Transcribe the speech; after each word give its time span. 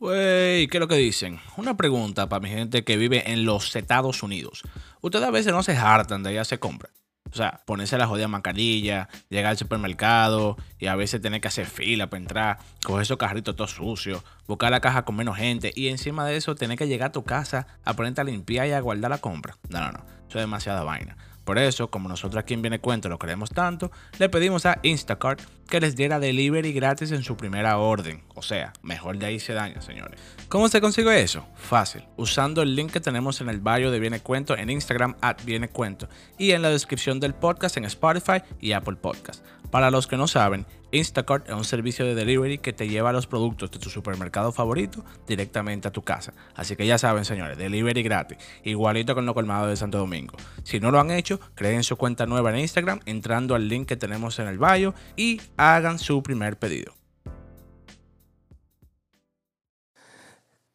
Wey, 0.00 0.68
¿qué 0.68 0.76
es 0.76 0.80
lo 0.80 0.86
que 0.86 0.94
dicen? 0.94 1.40
Una 1.56 1.76
pregunta 1.76 2.28
para 2.28 2.38
mi 2.38 2.48
gente 2.48 2.84
que 2.84 2.96
vive 2.96 3.32
en 3.32 3.44
los 3.44 3.74
Estados 3.74 4.22
Unidos. 4.22 4.62
Ustedes 5.00 5.26
a 5.26 5.32
veces 5.32 5.52
no 5.52 5.64
se 5.64 5.76
hartan 5.76 6.22
de 6.22 6.32
ir 6.32 6.38
a 6.38 6.42
hacer 6.42 6.60
compras. 6.60 6.92
O 7.32 7.34
sea, 7.34 7.62
ponerse 7.66 7.98
la 7.98 8.06
jodida 8.06 8.28
mascarilla, 8.28 9.08
llegar 9.28 9.50
al 9.50 9.58
supermercado 9.58 10.56
y 10.78 10.86
a 10.86 10.94
veces 10.94 11.20
tener 11.20 11.40
que 11.40 11.48
hacer 11.48 11.66
fila 11.66 12.08
para 12.08 12.22
entrar, 12.22 12.58
coger 12.84 13.02
esos 13.02 13.16
carritos 13.16 13.56
todos 13.56 13.72
sucios, 13.72 14.22
buscar 14.46 14.70
la 14.70 14.80
caja 14.80 15.04
con 15.04 15.16
menos 15.16 15.36
gente 15.36 15.72
y 15.74 15.88
encima 15.88 16.24
de 16.24 16.36
eso 16.36 16.54
tener 16.54 16.78
que 16.78 16.86
llegar 16.86 17.08
a 17.08 17.12
tu 17.12 17.24
casa 17.24 17.66
a 17.84 17.94
ponerte 17.94 18.20
a 18.20 18.24
limpiar 18.24 18.68
y 18.68 18.72
a 18.72 18.80
guardar 18.80 19.10
la 19.10 19.18
compra. 19.18 19.56
No, 19.68 19.80
no, 19.80 19.90
no. 19.90 19.98
Eso 20.28 20.38
es 20.38 20.42
demasiada 20.42 20.84
vaina. 20.84 21.16
Por 21.48 21.58
eso, 21.58 21.88
como 21.88 22.10
nosotros 22.10 22.38
aquí 22.38 22.52
en 22.52 22.60
Viene 22.60 22.78
Cuento 22.78 23.08
lo 23.08 23.18
queremos 23.18 23.48
tanto, 23.48 23.90
le 24.18 24.28
pedimos 24.28 24.66
a 24.66 24.80
Instacart 24.82 25.40
que 25.66 25.80
les 25.80 25.96
diera 25.96 26.20
delivery 26.20 26.74
gratis 26.74 27.10
en 27.10 27.22
su 27.22 27.38
primera 27.38 27.78
orden. 27.78 28.22
O 28.34 28.42
sea, 28.42 28.74
mejor 28.82 29.16
de 29.16 29.24
ahí 29.24 29.40
se 29.40 29.54
daña, 29.54 29.80
señores. 29.80 30.20
¿Cómo 30.50 30.68
se 30.68 30.82
consigue 30.82 31.22
eso? 31.22 31.48
Fácil, 31.56 32.04
usando 32.18 32.60
el 32.60 32.76
link 32.76 32.92
que 32.92 33.00
tenemos 33.00 33.40
en 33.40 33.48
el 33.48 33.60
bio 33.60 33.90
de 33.90 33.98
Viene 33.98 34.20
Cuento 34.20 34.58
en 34.58 34.68
Instagram 34.68 35.16
at 35.22 35.42
Viene 35.46 35.70
Cuento 35.70 36.06
y 36.36 36.50
en 36.50 36.60
la 36.60 36.68
descripción 36.68 37.18
del 37.18 37.32
podcast 37.32 37.78
en 37.78 37.86
Spotify 37.86 38.42
y 38.60 38.72
Apple 38.72 38.96
Podcast. 38.96 39.42
Para 39.70 39.90
los 39.90 40.06
que 40.06 40.18
no 40.18 40.28
saben, 40.28 40.66
Instacart 40.90 41.48
es 41.48 41.54
un 41.54 41.64
servicio 41.64 42.04
de 42.04 42.14
delivery 42.14 42.58
que 42.58 42.72
te 42.72 42.88
lleva 42.88 43.12
los 43.12 43.26
productos 43.26 43.70
de 43.70 43.78
tu 43.78 43.90
supermercado 43.90 44.52
favorito 44.52 45.04
directamente 45.26 45.88
a 45.88 45.92
tu 45.92 46.02
casa. 46.02 46.32
Así 46.54 46.76
que 46.76 46.86
ya 46.86 46.98
saben, 46.98 47.24
señores, 47.24 47.58
delivery 47.58 48.02
gratis, 48.02 48.38
igualito 48.64 49.14
con 49.14 49.26
lo 49.26 49.34
colmado 49.34 49.66
de 49.66 49.76
Santo 49.76 49.98
Domingo. 49.98 50.36
Si 50.62 50.80
no 50.80 50.90
lo 50.90 51.00
han 51.00 51.10
hecho, 51.10 51.40
creen 51.54 51.84
su 51.84 51.96
cuenta 51.96 52.26
nueva 52.26 52.50
en 52.50 52.60
Instagram 52.60 53.00
entrando 53.06 53.54
al 53.54 53.68
link 53.68 53.86
que 53.86 53.96
tenemos 53.96 54.38
en 54.38 54.48
el 54.48 54.58
bio 54.58 54.94
y 55.16 55.40
hagan 55.56 55.98
su 55.98 56.22
primer 56.22 56.58
pedido. 56.58 56.97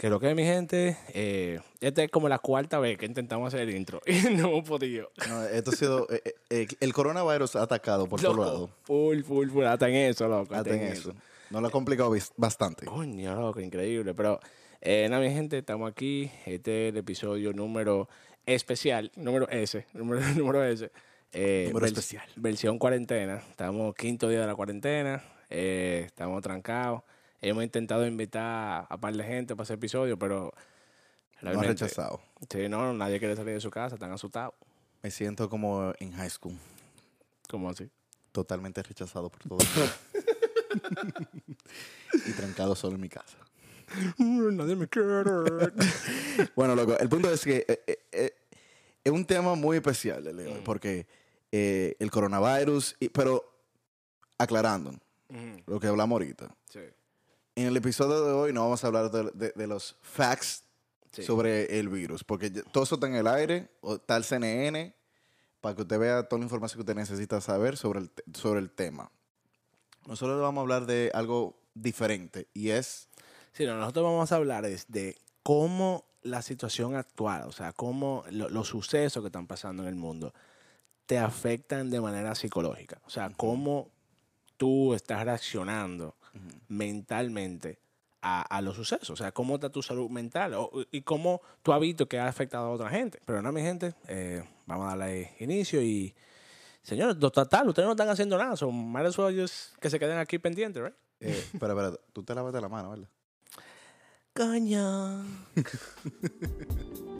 Que 0.03 0.09
lo 0.09 0.19
que 0.19 0.29
es, 0.29 0.35
mi 0.35 0.43
gente, 0.43 0.97
eh, 1.13 1.61
esta 1.79 2.03
es 2.03 2.11
como 2.11 2.27
la 2.27 2.37
cuarta 2.37 2.77
vez 2.77 2.97
que 2.97 3.05
intentamos 3.05 3.47
hacer 3.47 3.69
el 3.69 3.73
intro 3.73 4.01
y 4.05 4.33
no 4.35 4.49
hemos 4.49 4.67
podido. 4.67 5.09
No, 5.29 5.45
esto 5.45 5.71
ha 5.71 5.75
sido. 5.77 6.07
eh, 6.11 6.21
eh, 6.25 6.33
eh, 6.49 6.67
el 6.81 6.91
coronavirus 6.91 7.55
ha 7.55 7.61
atacado 7.61 8.05
por 8.09 8.19
todos 8.19 8.37
lados. 8.37 8.69
Full, 8.81 9.21
full, 9.21 9.47
full. 9.49 9.63
Hasta 9.63 9.87
en 9.87 9.95
eso, 9.95 10.27
loco. 10.27 10.53
Hasta 10.55 10.75
en 10.75 10.81
eso. 10.91 11.13
Nos 11.51 11.61
lo 11.61 11.69
ha 11.69 11.71
complicado 11.71 12.13
bastante. 12.35 12.85
Coño, 12.85 13.33
loco, 13.33 13.61
increíble. 13.61 14.13
Pero, 14.13 14.41
eh, 14.81 15.07
nada, 15.09 15.21
mi 15.23 15.31
gente, 15.33 15.59
estamos 15.59 15.89
aquí. 15.89 16.29
Este 16.45 16.87
es 16.89 16.91
el 16.91 16.97
episodio 16.97 17.53
número 17.53 18.09
especial, 18.45 19.09
número 19.15 19.47
S, 19.47 19.85
número, 19.93 20.19
número 20.35 20.65
S. 20.65 20.91
Eh, 21.31 21.67
Número 21.69 21.85
vers- 21.85 21.91
especial. 21.91 22.27
Versión 22.35 22.77
cuarentena. 22.77 23.41
Estamos 23.51 23.95
quinto 23.95 24.27
día 24.27 24.41
de 24.41 24.47
la 24.47 24.55
cuarentena. 24.55 25.23
estamos 25.49 26.41
trancados. 26.43 27.03
Hemos 27.45 27.63
intentado 27.63 28.07
invitar 28.07 28.87
a 28.89 28.97
par 28.97 29.13
de 29.15 29.23
gente 29.23 29.53
para 29.55 29.63
ese 29.65 29.73
episodio, 29.73 30.17
pero 30.17 30.53
realmente... 31.41 31.83
rechazado. 31.83 32.21
Sí, 32.49 32.69
no, 32.69 32.93
nadie 32.93 33.19
quiere 33.19 33.35
salir 33.35 33.53
de 33.53 33.59
su 33.59 33.69
casa, 33.69 33.95
están 33.95 34.11
asustados. 34.13 34.53
Me 35.01 35.11
siento 35.11 35.49
como 35.49 35.93
en 35.99 36.13
high 36.13 36.29
school. 36.29 36.55
¿Cómo 37.49 37.69
así? 37.69 37.89
Totalmente 38.31 38.81
rechazado 38.81 39.29
por 39.29 39.41
todo 39.43 39.59
el 39.59 39.67
mundo. 39.75 41.57
y 42.27 42.31
trancado 42.31 42.75
solo 42.75 42.95
en 42.95 43.01
mi 43.01 43.09
casa. 43.09 43.37
nadie 44.17 44.75
me 44.77 44.87
quiere. 44.87 45.09
Bueno, 46.55 46.75
loco, 46.75 46.97
el 46.97 47.09
punto 47.09 47.29
es 47.29 47.43
que 47.43 47.65
eh, 47.67 47.83
eh, 47.85 47.97
eh, 48.11 48.33
es 49.03 49.11
un 49.11 49.25
tema 49.25 49.53
muy 49.55 49.77
especial 49.77 50.25
el 50.25 50.37
de 50.37 50.47
hoy, 50.47 50.59
Mm. 50.61 50.63
porque 50.63 51.05
eh, 51.51 51.95
el 51.99 52.09
coronavirus, 52.09 52.95
y- 53.01 53.09
pero 53.09 53.43
aclarando 54.37 54.91
Ujú, 55.29 55.61
lo 55.67 55.79
que 55.79 55.87
hablamos 55.87 56.13
ahorita. 56.15 56.55
sí, 56.69 56.79
En 57.55 57.67
el 57.67 57.77
episodio 57.77 58.23
de 58.25 58.31
hoy 58.31 58.53
no 58.53 58.61
vamos 58.61 58.83
a 58.83 58.87
hablar 58.87 59.11
de, 59.11 59.29
de- 59.33 59.53
de 59.55 59.67
los 59.67 59.95
facts 60.01 60.63
sí. 61.11 61.23
sobre 61.23 61.79
el 61.79 61.87
virus, 61.89 62.23
porque 62.23 62.49
todo 62.49 62.83
eso 62.83 62.95
está 62.95 63.07
en 63.07 63.15
el 63.15 63.27
aire, 63.27 63.69
o 63.81 63.95
está 63.95 64.17
el 64.17 64.23
CNN, 64.23 64.95
para 65.61 65.75
que 65.75 65.81
usted 65.83 65.99
vea 65.99 66.23
toda 66.23 66.39
la 66.39 66.45
información 66.45 66.77
que 66.77 66.81
usted 66.81 66.95
necesita 66.95 67.39
saber 67.41 67.77
sobre 67.77 67.99
el, 67.99 68.11
sobre 68.33 68.59
el 68.59 68.71
tema. 68.71 69.11
Nosotros 70.07 70.41
vamos 70.41 70.59
a 70.59 70.63
hablar 70.63 70.85
de 70.85 71.11
algo 71.13 71.55
diferente 71.75 72.47
y 72.53 72.69
es, 72.69 73.07
Sí, 73.53 73.65
no, 73.67 73.77
nosotros 73.77 74.03
vamos 74.03 74.31
a 74.31 74.35
hablar 74.35 74.65
es 74.65 74.85
de 74.91 75.15
cómo 75.43 76.05
la 76.23 76.41
situación 76.41 76.95
actual, 76.95 77.43
o 77.43 77.51
sea, 77.51 77.71
cómo 77.71 78.23
lo- 78.31 78.49
los 78.49 78.67
sucesos 78.69 79.21
que 79.21 79.27
están 79.27 79.45
pasando 79.45 79.83
en 79.83 79.89
el 79.89 79.95
mundo 79.95 80.33
te 81.05 81.19
afectan 81.19 81.91
de 81.91 82.01
manera 82.01 82.33
psicológica. 82.33 82.99
O 83.05 83.09
sea, 83.11 83.29
cómo 83.37 83.91
tú 84.57 84.93
estás 84.95 85.23
reaccionando 85.23 86.15
mentalmente 86.67 87.79
a, 88.21 88.41
a 88.41 88.61
los 88.61 88.75
sucesos. 88.75 89.09
O 89.11 89.15
sea, 89.15 89.31
cómo 89.31 89.55
está 89.55 89.69
tu 89.69 89.81
salud 89.81 90.09
mental 90.09 90.53
o- 90.55 90.71
y 90.91 91.01
cómo 91.01 91.41
tú 91.61 91.73
has 91.73 91.79
visto 91.81 92.07
que 92.07 92.19
ha 92.19 92.27
afectado 92.27 92.65
a 92.67 92.69
otra 92.71 92.89
gente. 92.89 93.19
Pero 93.25 93.41
nada, 93.41 93.51
mi 93.51 93.61
gente, 93.61 93.93
eh, 94.07 94.43
vamos 94.65 94.85
a 94.85 94.89
darle 94.95 95.33
inicio 95.39 95.81
y... 95.81 96.13
Señores, 96.81 97.17
total, 97.17 97.69
ustedes 97.69 97.85
no 97.85 97.91
están 97.93 98.09
haciendo 98.09 98.37
nada. 98.37 98.57
Son 98.57 98.73
más 98.91 99.03
ellos 99.29 99.73
que 99.79 99.89
se 99.89 99.97
queden 99.99 100.17
aquí 100.17 100.37
pendientes, 100.37 100.83
¿right? 100.83 100.93
eh, 101.21 101.41
espera, 101.53 101.73
espera, 101.73 101.93
tú 102.11 102.23
te 102.23 102.35
lavaste 102.35 102.59
la 102.59 102.67
mano, 102.69 102.89
¿verdad? 102.89 103.07
Coño. 104.33 105.23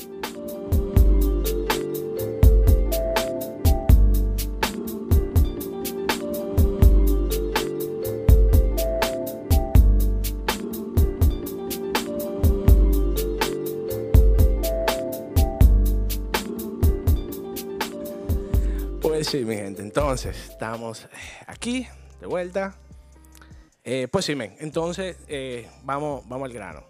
sí, 19.39 19.45
mi 19.45 19.55
gente. 19.55 19.81
Entonces, 19.81 20.49
estamos 20.49 21.05
eh, 21.05 21.07
aquí, 21.47 21.87
de 22.21 22.27
vuelta. 22.27 22.75
Eh, 23.83 24.07
pues 24.11 24.25
sí, 24.25 24.35
men. 24.35 24.55
Entonces, 24.59 25.17
eh, 25.27 25.67
vamos, 25.83 26.27
vamos 26.27 26.45
al 26.47 26.53
grano. 26.53 26.83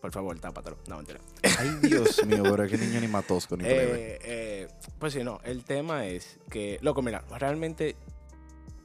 Por 0.00 0.10
favor, 0.12 0.38
tápatelo. 0.38 0.78
No, 0.88 0.96
mentira. 0.96 1.20
Ay, 1.58 1.70
Dios 1.82 2.24
mío, 2.26 2.42
pero 2.42 2.66
qué 2.66 2.76
niño 2.76 3.00
ni 3.00 3.06
matosco 3.08 3.56
ni. 3.56 3.64
Eh, 3.68 4.18
eh, 4.22 4.68
pues 4.98 5.12
sí, 5.12 5.22
no. 5.22 5.40
El 5.44 5.64
tema 5.64 6.06
es 6.06 6.38
que, 6.50 6.78
loco, 6.82 7.02
mira, 7.02 7.22
realmente 7.38 7.96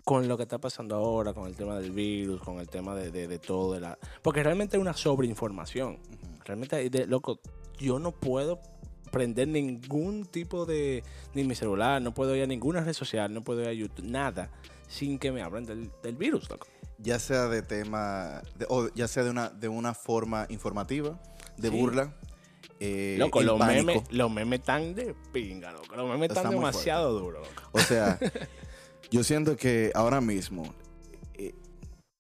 con 0.04 0.28
lo 0.28 0.38
que 0.38 0.44
está 0.44 0.60
pasando 0.60 0.96
ahora, 0.96 1.34
con 1.34 1.48
el 1.48 1.56
tema 1.56 1.80
del 1.80 1.92
virus, 1.92 2.40
con 2.42 2.60
el 2.60 2.68
tema 2.68 2.94
de, 2.96 3.10
de- 3.10 3.28
de 3.28 3.40
todo, 3.40 3.74
de 3.74 3.80
la, 3.80 3.98
porque 4.22 4.44
realmente 4.44 4.78
hay 4.78 4.82
una 4.82 4.94
sobreinformación. 4.94 5.98
Realmente, 6.46 6.90
de, 6.92 7.08
loco, 7.08 7.40
yo 7.80 7.98
no 7.98 8.12
puedo 8.12 8.60
prender 9.16 9.48
ningún 9.48 10.26
tipo 10.26 10.66
de, 10.66 11.02
ni 11.34 11.46
mi 11.46 11.56
celular, 11.56 12.02
no 12.02 12.14
puedo 12.14 12.36
ir 12.36 12.44
a 12.44 12.48
ninguna 12.48 12.82
red 12.82 12.92
social, 12.92 13.34
no 13.34 13.46
puedo 13.46 13.62
ir 13.62 13.68
a 13.70 13.72
YouTube, 13.72 14.06
nada, 14.06 14.52
sin 14.90 15.18
que 15.20 15.32
me 15.32 15.42
hablen 15.42 15.66
del, 15.66 15.90
del 16.04 16.18
virus, 16.18 16.50
loco. 16.50 16.68
Ya 16.98 17.18
sea 17.18 17.48
de 17.48 17.62
tema, 17.62 18.42
de- 18.60 18.66
o 18.68 18.94
ya 18.94 19.08
sea 19.08 19.24
de 19.24 19.30
una, 19.30 19.50
de 19.50 19.70
una 19.70 19.94
forma 19.94 20.48
informativa, 20.50 21.18
de 21.56 21.70
Sí. 21.70 21.78
burla, 21.80 22.14
eh, 22.82 23.16
Loco, 23.18 23.42
los 23.42 23.58
memes, 23.58 24.04
los 24.12 24.30
memes 24.30 24.60
están 24.60 24.94
de 24.96 25.16
pinga, 25.32 25.72
loco. 25.72 25.96
Los 25.96 26.10
memes 26.10 26.28
Está 26.30 26.42
están 26.42 26.52
demasiado 26.52 27.18
duros, 27.18 27.48
loco. 27.48 27.70
O 27.72 27.80
sea, 27.80 28.20
yo 29.12 29.24
siento 29.24 29.56
que 29.56 29.94
ahora 29.96 30.20
mismo, 30.20 30.76
eh, 31.36 31.54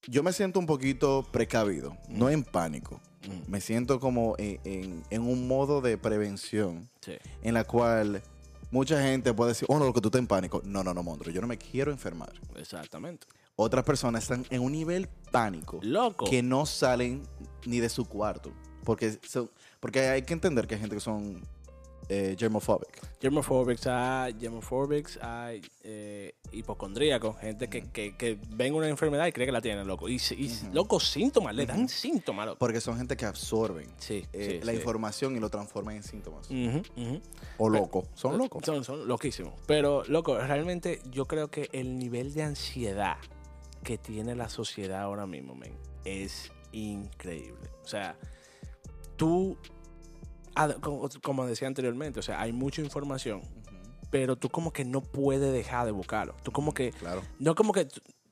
yo 0.07 0.23
me 0.23 0.31
siento 0.31 0.59
un 0.59 0.65
poquito 0.65 1.27
precavido, 1.29 1.97
no 2.07 2.29
en 2.29 2.45
pánico. 2.45 3.01
Mm. 3.27 3.51
Me 3.51 3.61
siento 3.61 3.99
como 3.99 4.35
en, 4.37 4.59
en- 4.63 5.03
en 5.09 5.21
un 5.21 5.47
modo 5.47 5.81
de 5.81 5.97
prevención 5.97 6.89
Sí. 7.01 7.13
en 7.41 7.53
la 7.53 7.63
cual 7.63 8.21
mucha 8.71 9.01
gente 9.01 9.33
puede 9.33 9.49
decir, 9.51 9.67
oh, 9.69 9.79
no, 9.79 9.85
lo 9.85 9.93
que 9.93 10.01
tú 10.01 10.07
estás 10.09 10.19
en 10.19 10.27
pánico. 10.27 10.61
No, 10.65 10.83
no, 10.83 10.93
no, 10.93 11.03
monstruo, 11.03 11.33
yo 11.33 11.41
no 11.41 11.47
me 11.47 11.57
quiero 11.57 11.91
enfermar. 11.91 12.33
Exactamente. 12.55 13.27
Otras 13.55 13.85
personas 13.85 14.23
están 14.23 14.45
en 14.49 14.61
un 14.61 14.71
nivel 14.73 15.07
pánico 15.31 15.79
Loco. 15.81 16.25
que 16.29 16.43
no 16.43 16.65
salen 16.65 17.23
ni 17.65 17.79
de 17.79 17.87
su 17.89 18.05
cuarto. 18.05 18.51
Porque, 18.83 19.17
son- 19.27 19.49
porque 19.79 20.01
hay 20.09 20.21
que 20.23 20.33
entender 20.33 20.67
que 20.67 20.75
hay 20.75 20.81
gente 20.81 20.95
que 20.95 21.01
son 21.01 21.41
eh, 22.09 22.35
germophobic. 22.37 23.01
Germophobics 23.21 23.87
hay, 23.87 24.35
germophobics 24.39 25.17
hay 25.21 25.61
eh, 25.83 26.35
hipocondríacos, 26.51 27.37
gente 27.39 27.67
que, 27.69 27.89
que, 27.89 28.15
que 28.15 28.37
ven 28.49 28.73
una 28.75 28.87
enfermedad 28.87 29.25
y 29.27 29.31
cree 29.31 29.45
que 29.45 29.51
la 29.51 29.61
tienen, 29.61 29.87
loco. 29.87 30.07
Y, 30.07 30.15
y 30.15 30.51
loco, 30.71 30.99
síntomas, 30.99 31.55
le 31.55 31.65
dan 31.65 31.89
síntomas, 31.89 32.45
loco. 32.45 32.59
Porque 32.59 32.81
son 32.81 32.97
gente 32.97 33.17
que 33.17 33.25
absorben 33.25 33.89
Sí, 33.97 34.25
eh, 34.33 34.59
sí, 34.59 34.65
la 34.65 34.71
sí. 34.71 34.77
información 34.77 35.35
y 35.35 35.39
lo 35.39 35.49
transforman 35.49 35.95
en 35.95 36.03
síntomas. 36.03 36.47
O 37.57 37.69
locos. 37.69 38.07
Son 38.13 38.37
locos. 38.37 38.63
Son, 38.65 38.83
son 38.83 39.07
loquísimos. 39.07 39.53
Pero, 39.65 40.03
loco, 40.07 40.37
realmente 40.37 41.01
yo 41.11 41.25
creo 41.25 41.49
que 41.49 41.69
el 41.71 41.97
nivel 41.97 42.33
de 42.33 42.43
ansiedad 42.43 43.17
que 43.83 43.97
tiene 43.97 44.35
la 44.35 44.49
sociedad 44.49 45.01
ahora 45.01 45.25
mismo, 45.25 45.55
men, 45.55 45.73
es 46.03 46.51
increíble. 46.71 47.69
O 47.83 47.87
sea, 47.87 48.17
tú, 49.15 49.57
ah, 49.61 49.74
como, 51.21 51.45
decía 51.45 51.67
anteriormente, 51.67 52.19
o 52.19 52.23
sea, 52.23 52.41
hay 52.41 52.51
mucha 52.53 52.81
información, 52.81 53.41
pero 54.09 54.35
tú 54.37 54.49
como 54.49 54.71
que 54.71 54.85
no 54.85 55.01
puedes 55.01 55.51
dejar 55.51 55.85
de 55.85 55.91
buscarlo. 55.91 56.35
Tú 56.43 56.51
como 56.51 56.73
que, 56.73 56.91
Claro. 56.91 57.21
no 57.39 57.55
como 57.55 57.73
que 57.73 57.87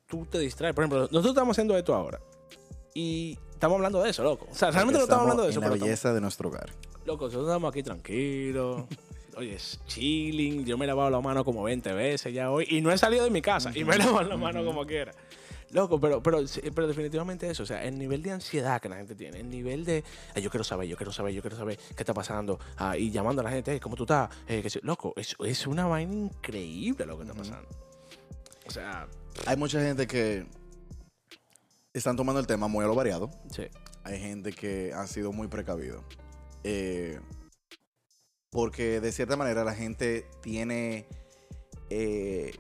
tú, 0.07 0.25
te 0.25 0.39
distraes. 0.39 0.73
Por 0.75 0.83
ejemplo, 0.83 0.99
nosotros 1.01 1.27
estamos 1.31 1.53
haciendo 1.55 1.75
esto 1.77 1.93
ahora. 1.93 2.19
Y 2.93 3.37
estamos 3.51 3.75
hablando 3.77 4.01
de 4.03 4.09
eso, 4.11 4.23
loco. 4.23 4.47
O 4.51 4.55
sea, 4.55 4.69
realmente 4.71 4.99
no 4.99 5.03
estamos 5.05 5.23
hablando 5.23 5.43
de 5.43 5.49
eso. 5.49 5.59
En 5.59 5.61
la 5.61 5.67
pero 5.67 5.75
estamos- 5.75 5.87
belleza 5.89 6.13
de 6.13 6.21
nuestro 6.21 6.49
hogar. 6.49 6.69
Loco, 7.05 7.25
nosotros 7.25 7.47
estamos 7.49 7.69
aquí 7.71 7.83
tranquilos. 7.83 8.83
Oye, 9.35 9.55
es 9.55 9.79
chilling. 9.87 10.63
Yo 10.63 10.77
me 10.77 10.85
he 10.85 10.87
lavado 10.87 11.09
la 11.09 11.19
mano 11.19 11.43
como 11.43 11.63
20 11.63 11.91
veces 11.93 12.31
ya 12.33 12.51
hoy. 12.51 12.67
Y 12.69 12.81
no 12.81 12.91
he 12.91 12.97
salido 12.99 13.23
de 13.23 13.31
mi 13.31 13.41
casa. 13.41 13.71
Y 13.73 13.83
me 13.83 13.95
he 13.95 13.97
lavado 13.97 14.21
la 14.23 14.37
mano 14.37 14.63
como 14.63 14.85
quiera. 14.85 15.11
Loco, 15.73 15.99
pero, 15.99 16.21
pero, 16.23 16.39
pero 16.75 16.87
definitivamente 16.87 17.49
eso. 17.49 17.63
O 17.63 17.65
sea, 17.65 17.83
el 17.83 17.97
nivel 17.97 18.21
de 18.21 18.31
ansiedad 18.31 18.79
que 18.79 18.87
la 18.89 18.95
gente 18.97 19.15
tiene. 19.15 19.39
El 19.39 19.49
nivel 19.49 19.83
de. 19.85 20.03
"Ay, 20.35 20.41
yo 20.43 20.49
quiero 20.49 20.63
saber, 20.63 20.87
yo 20.87 20.95
quiero 20.95 21.11
saber, 21.11 21.33
yo 21.33 21.41
quiero 21.41 21.57
saber 21.57 21.77
qué 21.95 22.03
está 22.03 22.13
pasando. 22.13 22.59
ah, 22.77 22.95
y 22.97 23.11
llamando 23.11 23.41
a 23.41 23.43
la 23.45 23.51
gente, 23.51 23.71
"Hey, 23.71 23.79
¿cómo 23.79 23.95
tú 23.95 24.03
estás? 24.03 24.29
Eh, 24.47 24.61
que 24.61 24.69
si-". 24.69 24.79
loco, 24.83 25.13
es, 25.17 25.35
es 25.43 25.67
una 25.67 25.87
vaina 25.87 26.13
increíble 26.13 27.05
lo 27.05 27.17
que 27.17 27.23
está 27.23 27.35
pasando. 27.35 27.67
O 28.67 28.71
sea, 28.71 29.07
Hay 29.47 29.57
mucha 29.57 29.81
gente 29.81 30.05
que 30.07 30.45
están 31.91 32.15
tomando 32.15 32.39
el 32.39 32.47
tema 32.47 32.67
muy 32.67 32.83
a 32.85 32.87
lo 32.87 32.95
variado. 32.95 33.29
sí. 33.51 33.63
Hay 34.05 34.19
gente 34.19 34.51
que 34.51 34.91
han 34.93 35.07
sido 35.07 35.31
muy 35.31 35.47
precavidos. 35.47 36.03
Eh, 36.65 37.19
porque 38.49 38.99
de 38.99 39.11
cierta 39.11 39.35
manera 39.37 39.63
la 39.63 39.73
gente 39.73 40.27
tiene 40.41 41.07
eh, 41.89 42.51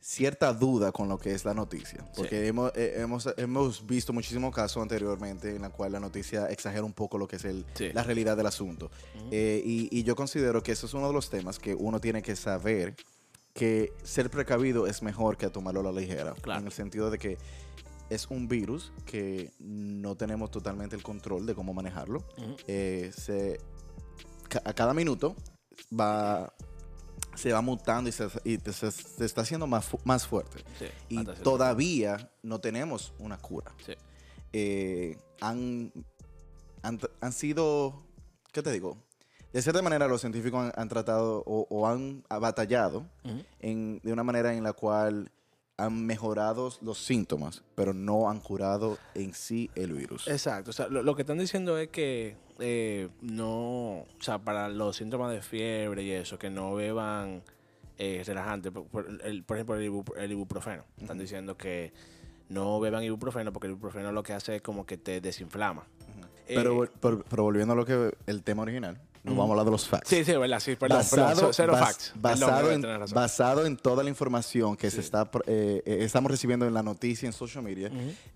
cierta 0.00 0.52
duda 0.54 0.92
con 0.92 1.08
lo 1.08 1.18
que 1.18 1.32
es 1.34 1.44
la 1.44 1.52
noticia. 1.54 2.04
Porque 2.16 2.46
hemos, 2.46 2.72
eh, 2.74 2.94
hemos, 3.00 3.28
hemos 3.36 3.86
visto 3.86 4.12
muchísimos 4.12 4.54
casos 4.54 4.82
anteriormente 4.82 5.54
en 5.54 5.62
la 5.62 5.70
cual 5.70 5.92
la 5.92 6.00
noticia 6.00 6.46
exagera 6.46 6.84
un 6.84 6.92
poco 6.94 7.18
lo 7.18 7.28
que 7.28 7.36
es 7.36 7.44
el, 7.44 7.66
Sí. 7.74 7.92
la 7.92 8.02
realidad 8.02 8.36
del 8.36 8.46
asunto. 8.46 8.90
Eh, 9.30 9.62
y, 9.64 9.88
y 9.96 10.02
yo 10.02 10.16
considero 10.16 10.62
que 10.62 10.72
eso 10.72 10.86
es 10.86 10.94
uno 10.94 11.06
de 11.08 11.12
los 11.12 11.28
temas 11.30 11.58
que 11.58 11.74
uno 11.74 12.00
tiene 12.00 12.22
que 12.22 12.34
saber 12.34 12.96
que 13.52 13.92
ser 14.02 14.30
precavido 14.30 14.86
es 14.86 15.02
mejor 15.02 15.36
que 15.36 15.50
tomarlo 15.50 15.80
a 15.80 15.82
la 15.84 15.92
ligera. 15.92 16.34
Claro. 16.40 16.60
En 16.60 16.66
el 16.66 16.72
sentido 16.72 17.10
de 17.10 17.18
que 17.18 17.36
es 18.08 18.26
un 18.28 18.48
virus 18.48 18.92
que 19.04 19.52
no 19.58 20.16
tenemos 20.16 20.50
totalmente 20.50 20.96
el 20.96 21.02
control 21.02 21.46
de 21.46 21.54
cómo 21.54 21.74
manejarlo. 21.74 22.24
Eh, 22.66 23.12
se, 23.16 23.60
a 24.64 24.72
cada 24.72 24.94
minuto 24.94 25.36
va, 25.92 26.52
se 27.40 27.52
va 27.52 27.60
mutando 27.60 28.08
y 28.08 28.12
se, 28.12 28.28
y 28.44 28.58
se- 28.72 28.90
se 28.90 29.24
está 29.24 29.40
haciendo 29.40 29.66
más, 29.66 29.84
fu- 29.86 30.00
más 30.04 30.26
fuerte. 30.26 30.58
sí. 30.78 30.86
Y 31.08 31.24
todavía 31.42 32.30
no 32.42 32.60
tenemos 32.60 33.12
una 33.18 33.38
cura. 33.38 33.72
Sí. 33.84 33.92
Eh, 34.52 35.16
han, 35.40 35.92
han, 36.82 37.00
han 37.20 37.32
sido, 37.32 38.02
¿qué 38.52 38.62
te 38.62 38.72
digo? 38.72 38.96
De 39.52 39.62
cierta 39.62 39.82
manera 39.82 40.06
los 40.06 40.20
científicos 40.20 40.60
han, 40.64 40.72
han 40.76 40.88
tratado 40.88 41.42
o, 41.46 41.66
o 41.70 41.86
han 41.88 42.22
batallado 42.28 43.06
en- 43.60 44.00
de 44.02 44.12
una 44.12 44.22
manera 44.22 44.54
en 44.54 44.62
la 44.64 44.72
cual 44.72 45.30
han 45.76 46.04
mejorado 46.04 46.70
los 46.82 46.98
síntomas, 47.04 47.62
pero 47.74 47.94
no 47.94 48.28
han 48.30 48.40
curado 48.40 48.98
en 49.14 49.32
sí 49.34 49.70
el 49.74 49.92
virus. 49.94 50.28
Exacto, 50.28 50.70
o 50.70 50.72
sea, 50.74 50.88
lo, 50.88 51.02
lo 51.02 51.16
que 51.16 51.22
están 51.22 51.38
diciendo 51.38 51.78
es 51.78 51.88
que 51.88 52.36
eh, 52.60 53.08
no, 53.20 53.48
o 54.00 54.06
sea, 54.20 54.38
para 54.38 54.68
los 54.68 54.96
síntomas 54.96 55.32
de 55.32 55.42
fiebre 55.42 56.02
y 56.02 56.10
eso, 56.12 56.38
que 56.38 56.50
no 56.50 56.74
beban 56.74 57.42
eh, 57.98 58.22
relajantes, 58.26 58.72
por, 58.72 58.86
por 58.86 59.06
el- 59.24 59.42
por 59.44 59.56
ejemplo, 59.56 59.76
el, 59.76 59.90
ibu- 59.90 60.16
el 60.16 60.32
ibuprofeno. 60.32 60.84
Están 61.00 61.18
diciendo 61.18 61.56
que 61.56 61.92
no 62.48 62.80
beban 62.80 63.02
ibuprofeno 63.04 63.52
porque 63.52 63.66
el 63.66 63.72
ibuprofeno 63.72 64.10
lo 64.12 64.22
que 64.22 64.32
hace 64.32 64.56
es 64.56 64.62
como 64.62 64.86
que 64.86 64.96
te 64.96 65.20
desinflama. 65.20 65.86
Pero, 66.46 66.84
Eh, 66.84 66.90
pero- 67.00 67.22
pero 67.28 67.42
volviendo 67.44 67.74
a 67.74 67.76
lo 67.76 67.84
que 67.86 68.12
el 68.26 68.42
tema 68.42 68.62
original, 68.62 68.98
nos 69.22 69.36
vamos 69.36 69.50
a 69.50 69.52
hablar 69.52 69.64
de 69.66 69.70
los 69.72 69.86
facts. 69.86 70.08
sí, 70.08 70.24
sí, 70.24 70.32
verdad, 70.32 70.58
sí, 70.60 70.74
perdón, 70.76 70.98
basado, 70.98 71.34
perdón, 71.36 71.54
cero 71.54 71.72
bas- 71.74 71.80
facts. 71.80 72.12
Basado, 72.16 72.72
en, 72.72 72.82
basado 73.14 73.66
en 73.66 73.76
toda 73.76 74.02
la 74.02 74.08
información 74.10 74.76
que 74.76 74.90
se 74.90 75.00
está 75.00 75.30
eh, 75.46 75.82
eh, 75.84 75.98
estamos 76.00 76.30
recibiendo 76.30 76.66
en 76.66 76.74
la 76.74 76.82
noticia 76.82 77.26
en 77.26 77.32
social 77.32 77.62
media 77.62 77.90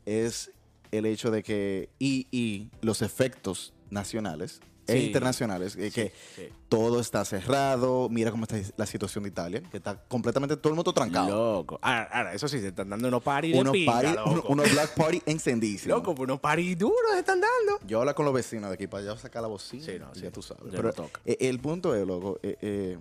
es 0.06 0.50
el 0.92 1.06
hecho 1.06 1.30
de 1.32 1.42
que 1.42 1.88
y, 1.98 2.28
y 2.30 2.68
los 2.82 3.02
efectos 3.02 3.72
nacionales 3.90 4.60
e 4.86 4.92
Sí. 4.98 5.06
internacionales 5.06 5.76
eh, 5.76 5.90
que 5.90 6.12
Sí. 6.36 6.48
todo 6.68 7.00
está 7.00 7.24
cerrado 7.24 8.08
mira 8.10 8.30
cómo 8.30 8.44
está 8.44 8.56
la 8.76 8.84
situación 8.84 9.24
de 9.24 9.30
Italia 9.30 9.62
que 9.70 9.78
está 9.78 9.98
completamente 10.08 10.58
todo 10.58 10.68
el 10.70 10.74
mundo 10.76 10.92
trancado 10.92 11.54
Loco. 11.56 11.78
Ahora, 11.80 12.02
ahora, 12.12 12.34
eso 12.34 12.46
sí, 12.48 12.60
se 12.60 12.68
están 12.68 12.90
dando 12.90 13.08
unos 13.08 13.22
party 13.22 13.54
unos, 13.54 13.74
party- 13.86 14.14
loco. 14.14 14.30
uno- 14.30 14.42
unos 14.48 14.70
black 14.72 14.94
party 14.94 15.22
encendidísimos 15.24 15.96
Loco, 15.98 16.14
pues 16.14 16.26
unos 16.28 16.38
party 16.40 16.74
duros 16.74 16.98
se 17.14 17.20
están 17.20 17.40
dando. 17.40 17.80
yo 17.86 18.00
hablo 18.00 18.14
con 18.14 18.26
los 18.26 18.34
vecinos 18.34 18.68
de 18.68 18.74
aquí 18.74 18.86
para 18.86 19.04
allá 19.04 19.16
sacar 19.16 19.40
la 19.40 19.48
bocina 19.48 19.84
Sí, 19.86 19.92
no, 19.98 20.12
ya 20.12 20.30
tú 20.30 20.42
sabes 20.42 20.64
pero 20.70 20.82
no 20.88 20.92
toca. 20.92 21.18
eh, 21.24 21.38
el 21.40 21.58
punto 21.60 21.94
es 21.94 22.06
loco 22.06 22.38
eh, 22.42 22.98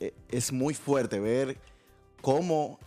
eh, 0.00 0.14
es 0.30 0.52
muy 0.52 0.72
fuerte 0.72 1.20
ver 1.20 1.58
cómo 2.22 2.78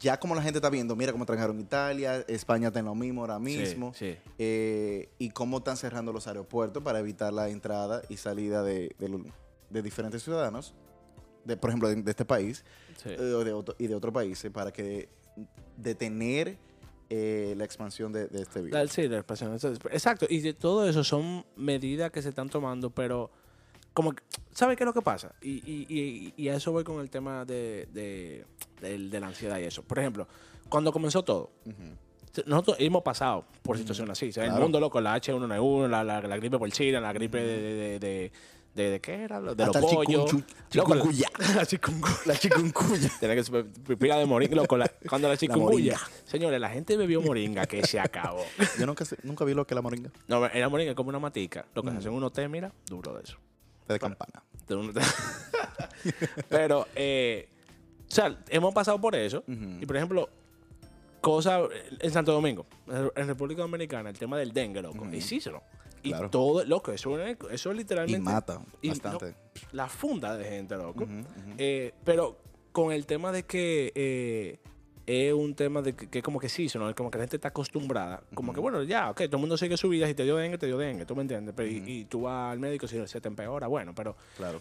ya 0.00 0.18
como 0.18 0.34
la 0.34 0.42
gente 0.42 0.58
está 0.58 0.68
viendo 0.70 0.96
mira 0.96 1.12
cómo 1.12 1.24
trancaron 1.26 1.60
Italia 1.60 2.24
España 2.28 2.68
está 2.68 2.80
en 2.80 2.86
lo 2.86 2.94
mismo 2.94 3.20
ahora 3.20 3.38
mismo 3.38 3.92
Sí, 3.94 4.12
sí. 4.14 4.18
eh, 4.38 5.08
y 5.18 5.30
cómo 5.30 5.58
están 5.58 5.76
cerrando 5.76 6.12
los 6.12 6.26
aeropuertos 6.26 6.82
para 6.82 6.98
evitar 6.98 7.32
la 7.32 7.48
entrada 7.48 8.02
y 8.08 8.16
salida 8.16 8.62
de, 8.64 8.94
de 8.98 9.08
lo- 9.08 9.24
de 9.70 9.82
diferentes 9.82 10.22
ciudadanos, 10.22 10.74
de, 11.44 11.56
por 11.56 11.70
ejemplo, 11.70 11.88
de, 11.88 11.96
de 12.02 12.10
este 12.10 12.24
país 12.24 12.64
sí. 13.02 13.10
eh, 13.10 13.20
o 13.20 13.44
de 13.44 13.52
otro- 13.52 13.74
y 13.78 13.86
de 13.86 13.94
otros 13.94 14.12
países, 14.12 14.50
para 14.50 14.72
que 14.72 15.08
detener 15.76 16.56
eh, 17.08 17.54
la 17.56 17.64
expansión 17.64 18.12
de, 18.12 18.28
este 18.40 18.62
virus. 18.62 18.72
Sí, 18.90 19.06
la 19.08 19.20
es- 19.64 19.80
Exacto. 19.92 20.26
Y 20.28 20.40
de 20.40 20.54
todo 20.54 20.88
eso 20.88 21.04
son 21.04 21.44
medidas 21.56 22.10
que 22.10 22.20
se 22.22 22.30
están 22.30 22.48
tomando, 22.48 22.90
pero 22.90 23.30
como 23.96 24.12
que, 24.12 24.22
¿sabe 24.52 24.76
qué 24.76 24.84
es 24.84 24.86
lo 24.86 24.92
que 24.92 25.00
pasa? 25.00 25.34
Y, 25.40 25.52
y- 25.64 25.86
y- 25.88 26.34
y 26.36 26.48
a 26.50 26.56
eso 26.56 26.70
voy 26.70 26.84
con 26.84 27.00
el 27.00 27.08
tema 27.08 27.46
de, 27.46 27.88
de, 27.94 28.44
del- 28.82 29.08
de 29.08 29.20
la 29.20 29.28
ansiedad 29.28 29.58
y 29.58 29.62
eso. 29.64 29.82
Por 29.82 29.98
ejemplo, 29.98 30.28
cuando 30.68 30.92
comenzó 30.92 31.22
todo, 31.24 31.50
nosotros 32.44 32.76
hemos 32.78 33.02
pasado 33.02 33.46
por 33.62 33.78
situaciones 33.78 34.12
así. 34.12 34.28
O 34.28 34.32
sea, 34.32 34.44
El 34.44 34.52
mundo 34.60 34.78
loco, 34.78 35.00
la 35.00 35.16
H1N1, 35.16 35.88
la, 35.88 36.04
la, 36.04 36.20
la 36.20 36.36
gripe 36.36 36.58
porcina, 36.58 37.00
la 37.00 37.14
gripe 37.14 37.38
de, 37.38 37.46
de, 37.62 37.74
de, 37.74 37.98
de, 37.98 38.32
de- 38.74 38.90
de- 38.90 39.00
¿qué 39.00 39.14
era? 39.22 39.40
De 39.40 39.46
los 39.46 39.58
Hasta 39.58 39.78
el 39.78 39.84
pollos. 39.86 40.30
chikungunya. 40.74 41.28
La 41.54 41.64
chikungunya. 41.66 42.10
La 42.26 42.36
chikungunya. 42.36 43.10
Tiene 43.20 43.42
que 43.42 43.96
pila 43.96 44.18
de 44.18 44.26
moringa, 44.26 44.56
loco. 44.56 44.76
la- 44.76 44.90
cuando 45.08 45.28
la 45.28 45.38
chikungunya. 45.38 45.96
Señores, 46.26 46.60
la 46.60 46.68
gente 46.68 46.98
bebió 46.98 47.22
moringa 47.22 47.64
que 47.64 47.82
se 47.86 47.98
acabó. 47.98 48.44
Yo 48.78 48.84
nunca, 48.84 49.06
nunca 49.22 49.46
vi 49.46 49.54
lo 49.54 49.66
que 49.66 49.72
es 49.72 49.76
la 49.76 49.80
moringa 49.80 50.10
No, 50.28 50.44
era 50.44 50.68
moringa 50.68 50.94
como 50.94 51.08
una 51.08 51.18
matica. 51.18 51.64
Lo 51.74 51.82
que 51.82 51.88
se 51.88 51.92
Ujú. 51.94 52.00
hacen 52.00 52.12
unos 52.12 52.32
té, 52.34 52.46
mira, 52.48 52.70
duro 52.86 53.14
de 53.16 53.22
eso. 53.22 53.38
De 53.94 53.98
campana. 53.98 54.42
Pero, 56.48 56.86
eh, 56.94 57.48
o 58.08 58.12
sea, 58.14 58.36
hemos 58.48 58.74
pasado 58.74 59.00
por 59.00 59.14
eso. 59.14 59.44
Y 59.46 59.86
por 59.86 59.96
ejemplo, 59.96 60.28
cosa 61.20 61.60
en 62.00 62.10
Santo 62.10 62.32
Domingo, 62.32 62.66
en 63.16 63.26
República 63.26 63.62
Dominicana, 63.62 64.10
el 64.10 64.18
tema 64.18 64.38
del 64.38 64.52
dengue, 64.52 64.82
loco. 64.82 65.04
Ujú. 65.04 65.12
Hicíselo. 65.14 65.62
Y 66.02 66.10
Claro. 66.10 66.30
todo, 66.30 66.64
loco, 66.64 66.92
eso, 66.92 67.18
es- 67.20 67.36
eso 67.50 67.70
es 67.70 67.74
Y 67.74 67.78
literalmente 67.78 68.20
mata 68.20 68.60
y 68.80 68.90
bastante. 68.90 69.34
la 69.72 69.88
funda 69.88 70.36
de 70.36 70.44
gente, 70.44 70.76
loco. 70.76 71.04
Eh, 71.58 71.92
pero 72.04 72.38
con 72.70 72.92
el 72.92 73.06
tema 73.06 73.32
de 73.32 73.44
que 73.44 73.92
eh, 73.94 74.58
es 75.06 75.32
un 75.32 75.54
tema 75.54 75.82
de 75.82 75.94
que, 75.94 76.08
que 76.10 76.20
como 76.22 76.40
que 76.40 76.48
sí, 76.48 76.68
¿no? 76.74 76.92
como 76.94 77.10
que 77.10 77.18
la 77.18 77.22
gente 77.24 77.36
está 77.36 77.48
acostumbrada. 77.48 78.22
Como 78.34 78.52
que, 78.52 78.60
bueno, 78.60 78.82
ya, 78.82 79.10
ok, 79.10 79.18
todo 79.26 79.36
el 79.36 79.40
mundo 79.40 79.56
sigue 79.56 79.76
su 79.76 79.88
vida. 79.88 80.06
Si 80.08 80.14
te 80.14 80.24
dio 80.24 80.36
dengue, 80.36 80.58
te 80.58 80.66
dio 80.66 80.78
dengue, 80.78 81.06
¿tú 81.06 81.14
me 81.14 81.22
entiendes? 81.22 81.54
Pero, 81.56 81.68
y- 81.70 82.04
tú 82.06 82.22
vas 82.22 82.52
al 82.52 82.58
médico, 82.58 82.88
si 82.88 83.06
se 83.06 83.20
te 83.20 83.28
empeora, 83.28 83.68
bueno, 83.68 83.94
pero, 83.94 84.16
Claro. 84.36 84.60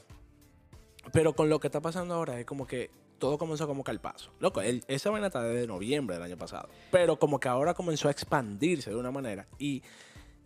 pero 1.12 1.34
con 1.34 1.50
lo 1.50 1.60
que 1.60 1.68
está 1.68 1.82
pasando 1.82 2.14
ahora 2.14 2.40
es 2.40 2.46
como 2.46 2.68
que 2.68 2.90
todo 3.18 3.38
comenzó 3.38 3.66
como 3.68 3.84
que 3.84 3.92
al 3.92 4.02
paso. 4.02 4.32
Loco, 4.40 4.62
el- 4.62 4.84
esa 4.88 5.10
vaina 5.10 5.28
está 5.28 5.42
desde 5.42 5.68
noviembre 5.68 6.16
del 6.16 6.24
año 6.24 6.38
pasado. 6.38 6.70
Pero 6.92 7.18
como 7.18 7.40
que 7.40 7.48
ahora 7.48 7.74
comenzó 7.74 8.08
a 8.08 8.12
expandirse 8.12 8.90
de 8.90 8.96
una 8.98 9.12
manera. 9.12 9.48
Y 9.58 9.82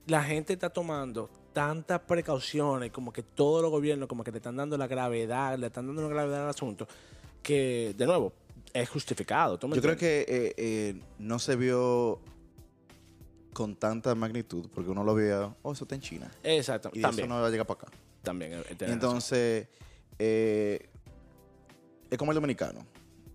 la 0.07 0.23
gente 0.23 0.53
está 0.53 0.69
tomando 0.69 1.29
tantas 1.51 1.99
precauciones, 2.01 2.91
como 2.91 3.11
que 3.11 3.23
todos 3.23 3.61
los 3.61 3.71
gobiernos 3.71 4.07
como 4.07 4.23
que 4.23 4.31
le 4.31 4.37
están 4.37 4.55
dando 4.55 4.77
la 4.77 4.87
gravedad, 4.87 5.57
le 5.57 5.67
están 5.67 5.87
dando 5.87 6.03
la 6.03 6.09
gravedad 6.09 6.43
al 6.43 6.49
asunto, 6.49 6.87
que 7.41 7.93
de 7.97 8.05
nuevo 8.05 8.31
es 8.73 8.89
justificado. 8.89 9.57
¿tú 9.59 9.67
me 9.67 9.75
Yo 9.75 9.81
creo 9.81 9.97
que 9.97 10.25
eh, 10.27 10.53
eh, 10.57 11.01
no 11.17 11.39
se 11.39 11.55
vio 11.55 12.19
con 13.53 13.75
tanta 13.75 14.13
magnitud 14.15 14.69
porque 14.73 14.89
uno 14.89 15.03
lo 15.03 15.15
veía, 15.15 15.53
oh, 15.63 15.71
eso 15.73 15.83
está 15.83 15.95
en 15.95 16.01
China. 16.01 16.31
Exacto, 16.43 16.89
Y 16.93 17.01
también. 17.01 17.25
eso 17.25 17.33
no 17.35 17.41
va 17.41 17.47
a 17.47 17.49
llegar 17.49 17.65
para 17.67 17.81
acá. 17.81 17.91
también 18.21 18.53
eh. 18.53 18.63
Entonces, 18.81 19.67
eh, 20.17 20.89
es 22.09 22.17
como 22.17 22.31
el 22.31 22.35
dominicano. 22.35 22.85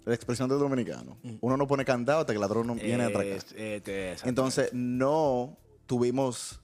La 0.05 0.15
expresión 0.15 0.49
del 0.51 0.59
dominicano. 0.59 1.17
Mm. 1.23 1.37
Uno 1.41 1.57
no 1.57 1.67
pone 1.67 1.85
candado 1.85 2.21
hasta 2.21 2.33
que 2.33 2.37
el 2.37 2.41
ladrón 2.43 2.67
no 2.67 2.75
viene 2.75 3.05
a 3.05 3.07
atracar. 3.07 3.27
Es- 3.33 3.47
te- 3.83 4.11
exacto. 4.13 4.29
Entonces, 4.29 4.69
no 4.73 5.57
tuvimos, 5.87 6.61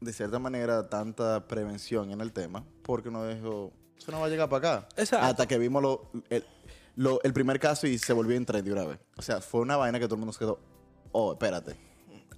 de 0.00 0.12
cierta 0.12 0.38
manera, 0.38 0.88
tanta 0.88 1.46
prevención 1.46 2.10
en 2.10 2.20
el 2.22 2.32
tema 2.32 2.64
porque 2.82 3.08
uno 3.10 3.26
dijo, 3.28 3.72
eso 3.98 4.12
no 4.12 4.20
va 4.20 4.26
a 4.26 4.28
llegar 4.30 4.48
para 4.48 4.76
acá. 4.76 4.88
Exacto. 4.96 5.26
Hasta 5.26 5.46
que 5.46 5.58
vimos 5.58 5.82
lo- 5.82 6.10
el, 6.30 6.44
lo- 6.96 7.20
el 7.22 7.32
primer 7.32 7.58
caso 7.60 7.86
y 7.86 7.98
se 7.98 8.12
volvió 8.12 8.36
en 8.36 8.44
tren 8.46 8.64
de 8.64 8.72
una 8.72 8.84
vez. 8.84 8.98
O 9.16 9.22
sea, 9.22 9.40
fue 9.40 9.60
una 9.60 9.76
vaina 9.76 9.98
que 9.98 10.06
todo 10.06 10.14
el 10.16 10.20
mundo 10.20 10.32
se 10.32 10.38
quedó, 10.40 10.60
oh, 11.12 11.32
espérate. 11.32 11.76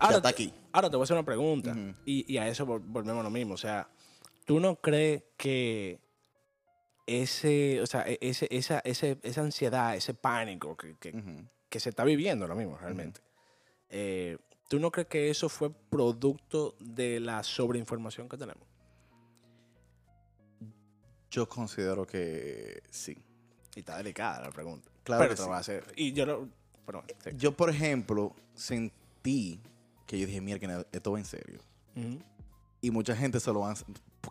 ya 0.01 0.17
está 0.17 0.29
aquí. 0.29 0.53
Ahora 0.73 0.91
te 0.91 0.97
voy 0.97 1.03
a 1.03 1.05
hacer 1.05 1.17
una 1.17 1.25
pregunta. 1.25 1.75
Y, 2.05 2.31
y 2.33 2.39
a 2.39 2.49
eso 2.49 2.67
vol- 2.67 2.83
volvemos 2.85 3.21
a 3.21 3.25
lo 3.25 3.31
mismo. 3.31 3.55
O 3.55 3.59
sea, 3.59 3.89
¿tú 4.45 4.61
no 4.61 4.77
crees 4.77 5.25
que 5.37 6.01
ese, 7.07 7.81
o 7.81 7.87
sea, 7.87 8.03
e- 8.07 8.19
ese, 8.21 8.49
esa, 8.51 8.81
ese- 8.81 9.19
esa 9.23 9.41
ansiedad, 9.43 9.95
ese 9.97 10.13
pánico 10.15 10.77
que, 10.77 10.97
que- 10.99 11.13
se 11.79 11.91
está 11.91 12.05
viviendo 12.05 12.49
lo 12.49 12.55
mismo 12.57 12.79
realmente, 12.79 13.21
eh, 13.91 14.39
¿tú 14.69 14.81
no 14.81 14.91
crees 14.91 15.09
que 15.09 15.29
eso 15.29 15.51
fue 15.51 15.71
producto 15.71 16.75
de 16.81 17.21
la 17.21 17.43
sobreinformación 17.43 18.29
que 18.31 18.39
tenemos? 18.39 18.67
Yo 21.31 21.47
considero 21.49 22.07
que 22.07 22.83
sí. 22.91 23.17
Y 23.77 23.81
está 23.81 23.97
delicada 23.99 24.41
la 24.43 24.51
pregunta. 24.51 24.91
Claro 25.05 25.21
Pero 25.21 25.31
que 25.31 25.37
te 25.37 25.37
sí. 25.37 25.43
lo 25.43 25.49
voy 25.49 25.57
a 25.57 25.61
hacer. 25.61 25.85
Y 25.95 26.13
yo 26.13 26.27
no... 26.27 26.49
Perdón. 26.85 27.05
sí. 27.23 27.31
Yo, 27.37 27.53
por 27.57 27.71
ejemplo, 27.71 28.35
sentí 28.55 29.61
que 30.07 30.19
yo 30.19 30.27
dije, 30.27 30.41
mierda, 30.41 30.85
esto 30.91 31.13
va 31.13 31.19
en 31.21 31.25
serio. 31.25 31.61
Y 32.81 32.91
mucha 32.91 33.15
gente 33.17 33.39
se 33.41 33.53
lo 33.53 33.61
van, 33.61 33.77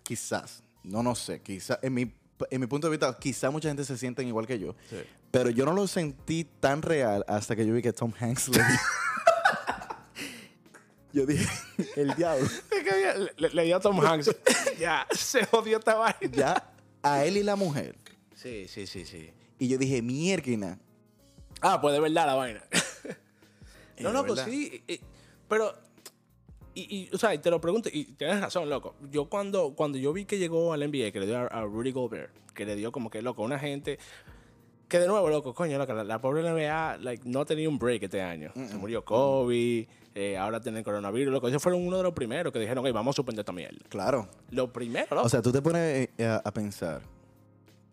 quizás, 0.03 0.61
no, 0.83 1.01
no 1.01 1.15
sé, 1.15 1.41
quizás, 1.41 1.79
en 1.81 1.93
mi, 1.93 2.13
en 2.49 2.61
mi 2.61 2.67
punto 2.67 2.87
de 2.87 2.91
vista, 2.91 3.17
quizás 3.19 3.51
mucha 3.51 3.67
gente 3.69 3.83
se 3.83 3.97
sienten 3.97 4.27
igual 4.27 4.45
que 4.47 4.59
yo. 4.59 4.75
Sí. 4.89 4.97
Pero 5.31 5.49
yo 5.49 5.65
no 5.65 5.73
lo 5.73 5.87
sentí 5.87 6.45
tan 6.59 6.81
real 6.81 7.25
hasta 7.27 7.55
que 7.55 7.65
yo 7.65 7.73
vi 7.73 7.81
que 7.81 7.91
Tom 7.91 8.13
Hanks 8.19 8.49
le 8.49 8.63
Yo 11.13 11.25
dije, 11.25 11.47
el 11.95 12.13
diablo. 12.15 12.47
Le- 13.37 13.49
le 13.49 13.63
dio 13.63 13.77
a 13.77 13.79
Tom 13.79 13.99
Hanks. 13.99 14.35
ya, 14.79 15.07
se 15.11 15.45
jodió 15.45 15.77
esta 15.77 15.95
vaina. 15.95 16.17
Ya, 16.31 16.73
a 17.01 17.23
él 17.23 17.37
y 17.37 17.43
la 17.43 17.55
mujer. 17.55 17.95
Sí, 18.35 18.67
sí, 18.67 18.85
sí, 18.85 19.05
sí. 19.05 19.31
Y 19.57 19.67
yo 19.67 19.77
dije, 19.77 20.01
mierda. 20.01 20.77
Ah, 21.61 21.81
pues 21.81 21.93
de 21.93 21.99
verdad 21.99 22.27
la 22.27 22.35
vaina. 22.35 22.63
no, 23.99 24.09
Es 24.09 24.13
loco, 24.13 24.35
verdad. 24.35 24.45
sí. 24.47 24.83
eh, 24.87 24.99
pero, 25.47 25.73
y, 26.73 26.81
y, 26.97 27.09
o 27.13 27.17
sea, 27.17 27.33
y 27.33 27.39
te 27.39 27.49
lo 27.49 27.59
pregunto, 27.61 27.89
y 27.91 28.03
tienes 28.05 28.41
razón, 28.41 28.69
loco. 28.69 28.95
Yo 29.09 29.25
cuando, 29.29 29.73
cuando 29.75 29.97
yo 29.97 30.11
vi 30.13 30.25
que 30.25 30.37
llegó 30.37 30.73
al 30.73 30.81
NBA, 30.81 31.11
que 31.11 31.19
le 31.21 31.25
dio 31.27 31.37
a, 31.37 31.45
a 31.47 31.63
Rudy 31.63 31.91
Gobert, 31.91 32.31
que 32.53 32.65
le 32.65 32.75
dio 32.75 32.91
como 32.91 33.09
que, 33.09 33.21
loco, 33.21 33.41
una 33.43 33.57
gente... 33.59 33.97
Que 34.87 34.99
de 34.99 35.07
nuevo, 35.07 35.27
loco, 35.29 35.55
coño, 35.55 35.79
loco, 35.79 35.93
la, 35.93 36.03
la 36.03 36.21
pobre 36.21 36.43
NBA 36.43 36.97
like, 36.99 37.27
no 37.27 37.43
tenido 37.43 37.71
un 37.71 37.79
break 37.79 38.03
este 38.03 38.21
año. 38.21 38.51
Se 38.53 38.75
murió 38.77 39.03
Kobe, 39.03 39.87
eh, 40.13 40.37
ahora 40.37 40.61
tienen 40.61 40.83
coronavirus, 40.83 41.33
loco. 41.33 41.47
Ellos 41.47 41.63
fueron 41.63 41.87
uno 41.87 41.97
de 41.97 42.03
los 42.03 42.13
primeros 42.13 42.53
que 42.53 42.59
dijeron, 42.59 42.85
"Ey, 42.85 42.91
vamos 42.91 43.15
a 43.15 43.17
suspender 43.17 43.41
esta 43.41 43.51
mierda. 43.51 43.79
Claro. 43.89 44.29
Lo 44.51 44.71
primero, 44.71 45.07
loco. 45.15 45.25
O 45.25 45.29
sea, 45.29 45.41
tú 45.41 45.51
te 45.51 45.59
pones 45.59 46.07
eh, 46.19 46.25
a, 46.25 46.35
a 46.35 46.51
pensar 46.53 47.01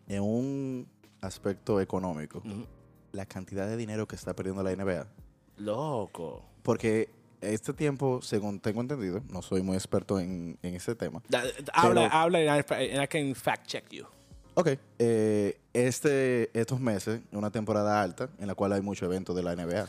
en 0.07 0.21
un 0.23 0.87
aspecto 1.21 1.79
económico, 1.81 2.41
la 3.11 3.25
cantidad 3.25 3.67
de 3.67 3.77
dinero 3.77 4.07
que 4.07 4.15
está 4.15 4.35
perdiendo 4.35 4.63
la 4.63 4.75
NBA. 4.75 5.07
loco. 5.57 6.43
Porque 6.63 7.09
este 7.41 7.73
tiempo, 7.73 8.21
según 8.21 8.59
tengo 8.59 8.79
entendido, 8.81 9.21
no 9.29 9.41
soy 9.41 9.61
muy 9.61 9.75
experto 9.75 10.19
en, 10.19 10.57
en 10.61 10.75
ese 10.75 10.95
tema. 10.95 11.21
Da- 11.27 11.43
habla, 11.73 12.07
habla, 12.07 12.39
and 12.55 13.03
I, 13.03 13.07
can 13.07 13.35
fact 13.35 13.67
check 13.67 13.89
you. 13.89 14.05
Ok, 14.55 14.69
eh, 14.99 15.59
este, 15.73 16.57
estos 16.57 16.79
meses, 16.79 17.21
una 17.31 17.51
temporada 17.51 18.01
alta 18.01 18.29
en 18.39 18.47
la 18.47 18.55
cual 18.55 18.71
hay 18.73 18.81
muchos 18.81 19.05
eventos 19.07 19.35
de 19.35 19.43
la 19.43 19.55
NBA. 19.55 19.87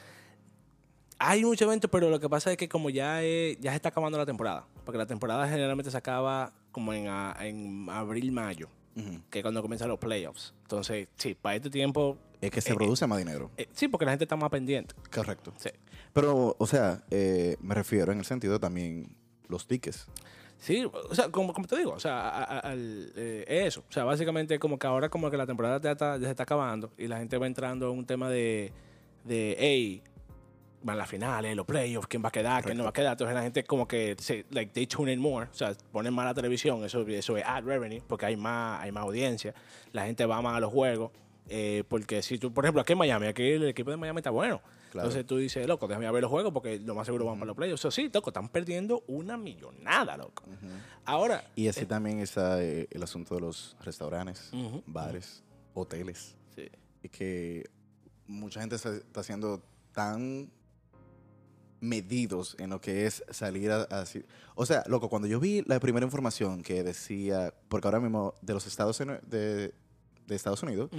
Hay 1.19 1.45
muchos 1.45 1.67
eventos, 1.67 1.89
pero 1.91 2.11
lo 2.11 2.19
que 2.19 2.29
pasa 2.29 2.51
es 2.51 2.57
que 2.57 2.69
como 2.69 2.91
ya, 2.91 3.21
ya 3.23 3.71
se 3.71 3.77
está 3.77 3.91
acabando 3.91 4.19
la 4.19 4.27
temporada, 4.27 4.67
porque 4.85 4.99
la 4.99 5.07
temporada 5.07 5.49
generalmente 5.49 5.91
se 5.91 5.97
acaba 5.97 6.53
como 6.73 6.93
en, 6.93 7.07
en 7.41 7.89
abril, 7.89 8.33
mayo, 8.33 8.69
Que 9.31 9.41
es 9.41 9.43
cuando 9.43 9.61
comienzan 9.63 9.89
los 9.89 9.99
playoffs. 9.99 10.55
Entonces, 10.63 11.09
sí, 11.17 11.35
para 11.35 11.57
este 11.57 11.71
tiempo, 11.71 12.17
Es 12.41 12.51
que 12.51 12.61
se 12.61 12.73
Eh, 12.73 12.77
produce 12.77 13.07
más 13.07 13.19
dinero. 13.19 13.51
eh, 13.57 13.67
sí, 13.73 13.89
porque 13.89 14.05
la 14.05 14.13
gente 14.13 14.25
está 14.25 14.37
más 14.37 14.51
pendiente. 14.51 14.95
Correcto. 15.13 15.53
Sí. 15.57 15.71
Pero, 16.13 16.55
o 16.59 16.67
sea, 16.67 17.03
eh, 17.11 17.57
me 17.61 17.75
refiero 17.75 18.13
en 18.13 18.19
el 18.19 18.25
sentido 18.25 18.61
también 18.61 19.17
los 19.49 19.67
tickets. 19.67 20.07
Sí, 20.59 20.85
o 20.85 21.15
sea, 21.15 21.31
como, 21.31 21.53
como 21.53 21.67
te 21.67 21.77
digo, 21.77 21.93
o 21.93 21.99
sea, 22.01 22.21
a- 22.29 22.45
a- 22.45 22.59
al, 22.61 23.13
eh, 23.17 23.45
eso. 23.67 23.83
O 23.89 23.93
sea, 23.93 24.05
básicamente 24.05 24.59
como 24.59 24.79
que 24.79 24.87
ahora 24.87 25.09
como 25.09 25.31
que 25.31 25.37
la 25.37 25.47
temporada 25.47 25.81
ya, 25.81 25.93
está, 25.93 26.17
ya 26.19 26.25
se 26.27 26.31
está 26.31 26.43
acabando 26.45 26.93
y 26.99 27.07
la 27.09 27.19
gente 27.19 27.37
va 27.39 27.47
entrando 27.47 27.91
en 27.91 27.99
un 27.99 28.07
tema 28.07 28.29
de, 28.31 28.73
de 29.25 29.57
hey, 29.59 30.03
van 30.85 30.99
las 30.99 31.09
finales, 31.09 31.57
los 31.57 31.67
playoffs, 31.67 32.07
quién 32.07 32.23
va 32.23 32.29
a 32.29 32.33
quedar, 32.33 32.63
quién 32.63 32.77
no 32.77 32.85
va 32.85 32.91
a 32.91 32.93
quedar. 32.93 33.13
Entonces 33.13 33.35
la 33.35 33.43
gente 33.43 33.65
como 33.65 33.89
que, 33.89 34.15
se, 34.21 34.45
like, 34.51 34.73
they 34.73 34.87
tune 34.87 35.13
in 35.13 35.19
more. 35.19 35.49
O 35.51 35.55
sea, 35.55 35.75
ponen 35.91 36.13
más 36.15 36.27
la 36.27 36.35
televisión, 36.35 36.85
eso, 36.85 37.01
eso 37.09 37.37
es 37.37 37.45
ad 37.45 37.65
revenue, 37.65 38.03
porque 38.07 38.27
hay 38.27 38.37
más, 38.37 38.83
hay 38.83 38.93
más 38.93 39.03
audiencia. 39.05 39.55
La 39.93 40.05
gente 40.07 40.25
va 40.27 40.41
más 40.43 40.57
a 40.57 40.61
los 40.61 40.71
juegos. 40.73 41.11
eh, 41.49 41.85
porque 41.89 42.23
si 42.23 42.39
tú, 42.39 42.53
por 42.55 42.65
ejemplo, 42.65 42.81
aquí 42.81 42.93
en 42.93 42.99
Miami, 42.99 43.27
aquí 43.27 43.43
el 43.43 43.69
equipo 43.69 43.91
de 43.91 43.97
Miami 43.99 44.19
está 44.19 44.31
bueno. 44.31 44.61
Claro. 44.93 45.09
Entonces 45.09 45.27
tú 45.27 45.37
dices, 45.39 45.67
loco, 45.67 45.89
déjame 45.89 46.09
ver 46.11 46.23
los 46.23 46.31
juegos 46.31 46.53
porque 46.53 46.79
lo 46.79 46.95
más 46.95 47.05
seguro 47.07 47.25
van 47.27 47.35
para 47.35 47.47
los 47.49 47.57
playoffs. 47.57 47.81
Eso 47.81 47.91
sí, 47.91 48.09
loco, 48.15 48.31
están 48.31 48.49
perdiendo 48.49 49.03
una 49.09 49.37
millonada, 49.37 50.17
loco. 50.17 50.45
Ahora, 51.05 51.45
Y 51.57 51.67
así 51.69 51.85
también 51.85 52.21
está 52.21 52.63
eh, 52.63 52.87
el 52.91 53.03
asunto 53.03 53.35
de 53.35 53.41
los 53.41 53.77
restaurantes, 53.83 54.51
bares, 54.87 55.43
hoteles. 55.75 56.37
sí. 56.55 56.69
Y 57.03 57.09
que 57.09 57.69
mucha 58.27 58.61
gente 58.61 58.79
se 58.79 58.97
está 58.99 59.21
haciendo 59.21 59.61
tan 59.93 60.49
medidos 61.89 62.57
en 62.59 62.71
lo 62.71 62.81
que 62.81 63.07
es 63.07 63.23
salir 63.31 63.71
a, 63.71 63.87
O 64.55 64.67
sea, 64.67 64.83
loco, 64.87 65.09
cuando 65.09 65.29
yo 65.29 65.39
vi 65.41 65.63
la 65.67 65.79
primera 65.81 66.05
información 66.05 66.63
que 66.63 66.83
decía, 66.83 67.55
porque 67.69 67.87
ahora 67.89 68.01
mismo 68.01 68.35
de 68.43 68.55
los 68.55 68.67
estados 68.67 68.99
de, 68.99 69.73
de 70.27 70.35
Estados 70.35 70.63
Unidos, 70.63 70.91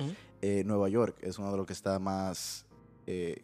eh, 0.42 0.64
Nueva 0.66 0.88
York 0.90 1.18
es 1.22 1.38
uno 1.40 1.52
de 1.52 1.58
los 1.58 1.66
que 1.68 1.74
está 1.74 1.98
más 2.00 2.66
eh, 3.08 3.44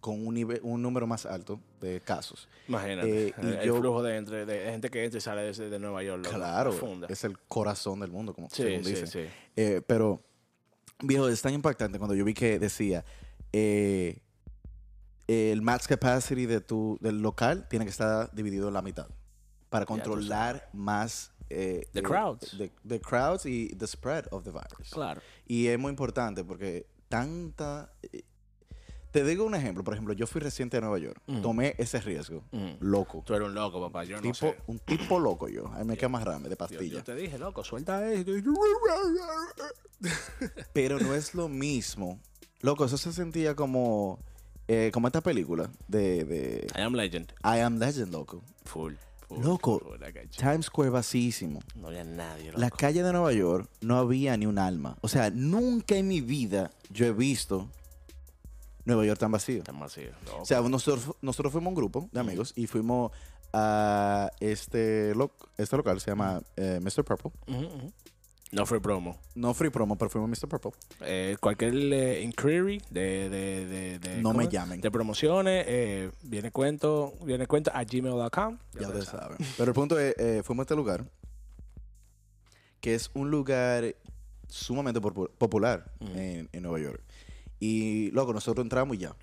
con 0.00 0.24
un, 0.26 0.34
nivel, 0.34 0.60
un 0.62 0.82
número 0.82 1.06
más 1.06 1.26
alto 1.26 1.60
de 1.80 2.00
casos. 2.00 2.48
Imagínate. 2.68 3.28
Eh, 3.28 3.34
y 3.42 3.46
el, 3.46 3.52
el 3.54 3.66
yo- 3.66 3.76
flujo 3.78 4.02
de, 4.02 4.16
entre, 4.16 4.46
de 4.46 4.70
gente 4.70 4.88
que 4.90 5.04
entra 5.04 5.18
y 5.18 5.20
sale 5.20 5.42
desde 5.42 5.68
de 5.70 5.78
Nueva 5.78 6.02
York. 6.02 6.24
loco, 6.24 6.36
Claro, 6.36 6.70
profunda. 6.70 7.06
es 7.10 7.24
el 7.24 7.38
corazón 7.38 8.00
del 8.00 8.10
mundo, 8.10 8.32
como 8.34 8.48
Sí, 8.50 8.62
según 8.62 8.84
sí, 8.84 8.90
dicen. 8.90 9.06
sí. 9.08 9.20
Eh, 9.56 9.82
pero, 9.86 10.22
viejo, 11.02 11.28
es 11.28 11.42
tan 11.42 11.54
impactante 11.54 11.98
cuando 11.98 12.14
yo 12.14 12.24
vi 12.24 12.34
que 12.34 12.58
decía 12.58 13.04
eh, 13.52 14.18
el 15.28 15.62
max 15.62 15.86
capacity 15.88 16.46
de 16.46 16.60
tu, 16.60 16.98
del 17.00 17.20
local 17.22 17.66
tiene 17.68 17.84
que 17.84 17.90
estar 17.90 18.32
dividido 18.34 18.68
en 18.68 18.74
la 18.74 18.82
mitad 18.82 19.08
para 19.68 19.84
controlar 19.86 20.68
más 20.72 21.32
eh, 21.50 21.88
The 21.92 21.98
eh, 22.00 22.02
crowds. 22.02 22.56
The, 22.58 22.72
the 22.86 23.00
crowds 23.00 23.46
y 23.46 23.68
the 23.76 23.86
spread 23.86 24.26
of 24.30 24.44
the 24.44 24.50
virus. 24.50 24.90
Claro. 24.90 25.20
Y 25.46 25.66
es 25.66 25.78
muy 25.78 25.90
importante 25.90 26.44
porque 26.44 26.86
tanta... 27.08 27.92
eh, 28.12 28.22
Te 29.12 29.24
digo 29.24 29.44
un 29.44 29.54
ejemplo. 29.54 29.82
Por 29.84 29.94
ejemplo, 29.94 30.12
yo 30.14 30.26
fui 30.26 30.40
reciente 30.40 30.76
a 30.76 30.80
Nueva 30.80 30.98
York. 30.98 31.20
Ujú. 31.26 31.40
Tomé 31.40 31.74
ese 31.78 32.00
riesgo. 32.00 32.44
Ujú. 32.52 32.76
Loco. 32.80 33.22
Tú 33.24 33.34
eres 33.34 33.48
un 33.48 33.54
loco, 33.54 33.80
papá. 33.80 34.04
Yo 34.04 34.16
no 34.16 34.22
Tipo, 34.22 34.34
sé. 34.34 34.56
un 34.66 34.78
tipo 34.80 35.18
loco 35.18 35.48
yo. 35.48 35.70
Ahí 35.74 35.84
me 35.84 35.96
queda 35.96 36.08
más 36.08 36.24
grande 36.24 36.48
de 36.48 36.54
Yo, 36.54 36.58
pastilla. 36.58 36.94
yo 36.98 37.04
te 37.04 37.14
dije, 37.14 37.38
loco, 37.38 37.64
suelta 37.64 38.00
tú- 38.24 38.54
Pero 40.72 40.98
no 40.98 41.14
es 41.14 41.34
lo 41.34 41.48
mismo. 41.48 42.20
Loco, 42.60 42.84
eso 42.84 42.96
se 42.96 43.12
sentía 43.12 43.54
como... 43.54 44.18
eh, 44.68 44.90
como 44.92 45.06
esta 45.08 45.20
película 45.20 45.70
de, 45.88 46.24
de 46.24 46.66
I 46.76 46.80
am 46.80 46.94
legend. 46.94 47.32
I 47.44 47.60
Am 47.60 47.78
Legend, 47.78 48.12
loco. 48.12 48.42
Full. 48.64 48.94
full 49.28 49.42
Loco. 49.44 49.78
full. 49.80 49.98
Times 50.36 50.66
Square 50.66 50.90
vacísimo. 50.90 51.60
No 51.74 51.88
había 51.88 52.04
nadie, 52.04 52.46
loco. 52.46 52.58
La 52.60 52.70
calle 52.70 53.02
de 53.02 53.12
Nueva 53.12 53.32
York 53.32 53.68
no 53.80 53.96
había 53.98 54.36
ni 54.36 54.46
un 54.46 54.58
alma. 54.58 54.96
O 55.02 55.08
sea, 55.08 55.30
nunca 55.30 55.96
en 55.96 56.08
mi 56.08 56.20
vida 56.20 56.70
yo 56.90 57.06
he 57.06 57.12
visto 57.12 57.68
Nueva 58.84 59.04
York 59.04 59.18
tan 59.18 59.30
vacío. 59.32 59.58
Está 59.58 59.72
vacío, 59.72 60.10
loco. 60.26 60.42
O 60.42 60.44
sea, 60.44 60.60
nosotros, 60.62 61.14
nosotros 61.22 61.52
fuimos 61.52 61.70
un 61.70 61.74
grupo 61.76 62.08
de 62.12 62.20
amigos 62.20 62.52
y 62.56 62.66
fuimos 62.66 63.12
a 63.52 64.30
este, 64.40 65.14
lo- 65.14 65.32
este 65.56 65.76
local, 65.76 66.00
se 66.00 66.10
llama 66.10 66.42
eh, 66.56 66.78
Mr. 66.82 67.04
Purple. 67.04 67.30
No 68.52 68.64
fue 68.64 68.80
promo. 68.80 69.18
No 69.34 69.52
free 69.54 69.70
promo, 69.70 69.96
pero 69.98 70.08
fuimos 70.08 70.28
a 70.28 70.46
Mr. 70.46 70.48
Purple. 70.48 70.70
Eh, 71.00 71.36
cualquier 71.40 71.74
eh, 71.74 72.22
inquiry 72.22 72.80
de, 72.90 73.28
de, 73.28 73.66
de, 73.66 73.98
de- 73.98 74.16
No 74.18 74.28
¿cómo 74.30 74.38
me 74.38 74.44
es? 74.44 74.50
llamen. 74.50 74.80
de 74.80 74.90
promociones, 74.90 75.64
eh, 75.68 76.10
viene 76.22 76.50
cuento, 76.52 77.12
viene 77.24 77.46
cuento 77.48 77.70
a 77.74 77.82
gmail.com. 77.84 78.58
Ya 78.80 78.86
ustedes 78.86 79.06
saben. 79.06 79.36
Pero 79.56 79.70
el 79.70 79.74
punto 79.74 79.98
es, 79.98 80.14
eh, 80.18 80.42
fuimos 80.44 80.62
a 80.62 80.64
este 80.64 80.76
lugar, 80.76 81.04
que 82.80 82.94
es 82.94 83.10
un 83.14 83.30
lugar 83.30 83.94
sumamente 84.48 85.00
popu- 85.00 85.30
popular 85.36 85.92
en, 86.00 86.48
en 86.52 86.62
Nueva 86.62 86.78
York. 86.78 87.02
Y, 87.58 88.10
loco, 88.12 88.32
nosotros 88.32 88.64
entramos 88.64 88.96
y 88.96 89.00
ya. 89.00 89.16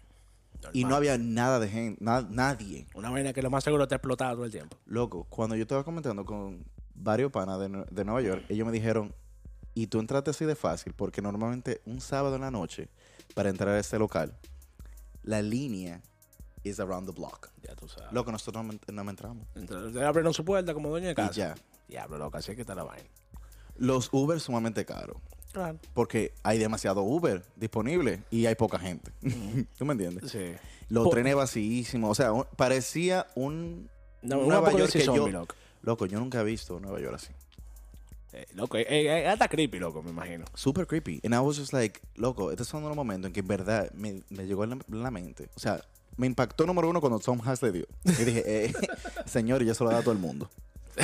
Y 0.74 0.86
no 0.86 0.96
había 0.96 1.18
nada 1.18 1.60
de 1.60 1.68
gente, 1.70 2.04
na- 2.04 2.28
nadie. 2.30 2.88
Una 2.94 3.10
vaina 3.10 3.34
que 3.34 3.42
lo 3.42 3.50
más 3.50 3.64
seguro 3.64 3.88
te 3.88 3.96
ha 3.96 3.98
explotado 3.98 4.36
todo 4.36 4.46
el 4.46 4.52
tiempo. 4.52 4.78
Loco, 4.86 5.26
cuando 5.30 5.56
yo 5.56 5.62
estaba 5.64 5.84
comentando 5.84 6.26
con 6.26 6.64
varios 6.96 7.32
panas 7.32 7.60
de, 7.60 7.86
de 7.90 8.06
Nueva 8.06 8.22
York, 8.22 8.46
ellos 8.50 8.66
me 8.66 8.72
dijeron, 8.72 9.14
y 9.74 9.88
tú 9.88 10.00
entraste 10.00 10.32
así 10.32 10.46
de 10.46 10.56
fácil, 10.56 10.94
porque 10.94 11.22
normalmente 11.22 11.82
un 11.86 12.00
sábado 12.02 12.36
en 12.36 12.42
la 12.42 12.52
noche, 12.52 12.90
para 13.34 13.50
entrar 13.50 13.70
a 13.76 13.80
este 13.80 13.98
local, 13.98 14.36
la 15.24 15.42
línea 15.42 16.02
is 16.64 16.80
around 16.80 17.08
the 17.08 17.14
block. 17.20 17.50
Ya 17.62 17.76
tú 17.76 17.88
sabes. 17.88 18.12
Loco, 18.14 18.32
nosotros 18.32 18.64
no, 18.64 18.72
me- 18.74 18.80
no 18.94 19.04
me 19.04 19.10
entramos. 19.12 19.48
Entonces, 19.56 20.02
abrieron 20.02 20.34
su 20.34 20.46
puerta 20.46 20.74
como 20.74 20.90
dueño 20.90 21.08
de 21.08 21.12
Y 21.14 21.16
casa. 21.16 21.32
ya. 21.34 21.56
Diablo, 21.88 22.18
loco, 22.18 22.38
así 22.38 22.56
que 22.56 22.62
está 22.62 22.76
la 22.76 22.84
vaina. 22.84 23.08
Los 23.78 24.10
Uber 24.14 24.40
sumamente 24.40 24.86
caros. 24.86 25.18
Claro. 25.52 25.78
Porque 25.94 26.34
hay 26.44 26.58
demasiado 26.58 27.02
Uber 27.04 27.44
disponible 27.56 28.24
y 28.32 28.46
hay 28.46 28.56
poca 28.56 28.80
gente. 28.80 29.12
¿Tú 29.78 29.86
me 29.86 29.94
entiendes? 29.94 30.32
Sí. 30.32 30.54
Los 30.90 31.10
trenes 31.10 31.36
vacísimos. 31.36 32.12
O 32.12 32.16
sea, 32.16 32.32
un- 32.32 32.46
parecía 32.56 33.28
un 33.36 33.90
No, 34.22 34.38
Nueva 34.46 34.72
York 34.72 34.92
que 34.92 35.06
yo... 35.06 35.28
loco. 35.28 35.56
Loco, 35.84 36.06
yo 36.08 36.20
nunca 36.20 36.42
he 36.42 36.44
visto 36.44 36.80
Nueva 36.80 37.00
York 37.00 37.16
así. 37.16 37.32
Eh, 38.32 38.48
loco, 38.56 38.78
eh, 38.78 38.86
eh, 38.90 39.28
hasta 39.28 39.48
creepy, 39.48 39.78
loco, 39.78 40.02
me 40.02 40.10
imagino. 40.10 40.46
Super 40.56 40.88
creepy. 40.88 41.22
And 41.24 41.36
I 41.36 41.40
was 41.40 41.58
just 41.58 41.72
like, 41.72 42.02
loco, 42.16 42.50
estos 42.52 42.68
son 42.68 42.82
los 42.84 42.96
momentos 42.96 43.28
en 43.28 43.34
que 43.34 43.42
en 43.42 43.48
verdad 43.48 43.92
me, 43.94 44.24
me 44.30 44.48
llegó 44.48 44.64
en 44.64 44.72
la, 44.72 44.78
en 44.92 45.04
la 45.04 45.12
mente. 45.12 45.50
O 45.56 45.60
sea, 45.60 45.84
me 46.18 46.26
impactó 46.26 46.66
número 46.66 46.90
uno 46.90 47.00
cuando 47.00 47.20
Tom 47.20 47.40
Hanks 47.44 47.62
le 47.62 47.72
dio. 47.72 47.88
Y 48.06 48.24
dije, 48.24 48.44
eh, 48.46 48.74
señor, 49.28 49.62
y 49.62 49.70
eso 49.70 49.84
lo 49.84 49.92
da 49.92 50.00
a 50.00 50.02
todo 50.02 50.14
el 50.14 50.20
mundo. 50.20 50.50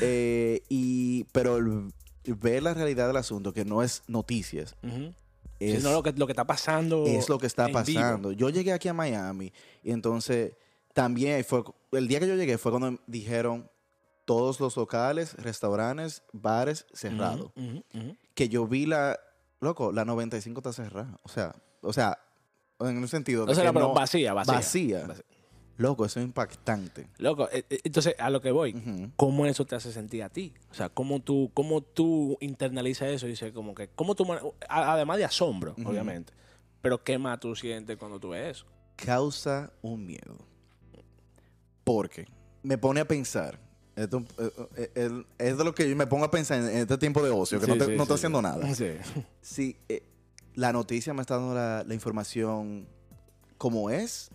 Eh, 0.00 0.62
y, 0.68 1.24
pero 1.32 1.58
el- 1.58 1.92
ver 2.24 2.62
la 2.62 2.74
realidad 2.74 3.06
del 3.06 3.16
asunto, 3.16 3.52
que 3.52 3.64
no 3.64 3.82
es 3.84 4.02
noticias, 4.08 4.74
es, 5.60 5.84
lo 5.84 6.02
que, 6.02 6.12
lo 6.12 6.26
que 6.26 6.32
está 6.32 6.44
pasando. 6.44 7.06
es 7.06 7.28
lo 7.28 7.38
que 7.38 7.46
está 7.46 7.66
en 7.68 7.84
vivo. 7.84 8.00
pasando. 8.00 8.32
Yo 8.32 8.50
llegué 8.50 8.72
aquí 8.72 8.88
a 8.88 8.92
Miami 8.92 9.52
y 9.84 9.92
entonces 9.92 10.52
también 10.96 11.44
fue, 11.44 11.62
el 11.92 12.08
día 12.08 12.20
que 12.20 12.26
yo 12.26 12.36
llegué 12.36 12.56
fue 12.56 12.72
cuando 12.72 12.98
dijeron 13.06 13.70
todos 14.24 14.58
los 14.60 14.78
locales, 14.78 15.34
restaurantes, 15.34 16.22
bares 16.32 16.86
cerrados. 16.94 17.52
Que 18.32 18.48
yo 18.48 18.66
vi 18.66 18.86
la, 18.86 19.20
loco, 19.60 19.92
la 19.92 20.06
95 20.06 20.58
está 20.60 20.72
cerrada. 20.72 21.20
O 21.22 21.28
sea, 21.28 21.54
o 21.82 21.92
sea, 21.92 22.18
en 22.80 22.96
un 22.96 23.08
sentido 23.08 23.44
de 23.44 23.52
O 23.52 23.54
sea, 23.54 23.64
que 23.64 23.72
pero 23.74 23.88
no- 23.88 23.92
vacía, 23.94 24.32
vacía. 24.32 24.54
vacía. 24.54 25.06
Vacía. 25.06 25.24
Loco, 25.76 26.06
eso 26.06 26.18
es 26.18 26.24
impactante. 26.24 27.10
Loco, 27.18 27.46
eh, 27.52 27.66
eh, 27.68 27.80
entonces 27.84 28.14
a 28.18 28.30
lo 28.30 28.40
que 28.40 28.50
voy. 28.50 29.12
¿cómo 29.16 29.44
eso 29.44 29.66
te 29.66 29.74
hace 29.76 29.92
sentir 29.92 30.22
a 30.22 30.30
ti? 30.30 30.54
O 30.70 30.74
sea, 30.74 30.88
¿cómo 30.88 31.20
tú, 31.20 31.50
cómo 31.52 31.82
tú 31.82 32.38
internalizas 32.40 33.08
eso? 33.10 33.26
Y 33.26 33.30
dices, 33.32 33.52
como 33.52 33.74
que, 33.74 33.88
¿cómo 33.88 34.14
tú, 34.14 34.26
además 34.70 35.18
de 35.18 35.26
asombro, 35.26 35.74
obviamente, 35.84 36.32
pero 36.80 37.04
¿qué 37.04 37.18
más 37.18 37.38
tú 37.38 37.54
sientes 37.54 37.98
cuando 37.98 38.18
tú 38.18 38.30
ves 38.30 38.56
eso? 38.56 38.66
Causa 38.96 39.70
un 39.82 40.06
miedo. 40.06 40.38
Porque 41.86 42.26
me 42.64 42.76
pone 42.78 42.98
a 42.98 43.06
pensar. 43.06 43.60
Esto, 43.94 44.24
eh, 44.76 44.90
eh, 44.96 45.24
es 45.38 45.56
de 45.56 45.62
lo 45.64 45.72
que 45.72 45.88
yo 45.88 45.94
me 45.94 46.06
pongo 46.08 46.24
a 46.24 46.30
pensar 46.32 46.58
en, 46.58 46.66
este 46.78 46.98
tiempo 46.98 47.22
de 47.22 47.30
ocio, 47.30 47.60
que 47.60 47.66
Sí, 47.66 47.70
no, 47.70 47.78
te- 47.78 47.84
sí, 47.84 47.90
no 47.92 47.96
sí, 47.98 48.02
estoy 48.02 48.14
haciendo 48.16 48.42
nada. 48.42 48.66
Sí. 48.74 48.88
Si 49.40 49.76
eh, 49.88 50.02
la 50.56 50.72
noticia 50.72 51.14
me 51.14 51.20
está 51.22 51.36
dando 51.36 51.54
la, 51.54 51.84
la 51.86 51.94
información 51.94 52.88
como 53.56 53.88
es, 53.88 54.30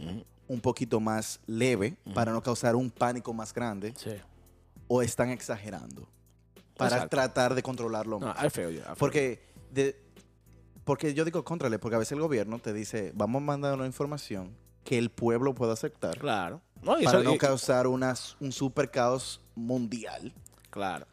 un 0.48 0.62
poquito 0.62 1.02
más 1.02 1.42
leve, 1.46 1.98
para 2.16 2.32
no 2.32 2.42
causar 2.42 2.76
un 2.78 2.90
pánico 2.90 3.34
más 3.34 3.54
grande, 3.54 3.94
Sí. 3.98 4.12
o 4.88 5.02
están 5.02 5.30
exagerando 5.30 6.08
para 6.78 6.96
Exacto. 6.96 7.18
tratar 7.18 7.54
de 7.54 7.62
controlarlo 7.62 8.18
No, 8.18 8.28
más. 8.28 8.54
Feel 8.54 8.82
Porque, 8.98 9.44
de, 9.74 10.02
porque 10.86 11.14
yo 11.14 11.26
digo 11.26 11.44
contrale, 11.44 11.80
porque 11.80 11.96
a 11.98 12.00
veces 12.00 12.14
el 12.14 12.22
gobierno 12.22 12.60
te 12.60 12.72
dice, 12.72 13.12
vamos 13.14 13.42
a 13.42 13.46
mandar 13.46 13.74
una 13.76 13.86
información 13.86 14.56
que 14.86 14.98
el 14.98 15.10
pueblo 15.12 15.54
pueda 15.54 15.74
aceptar. 15.74 16.18
Claro. 16.18 16.62
No, 16.84 17.00
y 17.00 17.06
para 17.06 17.20
eso- 17.20 17.24
no 17.30 17.36
y- 17.36 17.38
causar 17.38 17.88
un 17.88 18.52
super 18.52 18.90
caos 18.90 19.40
mundial. 19.56 20.34
Claro, 20.70 21.06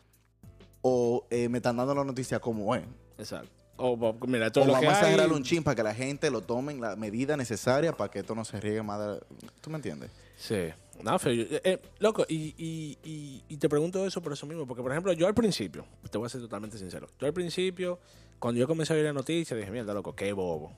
O 0.81 1.27
eh, 1.31 1.49
me 1.49 1.59
están 1.59 1.77
dando 1.77 1.95
la 1.95 2.05
noticia 2.05 2.39
como 2.41 2.75
es. 2.75 2.85
exacto. 3.19 3.51
O, 3.81 3.97
mira, 4.27 4.51
todo 4.51 4.65
O 4.65 4.67
lo 4.67 4.73
vamos 4.73 4.89
que 4.99 5.05
a 5.05 5.09
hay- 5.25 5.31
un 5.31 5.43
chin 5.45 5.63
para 5.63 5.77
que 5.77 5.83
la 5.85 5.95
gente 5.95 6.31
lo 6.33 6.41
tomen 6.41 6.81
la 6.81 6.97
medida 6.97 7.37
necesaria 7.37 7.93
para 7.93 8.11
que 8.11 8.19
esto 8.21 8.35
no 8.35 8.45
se 8.45 8.61
riegue 8.61 8.83
más. 8.83 8.99
de- 8.99 9.21
¿Tú 9.61 9.71
me 9.71 9.77
entiendes? 9.77 10.11
Sí. 10.37 10.69
No, 11.03 11.17
feo. 11.19 11.33
Eh, 11.33 11.61
eh, 11.63 11.79
loco, 12.01 12.25
y, 12.29 12.55
y, 12.59 12.99
y, 13.05 13.45
y 13.49 13.57
te 13.57 13.69
pregunto 13.69 14.05
eso 14.05 14.21
por 14.21 14.33
eso 14.33 14.47
mismo, 14.47 14.67
porque 14.67 14.83
por 14.83 14.91
ejemplo, 14.91 15.13
yo 15.13 15.29
al 15.29 15.35
principio, 15.35 15.85
te 16.11 16.19
voy 16.19 16.27
a 16.27 16.29
ser 16.29 16.41
totalmente 16.41 16.77
sincero, 16.77 17.07
yo 17.21 17.27
al 17.29 17.33
principio, 17.33 18.01
cuando 18.41 18.59
yo 18.59 18.67
comencé 18.67 18.95
a 18.95 18.97
ver 18.97 19.05
la 19.05 19.13
noticia, 19.13 19.57
dije, 19.57 19.71
mierda, 19.71 19.95
loco, 19.95 20.15
qué 20.17 20.33
bobo, 20.33 20.73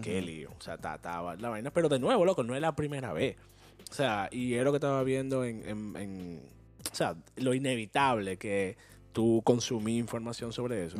qué 0.00 0.22
lío, 0.22 0.50
o 0.56 0.60
sea, 0.62 0.78
ta- 0.78 0.94
estaba 0.94 1.34
la 1.34 1.48
vaina, 1.48 1.72
pero 1.72 1.88
de 1.88 1.98
nuevo, 1.98 2.24
loco, 2.24 2.44
no 2.44 2.54
es 2.54 2.60
la 2.60 2.76
primera 2.76 3.12
vez. 3.12 3.36
O 3.90 3.94
sea, 3.94 4.28
y 4.32 4.54
es 4.54 4.64
lo 4.64 4.72
que 4.72 4.76
estaba 4.78 5.02
viendo 5.04 5.44
en, 5.44 5.62
en- 5.68 5.96
en- 5.96 6.42
o 6.92 6.94
sea, 6.94 7.16
lo 7.36 7.54
inevitable 7.54 8.36
que 8.36 8.76
tú 9.12 9.40
consumí 9.44 9.96
información 9.98 10.52
sobre 10.52 10.84
eso. 10.86 10.98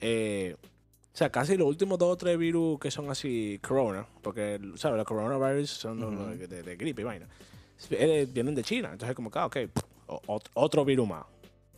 Eh, 0.00 0.54
o 1.12 1.16
sea, 1.18 1.30
casi 1.30 1.56
los 1.56 1.66
últimos 1.66 1.98
dos 1.98 2.12
o 2.12 2.16
tres 2.16 2.38
virus 2.38 2.78
que 2.78 2.90
son 2.92 3.10
así, 3.10 3.58
corona, 3.66 4.06
porque, 4.22 4.60
¿sabes? 4.76 4.96
Los 4.98 5.06
coronavirus 5.06 5.68
son 5.68 5.98
los 6.00 6.38
de, 6.38 6.62
de 6.62 6.76
gripe 6.76 7.02
y 7.02 7.04
vaina. 7.04 7.28
Eh, 7.90 8.26
vienen 8.32 8.54
de 8.54 8.62
China, 8.62 8.90
entonces 8.92 9.14
como 9.16 9.30
que, 9.30 9.38
ah, 9.38 9.46
ok, 9.46 9.56
otro 10.54 10.84
virus 10.84 11.08
más. 11.08 11.24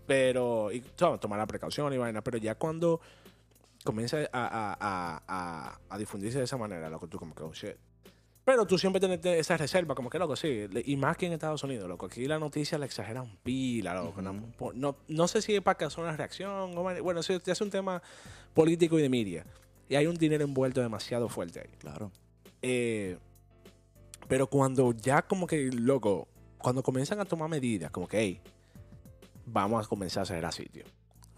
Pero, 0.06 0.70
y 0.72 0.80
tomar 1.20 1.38
la 1.38 1.46
precaución 1.46 1.92
y 1.92 1.96
vaina, 1.96 2.20
pero 2.22 2.36
ya 2.38 2.54
cuando 2.56 3.00
comienza 3.84 4.18
a, 4.18 4.26
a, 4.32 4.76
a, 4.80 5.22
a, 5.26 5.80
a 5.88 5.98
difundirse 5.98 6.38
de 6.38 6.44
esa 6.44 6.56
manera, 6.58 6.90
loco, 6.90 7.06
tú 7.06 7.18
como 7.18 7.34
que, 7.34 7.42
oh, 7.42 7.52
shit. 7.54 7.76
Pero 8.44 8.66
tú 8.66 8.78
siempre 8.78 9.00
tienes 9.00 9.24
esa 9.24 9.56
reserva, 9.56 9.94
como 9.94 10.08
que, 10.08 10.18
loco, 10.18 10.34
sí. 10.34 10.66
Y 10.84 10.96
más 10.96 11.16
que 11.16 11.26
en 11.26 11.34
Estados 11.34 11.62
Unidos, 11.62 11.88
loco. 11.88 12.06
Aquí 12.06 12.26
la 12.26 12.38
noticia 12.38 12.78
la 12.78 12.86
exageran 12.86 13.36
pila, 13.42 13.94
loco. 13.94 14.22
no, 14.22 14.34
no, 14.74 14.96
no 15.08 15.28
sé 15.28 15.42
si 15.42 15.54
es 15.54 15.62
para 15.62 15.76
causar 15.76 16.04
una 16.04 16.16
reacción. 16.16 16.76
o 16.76 17.02
bueno, 17.02 17.20
ya 17.20 17.52
es 17.52 17.60
un 17.60 17.70
tema 17.70 18.02
político 18.54 18.98
y 18.98 19.02
de 19.02 19.08
media. 19.08 19.46
Y 19.88 19.96
hay 19.96 20.06
un 20.06 20.16
dinero 20.16 20.44
envuelto 20.44 20.80
demasiado 20.80 21.28
fuerte 21.28 21.60
ahí. 21.60 21.70
Claro. 21.78 22.10
Eh, 22.62 23.18
pero 24.28 24.46
cuando 24.46 24.92
ya 24.92 25.22
como 25.22 25.46
que, 25.46 25.70
loco, 25.72 26.28
cuando 26.58 26.82
comienzan 26.82 27.20
a 27.20 27.24
tomar 27.24 27.48
medidas, 27.48 27.90
como 27.90 28.06
que, 28.06 28.20
hey, 28.20 28.40
vamos 29.44 29.84
a 29.84 29.88
comenzar 29.88 30.22
a 30.22 30.26
cerrar 30.26 30.52
sitio. 30.52 30.84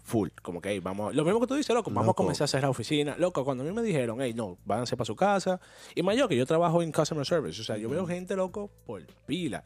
Full, 0.05 0.29
como 0.41 0.59
que, 0.61 0.69
hey, 0.69 0.79
vamos, 0.81 1.15
lo 1.15 1.23
mismo 1.23 1.39
que 1.39 1.47
tú 1.47 1.55
dices, 1.55 1.73
loco, 1.73 1.89
vamos 1.89 2.11
a 2.11 2.13
comenzar 2.13 2.43
a 2.45 2.47
cerrar 2.47 2.69
oficina. 2.69 3.15
Loco, 3.17 3.45
cuando 3.45 3.63
a 3.63 3.65
mí 3.67 3.71
me 3.71 3.81
dijeron, 3.81 4.19
hey, 4.19 4.33
no, 4.33 4.57
váyanse 4.65 4.97
para 4.97 5.05
su 5.05 5.15
casa. 5.15 5.61
Y 5.95 6.03
más 6.03 6.17
yo, 6.17 6.27
que 6.27 6.35
yo 6.35 6.45
trabajo 6.45 6.81
en 6.83 6.91
customer 6.91 7.25
service, 7.25 7.61
o 7.61 7.63
sea, 7.63 7.77
yo 7.77 7.87
veo 7.89 8.05
gente, 8.05 8.35
loco, 8.35 8.69
por 8.85 9.01
pila. 9.25 9.63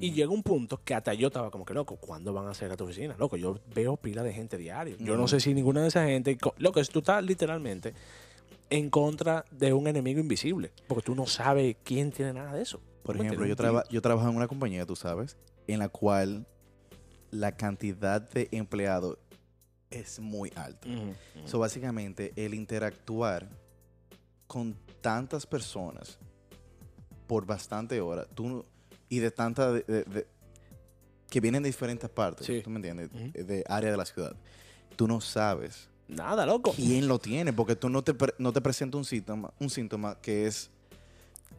Y 0.00 0.10
llega 0.10 0.30
un 0.32 0.42
punto 0.42 0.80
que 0.84 0.92
hasta 0.94 1.14
yo 1.14 1.28
estaba 1.28 1.52
como 1.52 1.64
que, 1.64 1.72
loco, 1.72 1.94
¿cuándo 1.96 2.32
van 2.32 2.48
a 2.48 2.54
cerrar 2.54 2.76
tu 2.76 2.82
oficina? 2.82 3.14
Loco, 3.16 3.36
yo 3.36 3.60
veo 3.72 3.96
pila 3.96 4.24
de 4.24 4.32
gente 4.32 4.58
diario. 4.58 4.96
Yo 4.98 5.16
no 5.16 5.28
sé 5.28 5.38
si 5.38 5.54
ninguna 5.54 5.82
de 5.82 5.88
esa 5.88 6.04
gente, 6.04 6.36
co- 6.36 6.54
loco, 6.58 6.82
tú 6.86 6.98
estás 6.98 7.22
literalmente 7.24 7.94
en 8.70 8.90
contra 8.90 9.44
de 9.52 9.72
un 9.72 9.86
enemigo 9.86 10.18
invisible, 10.18 10.72
porque 10.88 11.04
tú 11.04 11.14
no 11.14 11.26
sabes 11.26 11.76
quién 11.84 12.10
tiene 12.10 12.32
nada 12.32 12.52
de 12.54 12.62
eso. 12.62 12.80
Por 13.04 13.14
¿Tú 13.14 13.22
me 13.22 13.28
ejemplo, 13.28 13.46
yo, 13.46 13.54
traba- 13.54 13.84
yo 13.88 14.02
trabajo 14.02 14.28
en 14.28 14.34
una 14.34 14.48
compañía, 14.48 14.84
tú 14.84 14.96
sabes, 14.96 15.36
en 15.68 15.78
la 15.78 15.88
cual 15.88 16.44
la 17.30 17.52
cantidad 17.52 18.20
de 18.20 18.48
empleados 18.50 19.18
es 19.90 20.18
muy. 20.18 20.50
Ujú, 20.50 20.92
ujú. 20.92 21.48
So, 21.48 21.58
básicamente, 21.58 22.32
el 22.36 22.54
interactuar 22.54 23.48
con 24.46 24.76
tantas 25.00 25.46
personas 25.46 26.18
por 27.26 27.46
bastante 27.46 28.00
hora, 28.00 28.24
tú 28.26 28.64
y 29.08 29.18
de 29.18 29.30
tantas 29.30 29.74
de- 29.74 29.82
de- 29.82 30.04
de- 30.04 30.26
que 31.28 31.40
vienen 31.40 31.62
de 31.62 31.68
diferentes 31.68 32.08
partes, 32.08 32.46
Sí. 32.46 32.60
¿tú 32.62 32.70
me 32.70 32.76
entiendes? 32.76 33.10
De 33.12 33.64
área 33.68 33.90
de 33.90 33.96
la 33.96 34.04
ciudad. 34.04 34.36
Tú 34.94 35.08
no 35.08 35.20
sabes 35.20 35.88
Nada, 36.08 36.46
loco. 36.46 36.72
quién 36.72 37.08
lo 37.08 37.18
tiene, 37.18 37.52
porque 37.52 37.74
tú 37.76 37.88
no 37.88 38.02
te, 38.02 38.14
no 38.38 38.52
te 38.52 38.60
presenta 38.60 38.96
un 38.96 39.04
síntoma, 39.04 39.52
un 39.58 39.68
síntoma 39.70 40.16
que 40.20 40.46
es, 40.46 40.70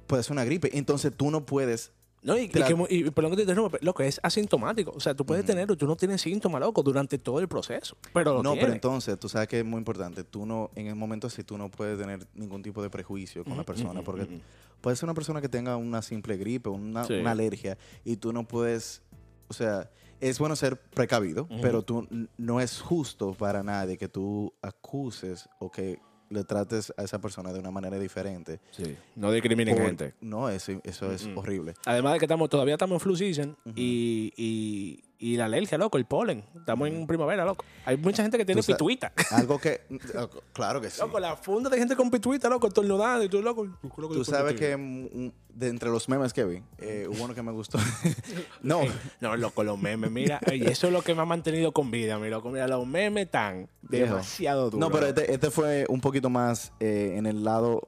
puede 0.07 0.23
ser 0.23 0.31
una 0.33 0.45
gripe. 0.45 0.75
Entonces 0.77 1.11
tú 1.15 1.29
no 1.31 1.45
puedes, 1.45 1.91
No, 2.23 2.37
y, 2.37 2.43
y 2.43 2.49
que 2.49 2.75
y 2.89 3.09
perdón 3.11 3.31
que 3.31 3.37
te 3.37 3.43
interrumpa, 3.43 3.77
loco, 3.81 4.03
es 4.03 4.19
asintomático. 4.23 4.91
O 4.95 4.99
sea, 4.99 5.13
tú 5.15 5.25
puedes 5.25 5.45
tenerlo, 5.45 5.77
tú 5.77 5.85
no 5.85 5.95
tienes 5.95 6.21
síntomas, 6.21 6.59
loco, 6.59 6.81
durante 6.83 7.17
todo 7.17 7.39
el 7.39 7.47
proceso. 7.47 7.95
Pero 8.13 8.35
lo 8.35 8.43
no, 8.43 8.55
pero 8.55 8.73
entonces 8.73 9.17
tú 9.19 9.29
sabes 9.29 9.47
que 9.47 9.59
es 9.59 9.65
muy 9.65 9.77
importante, 9.77 10.23
tú 10.23 10.45
no, 10.45 10.71
en 10.75 10.87
el 10.87 10.95
momento 10.95 11.27
así 11.27 11.43
tú 11.43 11.57
no 11.57 11.69
puedes 11.69 11.97
tener 11.99 12.27
ningún 12.33 12.63
tipo 12.63 12.81
de 12.81 12.89
prejuicio 12.89 13.43
con 13.43 13.55
la 13.55 13.63
persona, 13.63 14.01
porque 14.01 14.23
ujú. 14.23 14.41
puede 14.81 14.95
ser 14.95 15.05
una 15.05 15.13
persona 15.13 15.41
que 15.41 15.49
tenga 15.49 15.77
una 15.77 16.01
simple 16.01 16.37
gripe, 16.37 16.69
una, 16.69 17.03
Sí. 17.05 17.13
una 17.13 17.31
alergia, 17.31 17.77
y 18.03 18.17
tú 18.17 18.33
no 18.33 18.47
puedes, 18.47 19.01
o 19.47 19.53
sea, 19.53 19.89
es 20.19 20.39
bueno 20.39 20.55
ser 20.55 20.79
precavido, 20.81 21.47
pero 21.61 21.83
tú 21.83 22.07
no 22.37 22.59
es 22.59 22.81
justo 22.81 23.33
para 23.33 23.61
nadie 23.61 23.97
que 23.97 24.09
tú 24.09 24.51
acuses 24.63 25.47
o 25.59 25.69
que 25.69 25.99
le 26.29 26.43
trates 26.43 26.93
a 26.97 27.03
esa 27.03 27.19
persona 27.19 27.53
de 27.53 27.59
una 27.59 27.71
manera 27.71 27.97
diferente. 27.99 28.59
Sí, 28.71 28.95
no 29.15 29.31
discriminen 29.31 29.75
Por- 29.75 29.85
gente. 29.85 30.13
No, 30.21 30.49
eso, 30.49 30.73
eso 30.83 31.11
es 31.11 31.27
horrible. 31.35 31.73
Además 31.85 32.13
de 32.13 32.19
que 32.19 32.25
estamos, 32.25 32.49
todavía 32.49 32.73
estamos 32.75 32.95
en 32.95 32.99
flu 32.99 33.15
season 33.15 33.57
y, 33.75 34.33
y, 34.35 35.03
y 35.19 35.35
la 35.37 35.45
alergia, 35.45 35.77
loco, 35.77 35.97
el 35.97 36.05
polen. 36.05 36.43
Estamos 36.55 36.87
en 36.87 37.07
primavera, 37.07 37.43
loco. 37.43 37.65
Hay 37.85 37.97
mucha 37.97 38.21
gente 38.21 38.37
que 38.37 38.45
tiene 38.45 38.59
Tú 38.61 38.65
sa- 38.67 38.73
pituita. 38.73 39.11
Algo 39.31 39.59
que, 39.59 39.81
claro 40.53 40.79
que 40.79 40.89
sí. 40.89 41.01
Loco, 41.01 41.19
la 41.19 41.35
funda 41.35 41.69
de 41.69 41.77
gente 41.77 41.95
con 41.95 42.11
pituita, 42.11 42.49
loco, 42.49 42.67
estornudando 42.67 43.23
y 43.23 43.29
tú, 43.29 43.41
loco. 43.41 43.67
Tú 43.81 44.23
sabes 44.23 44.53
que 44.55 44.77
mm, 44.77 45.31
de 45.49 45.67
entre 45.69 45.89
los 45.89 46.07
memes 46.07 46.33
que 46.33 46.43
vi, 46.45 46.61
eh, 46.77 47.07
hubo 47.09 47.23
uno 47.23 47.33
que 47.33 47.41
me 47.41 47.51
gustó. 47.51 47.79
no, 48.61 48.81
No, 49.21 49.35
loco, 49.35 49.63
los 49.63 49.79
memes, 49.79 50.11
mira, 50.11 50.39
ey, 50.45 50.61
eso 50.63 50.87
es 50.87 50.93
lo 50.93 51.01
que 51.01 51.15
me 51.15 51.21
ha 51.21 51.25
mantenido 51.25 51.71
con 51.71 51.89
vida, 51.89 52.19
mi 52.19 52.29
loco. 52.29 52.49
Mira, 52.51 52.67
los 52.67 52.85
memes 52.85 53.25
están 53.25 53.69
demasiado 53.81 54.69
duros. 54.69 54.79
no, 54.79 54.91
pero 54.91 55.07
este, 55.07 55.33
este 55.33 55.49
fue 55.49 55.85
un 55.89 55.99
poquito 56.01 56.29
más 56.29 56.71
eh, 56.79 57.13
en 57.17 57.25
el 57.25 57.43
lado 57.43 57.87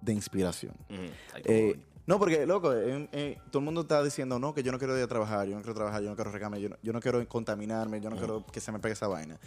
de 0.00 0.12
inspiración. 0.12 0.74
Ujú. 0.88 1.74
No, 2.08 2.18
porque, 2.18 2.46
loco, 2.46 2.72
eh, 2.72 3.06
eh, 3.12 3.38
todo 3.50 3.58
el 3.58 3.66
mundo 3.66 3.82
está 3.82 4.02
diciendo, 4.02 4.38
no, 4.38 4.54
que 4.54 4.62
yo 4.62 4.72
no 4.72 4.78
quiero 4.78 4.96
ir 4.96 5.04
a 5.04 5.06
trabajar, 5.06 5.46
yo 5.46 5.54
no 5.54 5.60
quiero 5.60 5.74
trabajar, 5.74 6.02
yo 6.02 6.08
no 6.08 6.16
quiero 6.16 6.30
regarme, 6.30 6.58
yo 6.58 6.70
no, 6.70 6.76
yo 6.82 6.94
no 6.94 7.00
quiero 7.00 7.28
contaminarme, 7.28 8.00
yo 8.00 8.08
no 8.08 8.16
quiero 8.16 8.46
que 8.46 8.60
se 8.60 8.72
me 8.72 8.78
pegue 8.78 8.94
esa 8.94 9.08
vaina. 9.08 9.38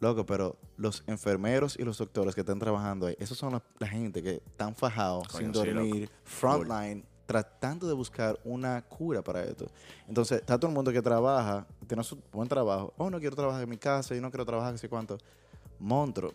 Loco, 0.00 0.24
pero 0.24 0.56
los 0.78 1.04
enfermeros 1.06 1.78
y 1.78 1.82
los 1.82 1.98
doctores 1.98 2.34
que 2.34 2.40
están 2.40 2.58
trabajando 2.58 3.06
ahí, 3.06 3.16
esos 3.18 3.36
son 3.36 3.52
la, 3.52 3.62
la 3.78 3.86
gente 3.86 4.22
que 4.22 4.36
están 4.46 4.74
fajados, 4.74 5.26
sin 5.30 5.52
sí, 5.54 5.60
dormir, 5.60 6.10
frontline, 6.24 7.04
tratando 7.26 7.86
de 7.86 7.92
buscar 7.92 8.40
una 8.42 8.80
cura 8.80 9.20
para 9.20 9.44
esto. 9.44 9.66
Entonces, 10.08 10.40
está 10.40 10.58
todo 10.58 10.70
el 10.70 10.74
mundo 10.74 10.90
que 10.90 11.02
trabaja, 11.02 11.66
tiene 11.86 12.02
su 12.02 12.18
buen 12.32 12.48
trabajo. 12.48 12.94
Oh, 12.96 13.10
no 13.10 13.20
quiero 13.20 13.36
trabajar 13.36 13.62
en 13.62 13.68
mi 13.68 13.76
casa, 13.76 14.14
yo 14.14 14.22
no 14.22 14.30
quiero 14.30 14.46
trabajar, 14.46 14.72
no 14.72 14.78
sé 14.78 14.88
cuánto. 14.88 15.18
Monstruo. 15.78 16.32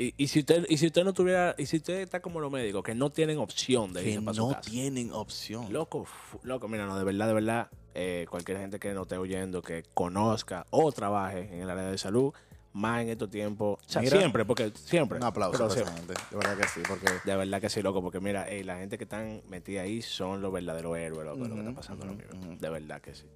Y, 0.00 0.14
y 0.16 0.28
si 0.28 0.38
usted, 0.38 0.64
y 0.68 0.76
si 0.78 0.86
usted 0.86 1.02
no 1.02 1.12
tuviera, 1.12 1.56
y 1.58 1.66
si 1.66 1.78
usted 1.78 2.00
está 2.00 2.20
como 2.20 2.38
los 2.38 2.52
médicos, 2.52 2.84
que 2.84 2.94
no 2.94 3.10
tienen 3.10 3.38
opción 3.38 3.92
de 3.92 4.04
Que 4.04 4.10
irse 4.10 4.22
para 4.22 4.34
su 4.34 4.42
no 4.42 4.54
casa. 4.54 4.70
tienen 4.70 5.12
opción. 5.12 5.72
Loco, 5.72 6.06
loco, 6.44 6.68
mira, 6.68 6.86
no, 6.86 6.96
de 6.96 7.04
verdad, 7.04 7.26
de 7.26 7.34
verdad, 7.34 7.68
eh, 7.94 8.26
cualquier 8.30 8.58
gente 8.58 8.78
que 8.78 8.94
nos 8.94 9.02
esté 9.02 9.16
oyendo, 9.18 9.60
que 9.60 9.82
conozca 9.94 10.66
o 10.70 10.92
trabaje 10.92 11.48
en 11.52 11.62
el 11.62 11.68
área 11.70 11.90
de 11.90 11.98
salud, 11.98 12.32
más 12.72 13.02
en 13.02 13.08
estos 13.08 13.28
tiempos, 13.28 13.80
o 13.84 13.90
sea, 13.90 14.00
Mira, 14.02 14.18
siempre, 14.18 14.44
porque 14.44 14.70
siempre. 14.76 15.18
Un 15.18 15.24
aplauso. 15.24 15.66
De 15.66 16.36
verdad 16.36 16.56
que 16.56 16.68
sí, 16.68 16.80
porque 16.86 17.08
De 17.24 17.36
verdad 17.36 17.60
que 17.60 17.68
sí, 17.68 17.82
loco, 17.82 18.00
porque 18.00 18.20
mira, 18.20 18.48
ey, 18.48 18.62
la 18.62 18.78
gente 18.78 18.98
que 18.98 19.04
están 19.04 19.42
metida 19.48 19.82
ahí 19.82 20.00
son 20.00 20.40
los 20.42 20.52
verdaderos 20.52 20.96
héroes, 20.96 21.26
loco, 21.26 21.42
de 21.42 21.48
lo 21.48 21.54
que 21.56 21.60
está 21.62 21.74
pasando 21.74 22.04
ujú, 22.04 22.12
ahora 22.14 22.24
mismo. 22.24 22.50
ujú. 22.52 22.60
De 22.60 22.70
verdad 22.70 23.00
que 23.00 23.16
sí. 23.16 23.26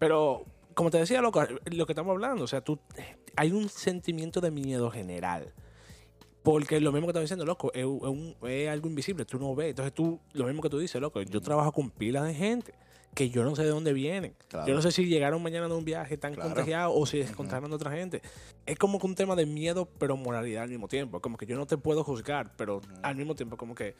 Pero, 0.00 0.44
como 0.74 0.90
te 0.90 0.98
decía, 0.98 1.20
loco, 1.20 1.40
lo 1.66 1.86
que 1.86 1.92
estamos 1.92 2.10
hablando, 2.10 2.42
o 2.42 2.48
sea, 2.48 2.62
tú, 2.62 2.80
hay 3.36 3.52
un 3.52 3.68
sentimiento 3.68 4.40
de 4.40 4.50
miedo 4.50 4.90
general. 4.90 5.52
Porque 6.42 6.80
lo 6.80 6.90
mismo 6.92 7.06
que 7.06 7.10
estaba 7.10 7.22
diciendo, 7.22 7.44
loco, 7.44 7.70
es, 7.74 7.84
un- 7.84 8.34
es 8.48 8.68
algo 8.68 8.88
invisible, 8.88 9.24
tú 9.24 9.38
no 9.38 9.54
ves. 9.54 9.70
Entonces 9.70 9.92
tú, 9.92 10.18
lo 10.32 10.46
mismo 10.46 10.62
que 10.62 10.70
tú 10.70 10.78
dices, 10.78 11.00
loco, 11.00 11.20
yo 11.22 11.40
trabajo 11.40 11.72
con 11.72 11.90
pilas 11.90 12.24
de 12.26 12.34
gente 12.34 12.74
que 13.14 13.28
yo 13.28 13.42
no 13.42 13.56
sé 13.56 13.64
de 13.64 13.70
dónde 13.70 13.92
vienen. 13.92 14.34
Claro. 14.48 14.68
Yo 14.68 14.74
no 14.74 14.80
sé 14.82 14.92
si 14.92 15.04
llegaron 15.06 15.42
mañana 15.42 15.66
de 15.68 15.74
un 15.74 15.84
viaje 15.84 16.16
tan 16.16 16.32
Claro. 16.32 16.48
contagiados 16.50 16.94
o 16.96 17.04
si 17.06 17.20
encontraron 17.20 17.70
a 17.72 17.74
otra 17.74 17.90
gente. 17.90 18.22
Es 18.66 18.78
como 18.78 19.00
que 19.00 19.06
un 19.06 19.16
tema 19.16 19.34
de 19.36 19.46
miedo, 19.46 19.88
pero 19.98 20.16
moralidad 20.16 20.62
al 20.62 20.70
mismo 20.70 20.86
tiempo. 20.88 21.20
Como 21.20 21.36
que 21.36 21.44
yo 21.44 21.56
no 21.56 21.66
te 21.66 21.76
puedo 21.76 22.04
juzgar, 22.04 22.52
pero 22.56 22.80
al 23.02 23.16
mismo 23.16 23.34
tiempo 23.34 23.56
como 23.56 23.74
que... 23.74 23.96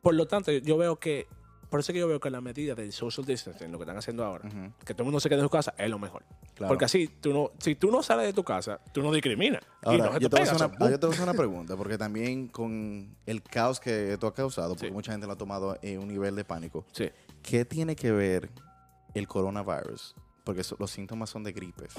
Por 0.00 0.14
lo 0.14 0.26
tanto, 0.28 0.52
yo 0.52 0.76
veo 0.78 0.96
que... 0.96 1.26
Por 1.68 1.80
eso 1.80 1.92
que 1.92 1.98
yo 1.98 2.08
veo 2.08 2.18
que 2.20 2.30
la 2.30 2.40
medida 2.40 2.74
del 2.74 2.92
social 2.92 3.26
distancing, 3.26 3.70
lo 3.70 3.78
que 3.78 3.84
están 3.84 3.96
haciendo 3.98 4.24
ahora, 4.24 4.48
que 4.84 4.94
todo 4.94 5.02
el 5.02 5.04
mundo 5.06 5.20
se 5.20 5.28
quede 5.28 5.38
en 5.40 5.44
su 5.44 5.50
casa, 5.50 5.74
es 5.76 5.90
lo 5.90 5.98
mejor. 5.98 6.24
Claro. 6.54 6.68
Porque 6.68 6.86
así, 6.86 7.08
tú 7.20 7.32
no, 7.32 7.50
si 7.58 7.74
tú 7.74 7.90
no 7.90 8.02
sales 8.02 8.26
de 8.26 8.32
tu 8.32 8.42
casa, 8.44 8.80
tú 8.92 9.02
no 9.02 9.12
discriminas. 9.12 9.62
Ahora, 9.82 10.06
no 10.06 10.18
yo, 10.18 10.28
te 10.30 10.36
te 10.36 10.42
voy 10.42 10.48
a 10.48 10.52
pega, 10.52 10.52
o 10.52 10.56
una, 10.68 10.78
sea, 10.78 10.90
yo 10.90 10.98
te 10.98 11.06
voy 11.06 11.12
a 11.12 11.16
hacer 11.16 11.28
una 11.28 11.34
pregunta, 11.38 11.76
porque 11.76 11.98
también 11.98 12.48
con 12.48 13.14
el 13.26 13.42
caos 13.42 13.80
que 13.80 14.12
esto 14.14 14.26
ha 14.26 14.34
causado, 14.34 14.70
porque 14.74 14.86
Sí. 14.86 14.92
mucha 14.92 15.12
gente 15.12 15.26
lo 15.26 15.34
ha 15.34 15.38
tomado 15.38 15.78
en 15.82 15.98
un 16.00 16.08
nivel 16.08 16.34
de 16.36 16.44
pánico, 16.44 16.84
Sí. 16.92 17.10
¿qué 17.42 17.64
tiene 17.64 17.94
que 17.94 18.10
ver 18.12 18.50
el 19.14 19.28
coronavirus? 19.28 20.14
Porque 20.44 20.64
so- 20.64 20.76
los 20.78 20.90
síntomas 20.90 21.28
son 21.28 21.44
de 21.44 21.52
gripes. 21.52 21.92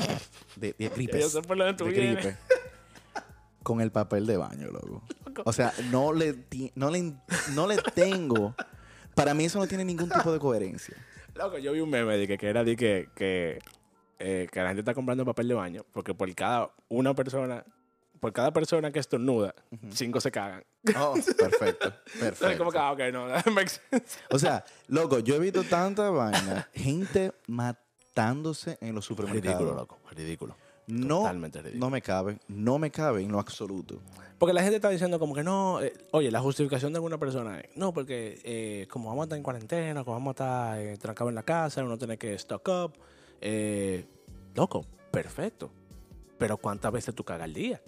De, 0.55 0.73
de 0.79 0.89
gripes. 0.95 1.33
De 1.33 1.91
gripe. 1.91 2.37
Con 3.63 3.81
el 3.81 3.91
papel 3.91 4.25
de 4.25 4.37
baño, 4.37 4.67
loco. 4.71 5.03
O 5.45 5.53
sea, 5.53 5.73
no 5.91 6.11
le, 6.13 6.35
no 6.75 6.89
le, 6.89 7.13
no 7.53 7.67
le 7.67 7.77
tengo. 7.93 8.55
Para 9.19 9.33
mí 9.33 9.43
eso 9.43 9.59
no 9.59 9.67
tiene 9.67 9.83
ningún 9.83 10.09
tipo 10.09 10.31
de 10.31 10.39
coherencia. 10.39 10.95
Loco, 11.35 11.57
yo 11.57 11.73
vi 11.73 11.81
un 11.81 11.89
meme 11.89 12.15
de 12.17 12.25
que, 12.25 12.37
que 12.37 12.47
era 12.47 12.63
de 12.63 12.77
que, 12.77 13.09
que, 13.13 13.59
eh, 14.17 14.47
que 14.49 14.59
la 14.61 14.67
gente 14.69 14.79
está 14.79 14.93
comprando 14.93 15.25
papel 15.25 15.49
de 15.49 15.55
baño 15.55 15.85
porque 15.91 16.13
por 16.13 16.33
cada 16.33 16.71
una 16.87 17.13
persona, 17.13 17.65
por 18.21 18.31
cada 18.31 18.53
persona 18.53 18.93
que 18.93 18.99
estornuda, 18.99 19.53
cinco 19.91 20.21
se 20.21 20.31
cagan. 20.31 20.63
Oh, 20.97 21.15
perfecto. 21.37 21.93
Perfecto. 22.19 22.57
como 22.59 22.71
que, 22.71 22.77
ah, 22.77 22.93
ok, 22.93 22.99
no, 23.11 23.27
that 23.27 23.45
makes 23.47 23.81
sense. 23.89 24.17
O 24.29 24.39
sea, 24.39 24.63
loco, 24.87 25.19
yo 25.19 25.35
he 25.35 25.39
visto 25.39 25.63
tanta 25.65 26.09
vaina, 26.09 26.69
gente 26.73 27.33
matándose 27.47 28.77
en 28.79 28.95
los 28.95 29.03
supermercados. 29.03 29.75
loco, 29.75 29.99
ridículo. 30.15 30.55
No, 30.87 31.17
Totalmente 31.17 31.61
ridículo. 31.61 31.85
no 31.85 31.89
me 31.89 32.01
cabe, 32.01 32.39
no 32.47 32.79
me 32.79 32.89
cabe 32.89 33.21
en 33.21 33.33
lo 33.33 33.39
absoluto. 33.39 34.01
Porque 34.39 34.53
la 34.53 34.61
gente 34.61 34.77
está 34.77 34.89
diciendo 34.89 35.19
como 35.19 35.35
que 35.35 35.43
no, 35.43 35.81
eh, 35.81 35.93
oye, 36.11 36.31
la 36.31 36.39
justificación 36.39 36.93
de 36.93 36.97
alguna 36.97 37.17
persona 37.17 37.59
es, 37.59 37.75
no, 37.75 37.93
porque 37.93 38.39
eh, 38.43 38.87
como 38.89 39.09
vamos 39.09 39.23
a 39.23 39.25
estar 39.25 39.37
en 39.37 39.43
cuarentena, 39.43 40.03
como 40.05 40.15
vamos 40.15 40.29
a 40.29 40.31
estar 40.31 40.79
eh, 40.79 40.97
trancados 40.97 41.29
en 41.29 41.35
la 41.35 41.43
casa, 41.43 41.83
uno 41.83 41.97
tiene 41.97 42.17
que 42.17 42.33
stock 42.35 42.67
up, 42.69 42.93
eh, 43.41 44.05
loco, 44.55 44.85
perfecto. 45.11 45.69
Pero 46.37 46.55
¿cuántas 46.57 46.91
veces 46.91 47.13
tú 47.13 47.23
cagas 47.25 47.43
al 47.43 47.53
día? 47.53 47.81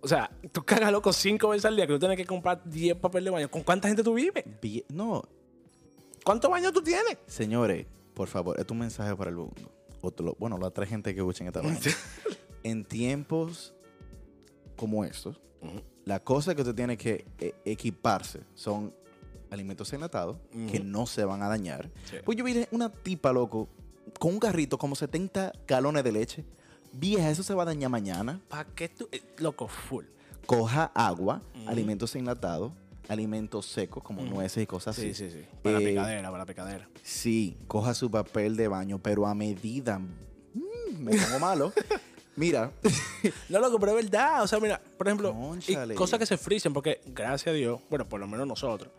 O 0.00 0.06
sea, 0.06 0.30
tú 0.52 0.64
cagas, 0.64 0.92
loco, 0.92 1.12
cinco 1.12 1.48
veces 1.48 1.64
al 1.64 1.74
día, 1.74 1.84
que 1.88 1.94
tú 1.94 1.98
tienes 1.98 2.16
que 2.16 2.24
comprar 2.26 2.62
10 2.64 2.96
papeles 2.98 3.24
de 3.24 3.30
baño. 3.30 3.50
¿Con 3.50 3.64
cuánta 3.64 3.88
gente 3.88 4.04
tú 4.04 4.14
vives? 4.14 4.44
Vi- 4.62 4.84
No, 4.90 5.24
¿Cuántos 6.24 6.48
baños 6.50 6.72
tú 6.72 6.80
tienes? 6.82 7.18
señores, 7.26 7.86
por 8.14 8.28
favor, 8.28 8.58
es 8.60 8.66
un 8.70 8.78
mensaje 8.78 9.16
para 9.16 9.30
el 9.30 9.36
mundo. 9.36 9.72
O 10.00 10.12
te 10.12 10.22
lo- 10.22 10.36
bueno, 10.38 10.58
la 10.58 10.70
tres 10.70 10.88
gente 10.90 11.12
que 11.12 11.20
escuchen 11.20 11.48
esta 11.48 11.60
vaina. 11.60 11.76
En 12.62 12.84
tiempos 12.84 13.74
como 14.76 15.04
estos, 15.04 15.40
Ujú. 15.60 15.80
la 16.04 16.20
cosa 16.22 16.54
que 16.54 16.62
usted 16.62 16.74
tiene 16.74 16.96
que 16.96 17.26
eh, 17.40 17.54
equiparse 17.64 18.40
son 18.54 18.94
alimentos 19.50 19.92
enlatados 19.92 20.36
que 20.70 20.78
no 20.80 21.06
se 21.06 21.24
van 21.24 21.42
a 21.42 21.48
dañar. 21.48 21.90
Sí. 22.10 22.16
Pues 22.24 22.36
yo 22.38 22.44
vi 22.44 22.66
una 22.70 22.90
tipa, 22.90 23.32
loco, 23.32 23.68
con 24.18 24.34
un 24.34 24.38
carrito 24.40 24.76
como 24.78 24.94
70 24.94 25.52
galones 25.66 26.04
de 26.04 26.12
leche. 26.12 26.44
Vieja, 26.92 27.30
eso 27.30 27.42
se 27.42 27.54
va 27.54 27.62
a 27.62 27.66
dañar 27.66 27.90
mañana. 27.90 28.40
¿Para 28.48 28.64
qué 28.66 28.88
tú? 28.88 29.08
eh, 29.12 29.20
loco, 29.38 29.66
full. 29.68 30.04
Coja 30.46 30.90
agua, 30.94 31.42
alimentos 31.66 32.14
enlatados, 32.16 32.72
alimentos 33.08 33.66
secos 33.66 34.02
como 34.02 34.22
nueces 34.22 34.62
y 34.62 34.66
cosas 34.66 34.96
Sí, 34.96 35.10
así. 35.10 35.14
sí, 35.14 35.30
sí. 35.30 35.44
Para 35.62 35.78
la 35.78 35.84
Eh, 35.84 35.88
picadera, 35.90 36.30
para 36.30 36.38
la 36.44 36.46
picadera. 36.46 36.88
Sí, 37.02 37.56
coja 37.66 37.92
su 37.94 38.10
papel 38.10 38.56
de 38.56 38.68
baño, 38.68 38.98
pero 38.98 39.26
a 39.26 39.34
medida. 39.34 39.98
Mm, 39.98 40.98
me 40.98 41.12
pongo 41.16 41.38
malo. 41.40 41.72
Mira, 42.38 42.70
No, 43.48 43.58
loco, 43.58 43.80
pero 43.80 43.98
es 43.98 44.04
verdad. 44.04 44.44
O 44.44 44.46
sea, 44.46 44.60
mira, 44.60 44.80
por 44.96 45.08
ejemplo, 45.08 45.34
y 45.66 45.94
cosas 45.94 46.20
que 46.20 46.26
se 46.26 46.38
frisen, 46.38 46.72
porque 46.72 47.00
gracias 47.06 47.48
a 47.48 47.52
Dios, 47.52 47.80
bueno, 47.90 48.08
por 48.08 48.20
lo 48.20 48.28
menos 48.28 48.46
nosotros, 48.46 48.92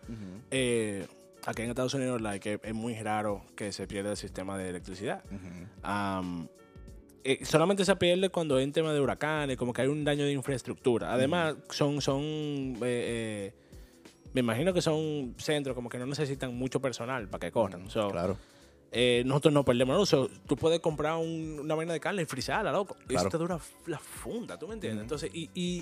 eh, 0.52 1.08
aquí 1.46 1.62
en 1.62 1.70
Estados 1.70 1.94
Unidos 1.94 2.22
like, 2.22 2.60
es 2.62 2.74
muy 2.74 2.96
raro 3.02 3.46
que 3.56 3.72
se 3.72 3.88
pierda 3.88 4.12
el 4.12 4.18
sistema 4.18 4.58
de 4.58 4.70
electricidad. 4.70 5.24
eh, 7.24 7.46
solamente 7.46 7.86
se 7.86 7.96
pierde 7.96 8.30
cuando 8.30 8.58
hay 8.58 8.66
un 8.66 8.74
tema 8.74 8.92
de 8.94 9.00
huracanes, 9.00 9.56
como 9.56 9.72
que 9.72 9.84
hay 9.84 9.88
un 9.88 10.04
daño 10.04 10.26
de 10.26 10.34
infraestructura. 10.34 11.14
Además, 11.14 11.56
son, 11.70 12.02
son 12.02 12.22
eh, 12.22 12.74
eh, 12.82 13.54
me 14.34 14.42
imagino 14.42 14.74
que 14.74 14.82
son 14.82 15.36
centros 15.38 15.76
como 15.76 15.88
que 15.88 15.98
no 15.98 16.06
necesitan 16.06 16.54
mucho 16.56 16.82
personal 16.82 17.30
para 17.30 17.40
que 17.40 17.52
corran. 17.52 17.90
So, 17.90 18.10
claro. 18.10 18.38
Eh, 18.92 19.24
nosotros 19.26 19.54
no 19.54 19.64
perdemos 19.64 19.96
¿no? 19.98 20.06
So, 20.06 20.30
tú 20.48 20.56
puedes 20.56 20.80
comprar 20.80 21.16
un- 21.18 21.60
una 21.62 21.76
vaina 21.76 21.94
de 21.94 22.00
carne 22.00 22.24
y 22.24 22.26
frizarla, 22.26 22.72
loco. 22.72 22.96
Y 23.04 23.08
Claro. 23.10 23.22
eso 23.22 23.30
te 23.30 23.38
dura 23.38 23.60
la 23.88 24.00
funda, 24.00 24.58
¿tú 24.58 24.68
me 24.68 24.74
entiendes? 24.74 25.04
Entonces, 25.04 25.30
y, 25.34 25.50
y 25.54 25.80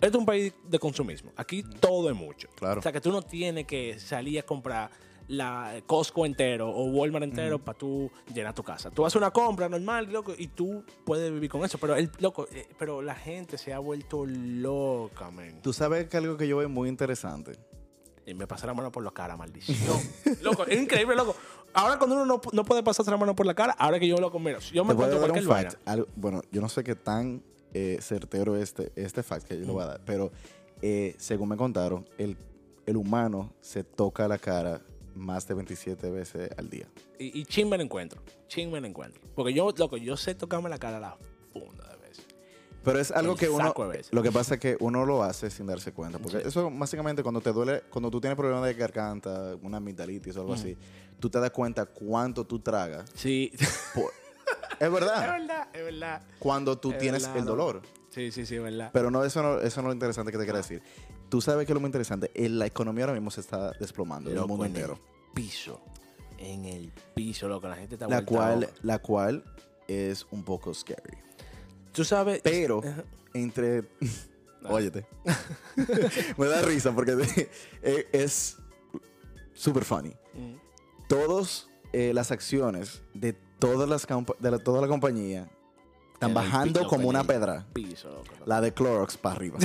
esto 0.00 0.06
es 0.08 0.14
un 0.14 0.26
país 0.26 0.52
de 0.68 0.78
consumismo. 0.78 1.32
Aquí 1.36 1.62
todo 1.80 2.08
es 2.10 2.16
mucho. 2.16 2.48
Claro. 2.56 2.80
O 2.80 2.82
sea, 2.82 2.92
que 2.92 3.00
tú 3.00 3.10
no 3.12 3.22
tienes 3.22 3.66
que 3.66 3.98
salir 3.98 4.38
a 4.38 4.42
comprar 4.42 4.90
la 5.28 5.80
Costco 5.86 6.26
entero 6.26 6.68
o 6.68 6.84
Walmart 6.90 7.24
entero 7.24 7.58
para 7.58 7.78
tú 7.78 8.10
llenar 8.34 8.54
tu 8.54 8.62
casa. 8.62 8.90
Tú 8.90 9.06
haces 9.06 9.16
una 9.16 9.30
compra 9.30 9.70
normal, 9.70 10.12
loco, 10.12 10.34
y 10.36 10.48
tú 10.48 10.84
puedes 11.06 11.32
vivir 11.32 11.48
con 11.48 11.64
eso. 11.64 11.78
Pero 11.78 11.94
el 11.96 12.10
loco, 12.18 12.46
eh, 12.52 12.68
pero 12.78 13.00
la 13.00 13.14
gente 13.14 13.56
se 13.56 13.72
ha 13.72 13.78
vuelto 13.78 14.26
loca, 14.26 15.30
man. 15.30 15.60
Tú 15.62 15.72
sabes 15.72 16.08
que 16.08 16.18
algo 16.18 16.36
que 16.36 16.46
yo 16.46 16.58
veo 16.58 16.68
muy 16.68 16.90
interesante. 16.90 17.52
Y 18.26 18.34
me 18.34 18.46
pasa 18.46 18.66
la 18.66 18.74
mano 18.74 18.90
por 18.92 19.02
la 19.02 19.10
cara, 19.12 19.36
maldición. 19.36 19.98
loco, 20.42 20.66
es 20.66 20.78
increíble, 20.80 21.14
loco. 21.16 21.34
Ahora 21.74 21.98
cuando 21.98 22.16
uno 22.16 22.24
no, 22.24 22.40
no 22.52 22.64
puede 22.64 22.82
pasarse 22.82 23.10
la 23.10 23.16
mano 23.16 23.34
por 23.34 23.44
la 23.46 23.54
cara, 23.54 23.72
ahora 23.78 23.98
que 24.00 24.06
yo 24.08 24.16
loco, 24.16 24.38
mira, 24.38 24.60
si 24.60 24.74
yo 24.74 24.84
me 24.84 24.90
a 24.90 24.92
encuentro 24.94 25.18
cualquier 25.18 25.44
fact. 25.44 25.74
vaina. 25.74 25.78
algo- 25.84 26.08
bueno, 26.16 26.40
yo 26.52 26.60
no 26.60 26.68
sé 26.68 26.82
qué 26.84 26.94
tan 26.94 27.42
eh, 27.72 27.98
certero 28.00 28.56
este, 28.56 28.92
este 28.96 29.22
fact 29.22 29.46
que 29.48 29.58
yo 29.58 29.66
le 29.66 29.72
voy 29.72 29.82
a 29.82 29.86
dar, 29.86 30.00
pero 30.04 30.30
eh, 30.82 31.14
según 31.18 31.48
me 31.48 31.56
contaron, 31.56 32.08
el, 32.18 32.36
el 32.86 32.96
humano 32.96 33.52
se 33.60 33.82
toca 33.84 34.28
la 34.28 34.38
cara 34.38 34.80
más 35.16 35.46
de 35.48 35.54
27 35.54 36.10
veces 36.10 36.50
al 36.56 36.70
día. 36.70 36.86
Y, 37.18 37.40
y 37.40 37.44
chin 37.44 37.68
me 37.68 37.76
lo 37.76 37.82
encuentro. 37.84 38.20
Chin 38.48 38.70
me 38.70 38.80
lo 38.80 38.86
encuentro. 38.86 39.22
Porque 39.34 39.52
yo, 39.52 39.72
loco, 39.76 39.96
yo 39.96 40.16
sé 40.16 40.34
tocarme 40.34 40.68
la 40.68 40.78
cara 40.78 40.98
la 41.00 41.16
funda. 41.52 41.93
Pero 42.84 42.98
es 43.00 43.10
algo 43.10 43.32
El 43.32 43.38
que 43.38 43.48
uno. 43.48 43.74
Lo 44.10 44.22
que 44.22 44.30
pasa 44.32 44.54
es 44.54 44.60
que 44.60 44.76
uno 44.80 45.04
lo 45.06 45.22
hace 45.22 45.50
sin 45.50 45.66
darse 45.66 45.92
cuenta. 45.92 46.18
Porque 46.18 46.40
Sí. 46.40 46.48
eso 46.48 46.70
básicamente 46.70 47.22
cuando 47.22 47.40
te 47.40 47.52
duele, 47.52 47.82
cuando 47.90 48.10
tú 48.10 48.20
tienes 48.20 48.36
problemas 48.36 48.64
de 48.64 48.74
garganta, 48.74 49.56
una 49.62 49.78
amigdalitis 49.78 50.36
o 50.36 50.40
algo 50.42 50.54
así, 50.54 50.76
tú 51.18 51.30
te 51.30 51.40
das 51.40 51.50
cuenta 51.50 51.86
cuánto 51.86 52.44
tú 52.44 52.58
tragas. 52.60 53.10
Sí. 53.14 53.50
por- 53.94 54.04
es 54.04 54.80
es 54.80 54.92
verdad. 54.92 55.32
verdad, 55.32 55.68
es 55.72 55.84
verdad. 55.84 56.22
Cuando 56.38 56.78
tú 56.78 56.92
Es 56.92 56.98
tienes 56.98 57.22
verdad, 57.22 57.38
el 57.38 57.44
dolor. 57.46 57.82
Sí, 58.10 58.30
sí, 58.30 58.44
sí, 58.46 58.56
es 58.56 58.62
verdad. 58.62 58.90
Pero 58.92 59.10
no, 59.10 59.24
eso 59.24 59.42
no, 59.42 59.58
eso 59.60 59.80
no 59.82 59.88
es 59.88 59.90
lo 59.90 59.92
interesante 59.94 60.30
que 60.30 60.38
te 60.38 60.44
quiero 60.44 60.58
decir. 60.58 60.82
Tú 61.28 61.40
sabes 61.40 61.66
que 61.66 61.72
es 61.72 61.74
lo 61.74 61.80
muy 61.80 61.88
interesante. 61.88 62.30
Eh, 62.34 62.48
La 62.48 62.66
economía 62.66 63.04
ahora 63.04 63.14
mismo 63.14 63.30
se 63.30 63.40
está 63.40 63.72
desplomando 63.80 64.30
en 64.30 64.36
el 64.38 64.46
mundo 64.46 64.64
en 64.64 64.74
entero. 64.76 64.94
el 64.94 65.32
piso. 65.34 65.80
En 66.38 66.64
el 66.64 66.92
piso, 67.14 67.48
loco. 67.48 67.66
La 67.66 67.76
gente 67.76 67.94
está 67.94 68.06
La 68.06 68.24
cual, 68.24 68.60
loca. 68.60 68.72
la 68.82 68.98
cual 69.00 69.44
es 69.88 70.26
un 70.30 70.44
poco 70.44 70.72
scary. 70.74 71.16
Tú 71.94 72.04
sabes. 72.04 72.40
Pero 72.44 72.82
entre. 73.32 73.84
Óyete. 74.68 75.06
Me 76.38 76.46
da 76.46 76.60
risa 76.62 76.92
porque 76.94 77.12
eh, 77.82 78.08
es 78.12 78.56
super 79.54 79.84
funny. 79.84 80.10
Mm. 80.34 80.54
Todas 81.08 81.68
las 81.92 82.30
acciones 82.32 83.02
de 83.14 83.34
todas 83.58 83.88
las 83.88 84.06
de 84.40 84.50
la- 84.50 84.58
toda 84.58 84.80
la 84.80 84.88
compañía 84.88 85.48
están 86.14 86.30
En 86.30 86.34
bajando 86.34 86.86
como 86.88 87.08
una 87.08 87.22
pedra. 87.24 87.66
Piso. 87.72 88.22
La 88.46 88.60
de 88.60 88.72
Clorox 88.72 89.16
para 89.16 89.36
arriba. 89.36 89.58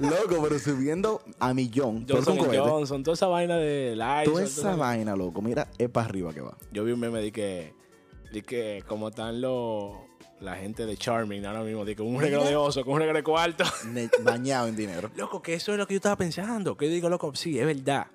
loco, 0.00 0.42
pero 0.42 0.58
subiendo 0.58 1.22
a 1.38 1.54
millón. 1.54 2.04
Johnson. 2.08 2.36
Johnson, 2.38 3.02
toda 3.02 3.14
esa 3.14 3.26
vaina 3.28 3.56
de 3.56 3.94
Lysol, 3.96 4.24
Toda 4.32 4.44
esa 4.44 4.60
esa- 4.60 4.76
vaina, 4.76 5.16
loco. 5.16 5.40
Mira, 5.40 5.68
es 5.78 5.88
para 5.88 6.06
arriba 6.08 6.32
que 6.34 6.40
va. 6.40 6.56
Yo 6.72 6.84
vi 6.84 6.92
un 6.92 7.00
meme 7.00 7.20
de 7.20 7.32
que, 7.32 7.72
de 8.36 8.42
que 8.42 8.84
como 8.86 9.08
están 9.08 9.40
los, 9.40 9.94
la 10.40 10.56
gente 10.56 10.84
de 10.84 10.94
Charming 10.98 11.46
ahora 11.46 11.62
mismo, 11.62 11.86
de 11.86 11.96
con 11.96 12.06
un 12.06 12.20
regalo 12.20 12.44
de 12.44 12.54
oso, 12.54 12.84
con 12.84 12.94
un 12.94 13.00
regalo 13.00 13.16
de 13.18 13.22
cuarto. 13.24 13.64
Bañado 14.22 14.68
en 14.68 14.76
dinero. 14.76 15.10
Loco, 15.16 15.40
que 15.40 15.54
eso 15.54 15.72
es 15.72 15.78
lo 15.78 15.86
que 15.86 15.94
yo 15.94 15.98
estaba 15.98 16.16
pensando. 16.16 16.76
Que 16.76 16.84
yo 16.86 16.92
digo, 16.92 17.08
loco, 17.08 17.34
sí, 17.34 17.58
es 17.58 17.64
verdad. 17.64 18.08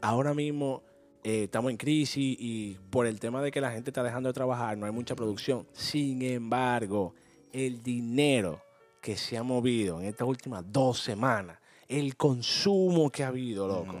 Ahora 0.00 0.32
mismo 0.32 0.82
eh, 1.22 1.44
estamos 1.44 1.70
en 1.70 1.76
crisis 1.76 2.36
y 2.40 2.78
por 2.88 3.06
el 3.06 3.20
tema 3.20 3.42
de 3.42 3.50
que 3.50 3.60
la 3.60 3.70
gente 3.72 3.90
está 3.90 4.02
dejando 4.02 4.30
de 4.30 4.32
trabajar, 4.32 4.78
no 4.78 4.86
hay 4.86 4.92
mucha 4.92 5.14
producción. 5.14 5.66
Sin 5.74 6.22
embargo, 6.22 7.14
el 7.52 7.82
dinero 7.82 8.62
que 9.02 9.16
se 9.18 9.36
ha 9.36 9.42
movido 9.42 10.00
en 10.00 10.06
estas 10.06 10.26
últimas 10.26 10.64
dos 10.72 10.98
semanas, 11.00 11.58
el 11.88 12.16
consumo 12.16 13.10
que 13.10 13.22
ha 13.22 13.28
habido, 13.28 13.68
loco, 13.68 14.00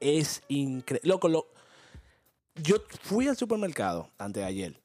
es 0.00 0.42
increíble. 0.48 1.08
Loco, 1.08 1.28
lo- 1.28 1.46
yo 2.62 2.76
fui 3.02 3.28
al 3.28 3.36
supermercado 3.36 4.10
antes 4.18 4.42
de 4.42 4.46
ayer 4.48 4.80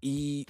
y 0.00 0.46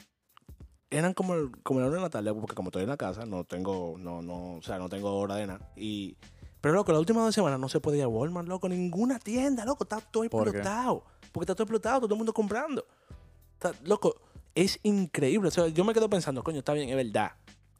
eran 0.90 1.12
como, 1.14 1.34
el- 1.34 1.50
como 1.62 1.80
la 1.80 1.86
una 1.86 1.96
de 1.96 2.02
la 2.02 2.10
tarde, 2.10 2.32
porque 2.34 2.54
como 2.54 2.68
estoy 2.68 2.82
en 2.84 2.88
la 2.88 2.96
casa, 2.96 3.24
no 3.26 3.44
tengo, 3.44 3.96
no, 3.98 4.22
no, 4.22 4.54
o 4.56 4.62
sea, 4.62 4.78
no 4.78 4.88
tengo 4.88 5.12
hora 5.16 5.36
de 5.36 5.46
nada. 5.46 5.72
Y, 5.76 6.16
pero 6.60 6.74
loco, 6.74 6.92
las 6.92 7.00
últimas 7.00 7.24
dos 7.24 7.34
semanas 7.34 7.58
no 7.58 7.68
se 7.68 7.80
podía 7.80 7.98
ir 8.00 8.04
a 8.04 8.08
Walmart, 8.08 8.46
loco, 8.48 8.68
ninguna 8.68 9.18
tienda, 9.18 9.64
loco, 9.64 9.84
está 9.84 10.00
todo 10.00 10.28
¿Por 10.28 10.44
qué? 10.44 10.58
explotado. 10.58 11.04
Porque 11.32 11.44
está 11.44 11.54
todo 11.54 11.64
explotado, 11.64 12.00
todo 12.02 12.14
el 12.14 12.18
mundo 12.18 12.32
comprando. 12.32 12.86
Está- 13.54 13.74
loco, 13.84 14.14
es 14.54 14.78
increíble. 14.84 15.48
O 15.48 15.50
sea, 15.50 15.66
yo 15.68 15.84
me 15.84 15.92
quedo 15.94 16.08
pensando, 16.08 16.44
coño, 16.44 16.58
está 16.58 16.72
bien, 16.74 16.88
es 16.88 16.96
verdad. 16.96 17.32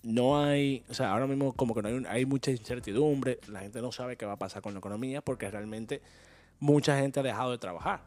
No 0.03 0.39
hay, 0.39 0.85
o 0.91 0.95
sea, 0.95 1.13
ahora 1.13 1.27
mismo 1.27 1.53
como 1.55 1.75
que 1.75 1.83
no 1.83 1.89
hay, 1.89 1.95
un- 1.95 2.07
hay 2.07 2.27
mucha 2.27 2.51
incertidumbre, 2.51 3.39
la 3.49 3.61
gente 3.61 3.81
no 3.81 3.91
sabe 3.93 4.17
qué 4.17 4.27
va 4.27 4.33
a 4.33 4.39
pasar 4.39 4.61
con 4.61 4.73
la 4.75 4.81
economía 4.81 5.23
porque 5.23 5.49
realmente 5.51 6.03
mucha 6.59 6.99
gente 6.99 7.21
ha 7.21 7.23
dejado 7.23 7.53
de 7.53 7.59
trabajar. 7.59 8.03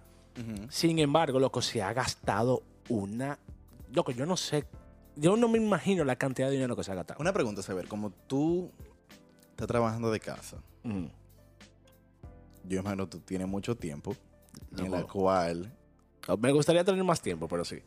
Sin 0.70 1.00
embargo, 1.00 1.40
loco, 1.40 1.62
se 1.62 1.82
ha 1.82 1.94
gastado 1.94 2.64
una. 2.90 3.40
Loco, 3.92 4.12
yo 4.12 4.26
no 4.26 4.38
sé. 4.38 4.66
Yo 5.16 5.36
no 5.36 5.48
me 5.48 5.58
imagino 5.58 6.04
la 6.04 6.16
cantidad 6.16 6.48
de 6.48 6.54
dinero 6.54 6.76
que 6.76 6.84
se 6.84 6.92
ha 6.92 6.96
gastado. 6.96 7.20
Una 7.20 7.34
pregunta, 7.34 7.62
Saber, 7.64 7.88
como 7.88 8.12
tú 8.12 8.72
estás 9.50 9.68
trabajando 9.68 10.12
de 10.12 10.20
casa, 10.20 10.58
yo 10.84 12.80
imagino 12.80 13.08
tú 13.08 13.20
tienes 13.20 13.48
mucho 13.48 13.76
tiempo 13.76 14.16
en 14.78 14.92
la 14.92 15.04
cual... 15.04 15.74
Me 16.40 16.52
gustaría 16.52 16.84
tener 16.84 17.04
más 17.04 17.22
tiempo, 17.22 17.48
pero 17.48 17.64
sí. 17.64 17.82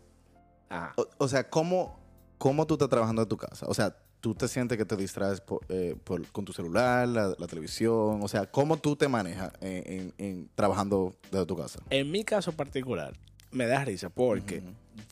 Ajá. 0.71 0.95
O, 0.97 1.07
o 1.19 1.29
sea, 1.29 1.49
¿cómo, 1.49 2.01
¿cómo 2.39 2.67
tú 2.67 2.75
estás 2.75 2.89
trabajando 2.89 3.23
en 3.23 3.29
tu 3.29 3.37
casa? 3.37 3.67
O 3.69 3.75
sea, 3.75 3.95
¿tú 4.21 4.35
te 4.35 4.47
sientes 4.49 4.77
que 4.79 4.85
te 4.85 4.97
distraes 4.97 5.41
por- 5.41 5.61
eh, 5.69 5.97
por- 6.05 6.27
con 6.29 6.45
tu 6.45 6.53
celular, 6.53 7.09
la, 7.09 7.35
la 7.39 7.47
televisión? 7.47 8.21
O 8.23 8.29
sea, 8.29 8.47
¿cómo 8.51 8.77
tú 8.77 8.97
te 8.97 9.09
manejas 9.09 9.53
en, 9.61 9.93
en- 9.93 10.15
en 10.19 10.51
trabajando 10.55 11.15
desde 11.31 11.47
tu 11.47 11.57
casa? 11.57 11.81
En 11.91 12.11
mi 12.11 12.23
caso 12.25 12.53
particular, 12.53 13.15
me 13.51 13.67
da 13.67 13.85
risa 13.85 14.11
porque 14.11 14.63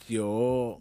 yo. 0.09 0.79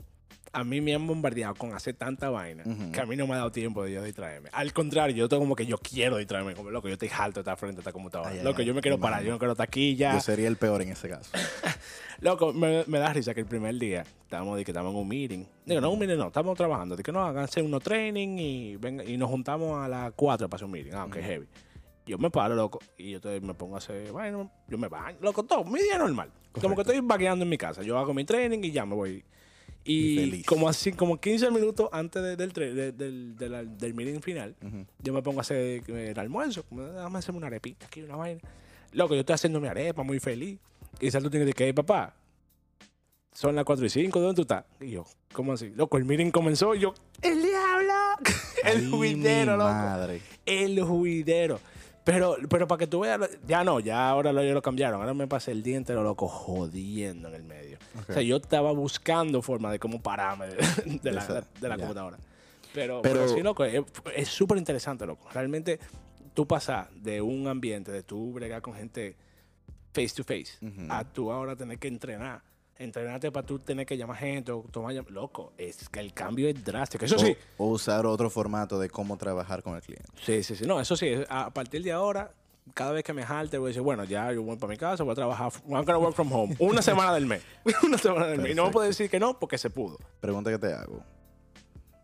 A 0.53 0.63
mí 0.63 0.81
me 0.81 0.93
han 0.95 1.05
bombardeado 1.05 1.55
con 1.55 1.73
hacer 1.73 1.95
tanta 1.95 2.29
vaina 2.29 2.63
que 2.91 3.01
a 3.01 3.05
mí 3.05 3.15
no 3.15 3.27
me 3.27 3.33
ha 3.33 3.37
dado 3.37 3.51
tiempo 3.51 3.83
de 3.83 3.93
yo 3.93 4.03
distraerme. 4.03 4.49
Al 4.53 4.73
contrario, 4.73 5.15
yo 5.15 5.29
tengo 5.29 5.41
como 5.41 5.55
que 5.55 5.65
yo 5.65 5.77
quiero 5.77 6.17
distraerme. 6.17 6.55
Como 6.55 6.71
loco, 6.71 6.87
yo 6.87 6.93
estoy 6.93 7.09
harto 7.15 7.35
de 7.35 7.41
estar 7.41 7.57
frente 7.57 7.79
a 7.79 7.81
esta 7.81 7.91
computadora. 7.91 8.31
Ay, 8.31 8.41
loco, 8.43 8.59
ay, 8.59 8.65
yo 8.65 8.73
me 8.73 8.81
quiero 8.81 8.99
parar, 8.99 9.23
yo 9.23 9.31
no 9.31 9.39
quiero 9.39 9.51
estar 9.51 9.67
aquí 9.67 9.95
ya. 9.95 10.13
Yo 10.13 10.21
sería 10.21 10.47
el 10.47 10.57
peor 10.57 10.81
en 10.81 10.89
ese 10.89 11.09
caso. 11.09 11.31
Loco, 12.19 12.51
me, 12.51 12.83
me 12.87 12.97
da 12.97 13.13
risa 13.13 13.35
que 13.35 13.41
el 13.41 13.45
primer 13.45 13.75
día 13.75 14.03
estábamos, 14.23 14.57
de 14.57 14.65
que 14.65 14.71
estábamos 14.71 14.95
en 14.95 15.01
un 15.01 15.07
meeting. 15.07 15.45
Digo, 15.65 15.81
no, 15.81 15.91
un 15.91 15.99
meeting 15.99 16.17
no, 16.17 16.27
estamos 16.27 16.57
trabajando. 16.57 16.95
De 16.95 17.03
que 17.03 17.11
no, 17.11 17.23
háganse 17.23 17.61
unos 17.61 17.83
training 17.83 18.39
y, 18.39 18.75
venga, 18.77 19.03
y 19.03 19.17
nos 19.17 19.29
juntamos 19.29 19.77
a 19.77 19.87
las 19.87 20.13
4 20.13 20.49
para 20.49 20.55
hacer 20.55 20.65
un 20.65 20.71
meeting. 20.71 20.93
Ah, 20.93 21.05
ok, 21.05 21.17
heavy. 21.17 21.47
Yo 22.07 22.17
me 22.17 22.31
paro, 22.31 22.55
loco, 22.55 22.79
y 22.97 23.11
yo 23.11 23.19
me 23.41 23.53
pongo 23.53 23.75
a 23.75 23.79
hacer, 23.79 24.11
bueno, 24.11 24.49
yo 24.67 24.77
me 24.77 24.87
baño, 24.87 25.17
loco, 25.21 25.43
todo, 25.43 25.65
mi 25.65 25.81
día 25.81 25.97
normal. 25.97 26.31
Como 26.53 26.73
que 26.73 26.81
estoy 26.81 27.01
vagueando 27.01 27.43
en 27.43 27.49
mi 27.49 27.57
casa. 27.57 27.83
Yo 27.83 27.97
hago 27.99 28.13
mi 28.13 28.23
training 28.23 28.59
y 28.63 28.71
ya 28.71 28.85
me 28.85 28.95
voy. 28.95 29.23
Y 29.89 30.43
como 30.43 30.67
así, 30.69 30.91
como 30.91 31.19
15 31.19 31.49
minutos 31.51 31.89
antes 31.91 32.21
de- 32.21 32.35
del, 32.35 32.51
de- 32.51 32.91
del, 32.91 33.35
de 33.37 33.49
la- 33.49 33.63
del 33.63 33.93
meeting 33.93 34.19
final, 34.21 34.55
yo 35.01 35.13
me 35.13 35.21
pongo 35.21 35.39
a 35.39 35.41
hacer 35.41 35.57
eh, 35.87 36.09
el 36.11 36.19
almuerzo. 36.19 36.63
Déjame 36.69 37.19
hacerme 37.19 37.37
una 37.37 37.47
arepita 37.47 37.85
aquí, 37.87 38.01
una 38.01 38.15
vaina. 38.17 38.41
Loco, 38.91 39.13
yo 39.13 39.21
estoy 39.21 39.33
haciendo 39.35 39.59
mi 39.59 39.67
arepa, 39.67 40.03
muy 40.03 40.19
feliz. 40.19 40.57
Y 40.99 41.11
Salto 41.11 41.29
tiene 41.29 41.45
que 41.45 41.51
decir, 41.51 41.65
"Hey, 41.67 41.73
papá, 41.73 42.15
son 43.33 43.55
las 43.55 43.65
4 43.65 43.85
y 43.85 43.89
5, 43.89 44.19
¿dónde 44.19 44.35
tú 44.35 44.41
estás? 44.41 44.65
Y 44.81 44.91
yo, 44.91 45.05
¿cómo 45.31 45.53
así? 45.53 45.69
Loco, 45.75 45.97
el 45.97 46.05
meeting 46.05 46.31
comenzó 46.31 46.73
y 46.73 46.79
yo, 46.79 46.93
¡el 47.21 47.41
diablo! 47.43 47.93
el 48.65 48.89
juidero, 48.89 49.55
loco. 49.57 49.69
madre. 49.69 50.21
El 50.45 50.81
juidero. 50.83 51.59
Pero, 52.03 52.37
pero 52.49 52.67
para 52.69 52.79
que 52.79 52.87
tú 52.87 53.01
veas, 53.01 53.19
ya 53.45 53.65
no, 53.65 53.79
ya 53.81 54.09
ahora 54.09 54.31
lo, 54.31 54.41
ya 54.41 54.53
lo 54.53 54.61
cambiaron. 54.61 55.01
Ahora 55.01 55.13
me 55.13 55.27
pasé 55.27 55.51
el 55.51 55.61
día 55.61 55.75
entero, 55.75 56.03
loco, 56.03 56.27
jodiendo 56.29 57.27
en 57.27 57.35
el 57.35 57.43
medio. 57.43 57.66
O 58.09 58.13
sea, 58.13 58.21
yo 58.21 58.37
estaba 58.37 58.71
buscando 58.71 59.41
forma 59.41 59.71
de 59.71 59.79
cómo 59.79 60.01
pararme 60.01 60.47
de, 60.47 60.55
de 61.03 61.11
la, 61.11 61.43
de 61.59 61.67
la 61.69 61.77
computadora. 61.77 62.17
Pero, 62.73 63.01
Pero- 63.01 63.21
pero 63.21 63.27
sí, 63.33 63.41
loco, 63.41 63.63
es 63.63 64.27
súper 64.27 64.57
interesante, 64.57 65.05
loco. 65.05 65.27
Realmente, 65.33 65.79
tú 66.33 66.45
pasas 66.45 66.87
de 66.95 67.21
un 67.21 67.47
ambiente 67.47 67.91
de 67.91 68.03
tú 68.03 68.33
bregar 68.33 68.61
con 68.61 68.73
gente 68.75 69.15
face 69.93 70.09
to 70.15 70.23
face 70.23 70.59
a 70.89 71.03
tú 71.03 71.31
ahora 71.31 71.55
tener 71.55 71.79
que 71.79 71.87
entrenar. 71.87 72.41
Entrenarte 72.79 73.31
para 73.31 73.43
tú 73.43 73.57
tener 73.57 73.87
que 73.87 73.97
llamar 73.97 74.17
gente 74.17 74.51
o 74.51 74.61
tomar 74.71 74.93
llam- 74.93 75.09
Loco, 75.09 75.51
es 75.57 75.89
que 75.89 75.99
el 75.99 76.13
cambio 76.13 76.47
es 76.47 76.63
drástico. 76.63 77.05
Eso 77.05 77.17
sí. 77.17 77.35
O, 77.57 77.65
o 77.65 77.69
usar 77.71 78.05
otro 78.05 78.29
formato 78.29 78.77
de 78.77 78.87
cómo 78.87 79.17
trabajar 79.17 79.63
con 79.63 79.75
el 79.75 79.81
cliente. 79.81 80.05
Sí, 80.23 80.43
sí, 80.43 80.55
sí. 80.55 80.65
No, 80.67 80.79
eso 80.79 80.95
sí. 80.95 81.11
A 81.27 81.49
partir 81.49 81.81
de 81.81 81.91
ahora, 81.91 82.31
cada 82.73 82.91
vez 82.91 83.03
que 83.03 83.13
me 83.13 83.23
jalte, 83.23 83.57
voy 83.57 83.67
a 83.67 83.69
decir, 83.69 83.81
bueno, 83.81 84.03
ya 84.03 84.31
yo 84.33 84.43
voy 84.43 84.55
para 84.57 84.71
mi 84.71 84.77
casa, 84.77 85.03
voy 85.03 85.11
a 85.13 85.15
trabajar. 85.15 85.51
I'm 85.67 85.83
gonna 85.85 85.97
work 85.97 86.15
from 86.15 86.31
home. 86.31 86.55
Una 86.59 86.81
semana 86.81 87.13
del 87.13 87.25
mes. 87.25 87.41
Una 87.83 87.97
semana 87.97 88.27
del 88.27 88.39
mes. 88.41 88.51
Y 88.51 88.55
no 88.55 88.65
me 88.65 88.71
puedo 88.71 88.85
decir 88.87 89.09
que 89.09 89.19
no 89.19 89.39
porque 89.39 89.57
se 89.57 89.69
pudo. 89.69 89.97
Pregunta 90.19 90.51
que 90.51 90.59
te 90.59 90.73
hago. 90.73 91.03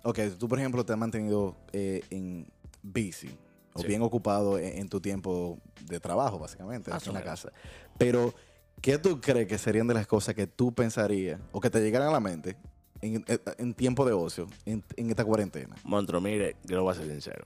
Ok, 0.04 0.19
tú 0.38 0.47
por 0.49 0.60
ejemplo 0.60 0.86
te 0.86 0.91
has 0.93 0.99
mantenido 0.99 1.56
eh, 1.71 2.02
en 2.10 2.47
busy 2.82 3.30
o 3.73 3.82
Sí. 3.82 3.88
bien 3.88 4.02
ocupado 4.02 4.60
en, 4.60 4.80
en 4.80 4.89
tu 4.89 4.99
tiempo 5.02 5.58
de 5.86 5.99
trabajo, 5.99 6.38
básicamente, 6.38 6.91
en 6.91 7.13
la 7.13 7.23
casa. 7.23 7.52
Pero, 7.97 8.34
¿qué 8.82 8.97
tú 8.97 9.19
crees 9.21 9.47
que 9.47 9.58
serían 9.58 9.88
de 9.88 9.93
las 9.95 10.06
cosas 10.06 10.36
que 10.36 10.45
tú 10.45 10.73
pensarías 10.73 11.39
o 11.52 11.60
que 11.60 11.69
te 11.69 11.80
llegaran 11.82 12.10
a 12.10 12.12
la 12.12 12.19
mente 12.19 12.56
en, 13.02 13.23
en- 13.28 13.41
en 13.58 13.73
tiempo 13.73 14.06
de 14.06 14.12
ocio, 14.13 14.47
en, 14.65 14.84
en 14.97 15.10
esta 15.10 15.23
cuarentena? 15.26 15.76
Montro, 15.86 16.19
mire, 16.21 16.58
yo 16.65 16.76
lo 16.76 16.84
voy 16.84 16.91
a 16.91 16.95
ser 16.95 17.08
sincero. 17.10 17.45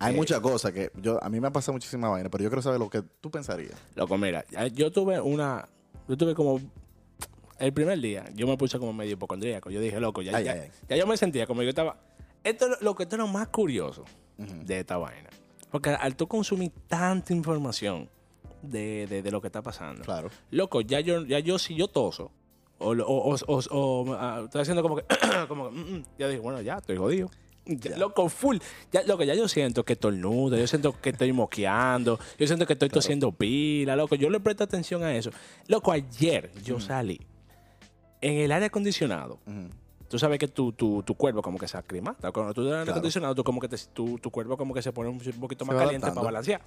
Hay 0.00 0.14
Eh, 0.14 0.16
muchas 0.16 0.40
cosas 0.40 0.72
que 0.72 0.90
yo 1.02 1.22
a 1.22 1.28
mí 1.28 1.40
me 1.40 1.48
ha 1.48 1.52
pasado 1.52 1.72
muchísima 1.72 2.08
vaina, 2.08 2.28
pero 2.28 2.44
yo 2.44 2.50
quiero 2.50 2.62
saber 2.62 2.78
lo 2.78 2.88
que 2.88 3.02
tú 3.20 3.30
pensarías. 3.30 3.74
Loco, 3.96 4.16
mira, 4.16 4.44
yo 4.72 4.92
tuve 4.92 5.20
una. 5.20 5.68
Yo 6.08 6.16
tuve 6.16 6.34
como. 6.34 6.60
El 7.58 7.72
primer 7.72 7.98
día, 7.98 8.24
yo 8.34 8.46
me 8.46 8.56
puse 8.56 8.78
como 8.78 8.92
medio 8.92 9.12
hipocondríaco. 9.14 9.70
Yo 9.70 9.80
dije, 9.80 9.98
loco, 9.98 10.22
ya, 10.22 10.36
Ay, 10.36 10.44
ya, 10.44 10.52
ay, 10.52 10.58
ay. 10.60 10.70
ya 10.88 10.96
yo 10.96 11.06
me 11.08 11.16
sentía 11.16 11.46
como 11.46 11.62
yo 11.64 11.70
estaba. 11.70 11.96
Esto 12.44 12.72
es 12.72 12.80
lo- 12.82 12.94
que 12.94 13.02
esto 13.02 13.16
es 13.16 13.18
lo 13.20 13.26
más 13.26 13.48
curioso 13.48 14.04
de 14.36 14.78
esta 14.78 14.96
vaina. 14.96 15.28
Porque 15.72 15.90
al 15.90 16.14
tú 16.14 16.28
consumir 16.28 16.70
tanta 16.86 17.32
información 17.34 18.08
de, 18.62 19.06
de- 19.08 19.22
de 19.22 19.30
lo 19.32 19.40
que 19.40 19.48
está 19.48 19.60
pasando, 19.62 20.04
Claro. 20.04 20.30
loco, 20.52 20.80
ya 20.82 21.00
yo, 21.00 21.24
ya 21.26 21.40
yo 21.40 21.58
si 21.58 21.74
yo 21.74 21.88
toso, 21.88 22.30
o, 22.78 22.92
o, 22.92 23.34
o- 23.34 23.36
o- 23.48 23.62
o, 23.70 24.14
ah, 24.14 24.42
estoy 24.44 24.60
haciendo 24.62 24.82
como 24.82 24.94
que, 24.96 25.04
como 25.48 25.68
que, 25.68 25.74
mm, 25.76 25.94
mm, 25.96 26.02
ya 26.16 26.28
dije, 26.28 26.40
bueno, 26.40 26.60
ya 26.62 26.76
estoy 26.78 26.96
jodido. 26.96 27.28
Ya, 27.68 27.96
Loco, 27.98 28.28
full. 28.30 28.56
Ya, 28.90 29.02
loco, 29.02 29.24
ya 29.24 29.34
yo 29.34 29.46
siento 29.46 29.84
que 29.84 29.92
estornudo, 29.92 30.56
yo 30.56 30.66
siento 30.66 30.98
que 31.00 31.10
estoy 31.10 31.32
moqueando, 31.32 32.18
yo 32.38 32.46
siento 32.46 32.66
que 32.66 32.72
estoy 32.72 32.88
tosiendo 32.88 33.30
pila, 33.30 33.94
loco. 33.94 34.14
Yo 34.14 34.30
le 34.30 34.40
presto 34.40 34.64
atención 34.64 35.02
a 35.02 35.14
eso. 35.14 35.30
Loco, 35.66 35.92
ayer 35.92 36.50
yo 36.64 36.80
salí 36.80 37.20
en 38.20 38.38
el 38.38 38.52
aire 38.52 38.66
acondicionado. 38.66 39.38
Tú 40.08 40.18
sabes 40.18 40.38
que 40.38 40.48
tu, 40.48 40.72
tu, 40.72 41.02
tu 41.02 41.14
cuerpo 41.14 41.42
como 41.42 41.58
que 41.58 41.68
se 41.68 41.76
aclimata. 41.76 42.32
Cuando 42.32 42.54
tú 42.54 42.62
estás 42.62 42.68
en 42.70 42.72
el 42.72 42.78
aire 42.78 42.84
Claro. 42.86 42.98
acondicionado, 42.98 43.34
tú 43.34 43.44
como 43.44 43.60
que 43.60 43.68
te- 43.68 43.76
tu, 43.92 44.18
tu 44.18 44.30
cuerpo 44.30 44.56
como 44.56 44.72
que 44.72 44.80
se 44.80 44.90
pone 44.90 45.10
un 45.10 45.18
poquito 45.18 45.66
más 45.66 45.76
caliente 45.76 46.06
adaptando. 46.06 46.14
para 46.22 46.24
balancear. 46.24 46.62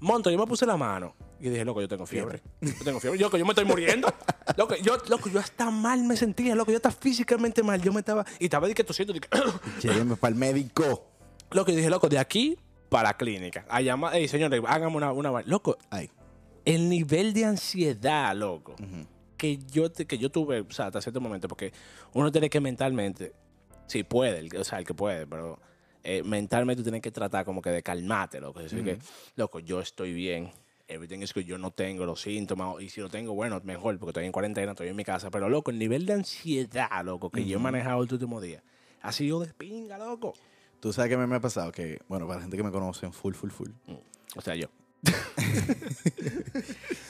Monto, 0.00 0.30
yo 0.30 0.36
me 0.36 0.46
puse 0.46 0.66
la 0.66 0.76
mano 0.76 1.14
y 1.40 1.48
dije, 1.48 1.64
loco, 1.64 1.80
yo 1.80 1.88
tengo 1.88 2.04
fiebre. 2.04 2.42
Yo 2.60 2.84
tengo 2.84 3.00
fiebre. 3.00 3.18
Loco, 3.18 3.38
yo 3.38 3.44
me 3.46 3.52
estoy 3.52 3.64
muriendo. 3.64 4.08
loco, 4.56 4.74
yo, 4.76 4.96
loco, 5.08 5.28
yo 5.28 5.40
hasta 5.40 5.70
mal 5.70 6.02
me 6.04 6.16
sentía, 6.16 6.54
loco, 6.54 6.70
yo 6.70 6.76
estaba 6.76 6.94
físicamente 6.94 7.62
mal. 7.62 7.80
Yo 7.80 7.92
me 7.92 8.00
estaba, 8.00 8.24
y 8.38 8.44
estaba 8.44 8.66
de 8.68 8.74
que 8.74 8.84
tosiendo, 8.84 9.14
que, 9.14 9.28
Llévenme 9.82 10.16
para 10.16 10.32
el 10.32 10.38
médico. 10.38 11.06
loco, 11.50 11.70
y 11.70 11.76
dije, 11.76 11.90
loco, 11.90 12.08
de 12.08 12.18
aquí 12.18 12.58
para 12.88 13.10
la 13.10 13.16
clínica. 13.16 13.64
A 13.68 13.80
llamar, 13.80 14.12
hey, 14.14 14.28
señores, 14.28 14.60
hágame 14.66 14.96
una, 14.96 15.12
una 15.12 15.30
vaina". 15.30 15.48
Loco, 15.50 15.76
Ay. 15.90 16.10
el 16.64 16.88
nivel 16.88 17.32
de 17.32 17.44
ansiedad, 17.44 18.34
loco, 18.36 18.72
Ujú. 18.72 19.06
que 19.36 19.58
yo, 19.58 19.92
que 19.92 20.18
yo 20.18 20.30
tuve, 20.30 20.60
o 20.60 20.70
sea, 20.70 20.86
hasta 20.86 21.00
cierto 21.00 21.20
momento, 21.20 21.48
porque 21.48 21.72
uno 22.12 22.30
tiene 22.30 22.48
que 22.50 22.60
mentalmente, 22.60 23.32
sí 23.86 24.04
puede, 24.04 24.38
el, 24.38 24.56
o 24.56 24.64
sea, 24.64 24.78
el 24.78 24.84
que 24.86 24.94
puede, 24.94 25.26
pero 25.26 25.58
eh, 26.02 26.22
mentalmente 26.22 26.80
tú 26.80 26.84
tienes 26.84 27.00
que 27.02 27.10
tratar 27.10 27.44
como 27.44 27.60
que 27.62 27.70
de 27.70 27.82
calmarte, 27.82 28.40
loco. 28.40 28.60
Es 28.60 28.70
decir, 28.70 28.84
que, 28.84 28.98
loco, 29.36 29.58
yo 29.58 29.80
estoy 29.80 30.12
bien, 30.12 30.50
everything 30.88 31.20
is 31.20 31.32
good, 31.34 31.42
yo 31.44 31.58
no 31.58 31.70
tengo 31.70 32.04
los 32.04 32.20
síntomas, 32.20 32.80
y 32.82 32.88
si 32.90 33.00
lo 33.00 33.08
tengo, 33.08 33.34
bueno, 33.34 33.60
mejor, 33.64 33.98
porque 33.98 34.10
estoy 34.10 34.26
en 34.26 34.32
cuarentena, 34.32 34.72
estoy 34.72 34.88
en 34.88 34.96
mi 34.96 35.04
casa, 35.04 35.30
pero, 35.30 35.48
loco, 35.48 35.70
el 35.70 35.78
nivel 35.78 36.06
de 36.06 36.12
ansiedad, 36.14 37.04
loco, 37.04 37.30
que 37.30 37.44
yo 37.44 37.58
he 37.58 37.60
manejado 37.60 38.02
el 38.02 38.12
último 38.12 38.40
día, 38.40 38.62
ha 39.02 39.12
sido 39.12 39.40
de 39.40 39.52
pinga, 39.54 39.98
loco. 39.98 40.34
Tú 40.80 40.92
sabes 40.92 41.08
que 41.08 41.14
a 41.14 41.18
mí 41.18 41.26
me 41.26 41.36
ha 41.36 41.40
pasado 41.40 41.72
que, 41.72 42.00
bueno, 42.08 42.26
para 42.26 42.38
la 42.38 42.42
gente 42.42 42.56
que 42.56 42.62
me 42.62 42.70
conoce, 42.70 43.10
full, 43.10 43.34
full, 43.34 43.50
full. 43.50 43.70
O 44.36 44.40
sea, 44.40 44.54
yo. 44.54 44.68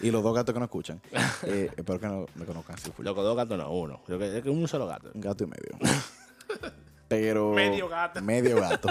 Y 0.01 0.11
los 0.11 0.23
dos 0.23 0.35
gatos 0.35 0.53
que 0.53 0.59
no 0.59 0.67
escuchan, 0.67 1.01
eh, 1.45 1.71
espero 1.77 1.99
que 1.99 2.07
no 2.07 2.27
me 2.35 2.45
conozcan 2.45 2.77
así 2.77 2.91
full. 2.91 3.05
Loco, 3.05 3.23
dos 3.23 3.37
gatos 3.37 3.57
no, 3.57 3.73
uno. 3.73 4.03
Yo 4.07 4.19
que- 4.19 4.37
es 4.39 4.43
que 4.43 4.51
un 4.51 4.69
solo 4.69 4.87
gato. 4.87 5.11
Un 5.15 5.21
gato 5.21 5.45
y 5.45 5.47
medio. 5.47 5.79
pero... 7.09 7.53
Medio 7.55 7.89
gato. 7.89 8.21
Medio 8.21 8.61
gato. 8.61 8.89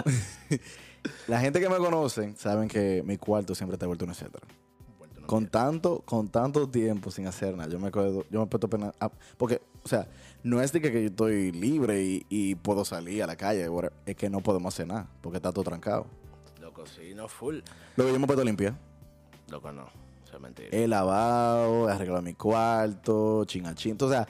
La 1.27 1.39
gente 1.39 1.59
que 1.59 1.69
me 1.69 1.77
conoce 1.77 2.33
saben 2.37 2.67
que 2.67 3.03
mi 3.05 3.17
cuarto 3.17 3.53
siempre 3.53 3.75
está 3.75 3.85
vuelto 3.85 4.05
un 4.05 4.11
etcétera. 4.11 4.45
Con 5.25 5.47
tanto, 5.47 6.01
con 6.05 6.29
tanto 6.29 6.67
tiempo 6.69 7.11
sin 7.11 7.27
hacer 7.27 7.55
nada, 7.55 7.69
yo 7.69 7.79
me 7.79 7.87
acuerdo, 7.87 8.25
yo 8.29 8.41
me 8.41 8.47
puesto 8.47 8.69
pena, 8.69 8.93
ah, 8.99 9.11
porque, 9.37 9.61
o 9.83 9.87
sea, 9.87 10.07
no 10.43 10.61
es 10.61 10.71
de 10.73 10.81
que, 10.81 10.91
que 10.91 11.01
yo 11.01 11.07
estoy 11.07 11.51
libre 11.51 12.03
y, 12.03 12.25
y 12.29 12.55
puedo 12.55 12.83
salir 12.83 13.23
a 13.23 13.27
la 13.27 13.35
calle, 13.35 13.67
whatever, 13.69 13.93
es 14.05 14.15
que 14.15 14.29
no 14.29 14.41
podemos 14.41 14.73
hacer 14.73 14.87
nada, 14.87 15.07
porque 15.21 15.37
está 15.37 15.51
todo 15.51 15.63
trancado. 15.63 16.05
Loco, 16.63 16.85
sí, 16.85 17.13
no 17.13 17.27
full. 17.27 17.59
Luego 17.97 18.13
yo 18.13 18.19
me 18.19 18.41
a 18.41 18.45
limpiar. 18.45 18.73
Loco, 19.49 19.71
no. 19.71 19.85
Eso 20.25 20.37
es 20.37 20.41
mentira. 20.41 20.69
He 20.71 20.87
lavado, 20.87 21.89
he 21.89 21.91
arreglado 21.91 22.21
mi 22.21 22.33
cuarto, 22.33 23.45
chingachín. 23.45 23.97
O 23.99 24.09
sea, 24.09 24.27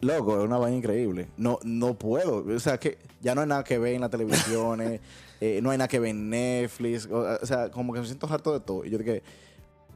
loco, 0.00 0.38
es 0.38 0.44
una 0.44 0.56
vaina 0.56 0.78
increíble. 0.78 1.28
No, 1.36 1.58
no 1.64 1.98
puedo. 1.98 2.44
O 2.54 2.60
sea, 2.60 2.78
que 2.78 2.98
ya 3.20 3.34
no 3.34 3.40
hay 3.40 3.48
nada 3.48 3.64
que 3.64 3.78
ver 3.78 3.94
en 3.94 4.00
las 4.00 4.10
televisiones, 4.10 5.00
eh, 5.40 5.60
no 5.62 5.70
hay 5.70 5.78
nada 5.78 5.88
que 5.88 5.98
ver 5.98 6.10
en 6.10 6.30
Netflix. 6.30 7.06
O, 7.06 7.18
o 7.18 7.46
sea, 7.46 7.70
como 7.70 7.92
que 7.92 8.00
me 8.00 8.06
siento 8.06 8.26
harto 8.28 8.52
de 8.52 8.60
todo. 8.60 8.84
Y 8.84 8.90
yo 8.90 8.98
dije, 8.98 9.22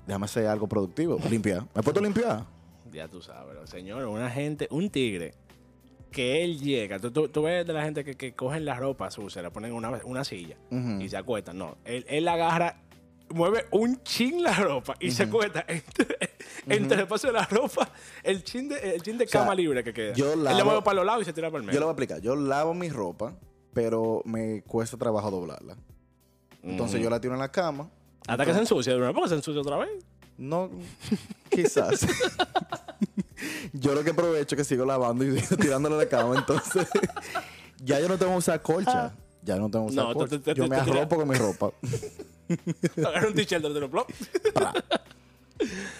déjame 0.08 0.24
hacer 0.24 0.46
algo 0.46 0.66
productivo. 0.66 1.18
Limpiar. 1.30 1.60
¿Me 1.74 1.80
he 1.80 1.82
puesto 1.84 2.00
a 2.00 2.02
limpiar? 2.02 2.44
Ya 2.90 3.06
tú 3.06 3.20
sabes, 3.20 3.44
pero, 3.48 3.66
señor, 3.66 4.04
una 4.06 4.30
gente, 4.30 4.66
un 4.70 4.88
tigre, 4.90 5.34
que 6.10 6.42
él 6.42 6.58
llega. 6.58 6.98
Tú, 6.98 7.10
tú- 7.10 7.28
tú 7.28 7.42
ves 7.42 7.66
de 7.66 7.72
la 7.74 7.84
gente 7.84 8.02
que, 8.02 8.16
que 8.16 8.34
cogen 8.34 8.64
la 8.64 8.74
ropa 8.76 9.10
sucia, 9.10 9.42
la 9.42 9.50
ponen 9.50 9.70
en 9.72 9.76
una, 9.76 9.90
una 10.04 10.24
silla 10.24 10.56
y 10.98 11.08
se 11.08 11.16
acuestan. 11.18 11.58
No, 11.58 11.76
él, 11.84 12.04
él 12.08 12.26
agarra, 12.26 12.80
mueve 13.28 13.66
un 13.72 14.02
chin 14.02 14.42
la 14.42 14.54
ropa 14.54 14.94
y 15.00 15.10
se 15.10 15.24
acuesta 15.24 15.64
entre, 15.68 16.16
entre 16.66 16.94
el 16.96 17.00
espacio 17.02 17.28
de 17.30 17.34
la 17.34 17.44
ropa, 17.44 17.90
el 18.22 18.42
chin 18.42 18.70
de, 18.70 18.94
el 18.94 19.02
chin 19.02 19.18
de 19.18 19.26
sea, 19.28 19.42
cama 19.42 19.54
libre 19.54 19.84
que 19.84 19.92
queda. 19.92 20.14
yo 20.14 20.32
él 20.32 20.42
le 20.42 20.50
lavo- 20.50 20.64
mueve 20.64 20.82
para 20.82 20.94
los 20.96 21.04
lados 21.04 21.22
y 21.22 21.24
se 21.26 21.34
tira 21.34 21.48
para 21.50 21.58
el 21.58 21.64
Yo 21.64 21.66
medio. 21.66 21.80
lo 21.80 21.86
voy 21.86 21.90
a 21.90 21.92
explicar. 21.92 22.20
Yo 22.22 22.34
lavo 22.36 22.72
mi 22.72 22.88
ropa, 22.88 23.36
pero 23.74 24.22
me 24.24 24.62
cuesta 24.62 24.96
trabajo 24.96 25.30
doblarla. 25.30 25.76
Entonces 26.62 27.02
yo 27.02 27.10
la 27.10 27.20
tiro 27.20 27.34
en 27.34 27.40
la 27.40 27.52
cama. 27.52 27.90
Hasta 28.26 28.44
que 28.44 28.52
se 28.54 28.58
ensucia 28.60 28.92
de 28.92 28.98
una 28.98 29.12
porque 29.12 29.28
se 29.30 29.34
ensucia 29.36 29.60
otra 29.60 29.76
vez. 29.78 29.90
No, 30.36 30.70
quizás. 31.50 32.06
yo 33.72 33.94
lo 33.94 34.04
que 34.04 34.10
aprovecho 34.10 34.54
es 34.54 34.58
que 34.58 34.64
sigo 34.64 34.84
lavando 34.84 35.24
y 35.24 35.38
sigo 35.40 35.56
tirándole 35.60 35.94
a 35.96 35.98
la 35.98 36.08
cama. 36.08 36.36
Entonces, 36.36 36.86
ya 37.82 38.00
yo 38.00 38.08
no 38.08 38.18
tengo 38.18 38.32
que 38.32 38.38
usar 38.38 38.62
colcha. 38.62 39.12
Ya 39.42 39.56
no 39.56 39.70
tengo 39.70 39.86
que 39.86 39.92
usar 39.92 40.04
No, 40.04 40.10
te- 40.12 40.18
colcha. 40.18 40.38
te- 40.40 40.54
yo 40.54 40.64
te- 40.64 40.70
me 40.70 40.76
arropo 40.76 41.16
con 41.16 41.28
mi 41.28 41.34
ropa. 41.36 41.70
Agarra 42.98 43.28
un 43.28 43.34
t-shirt 43.34 43.62
de 43.64 43.80
los. 43.80 43.90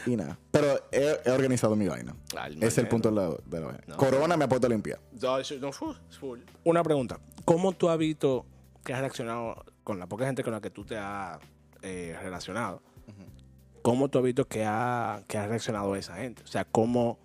Y 0.07 0.17
nada. 0.17 0.39
Pero 0.51 0.81
he, 0.93 1.19
he 1.25 1.31
organizado 1.31 1.75
mi 1.75 1.89
vaina. 1.89 2.15
Ay, 2.37 2.57
es 2.61 2.79
el 2.79 2.87
punto 2.89 3.11
de 3.11 3.17
la, 3.17 3.29
de 3.45 3.61
la 3.61 3.67
vaina. 3.67 3.83
No. 3.89 3.97
Corona 3.97 4.37
me 4.37 4.45
ha 4.45 4.49
puesto 4.49 4.67
a 4.67 4.71
limpiar. 4.71 5.01
No, 5.21 5.39
eso- 5.39 5.57
no, 5.57 5.73
full, 5.73 5.95
full. 6.21 6.39
Una 6.65 6.83
pregunta. 6.85 7.19
¿Cómo 7.45 7.73
tú 7.73 7.89
has 7.89 7.99
visto 7.99 8.45
que 8.85 8.93
has 8.95 9.01
reaccionado 9.01 9.65
con 9.83 9.99
la 9.99 10.07
poca 10.07 10.27
gente 10.27 10.45
con 10.45 10.53
la 10.53 10.61
que 10.61 10.71
tú 10.71 10.85
te 10.85 10.97
has 10.97 11.39
eh, 11.83 12.17
relacionado? 12.23 12.83
¿Cómo 13.83 14.09
tú 14.09 14.19
has 14.19 14.25
visto 14.25 14.45
que 14.47 14.65
ha, 14.65 15.23
que 15.27 15.39
ha 15.39 15.47
reaccionado 15.47 15.95
esa 15.97 16.17
gente? 16.17 16.43
O 16.43 16.47
sea, 16.47 16.65
¿cómo... 16.65 17.19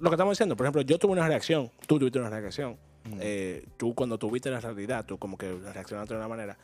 Lo 0.00 0.10
que 0.10 0.14
estamos 0.14 0.32
diciendo, 0.32 0.56
por 0.56 0.66
ejemplo, 0.66 0.82
yo 0.82 0.98
tuve 0.98 1.12
una 1.12 1.28
reacción, 1.28 1.70
tú 1.86 1.98
tuviste 1.98 2.18
una 2.18 2.30
reacción. 2.30 2.76
Eh, 3.20 3.64
tú 3.76 3.94
cuando 3.94 4.18
tuviste 4.18 4.50
la 4.50 4.60
realidad, 4.60 5.04
tú 5.04 5.18
como 5.18 5.36
que 5.36 5.52
reaccionaste 5.52 6.14
de 6.14 6.18
una 6.18 6.28
manera. 6.28 6.56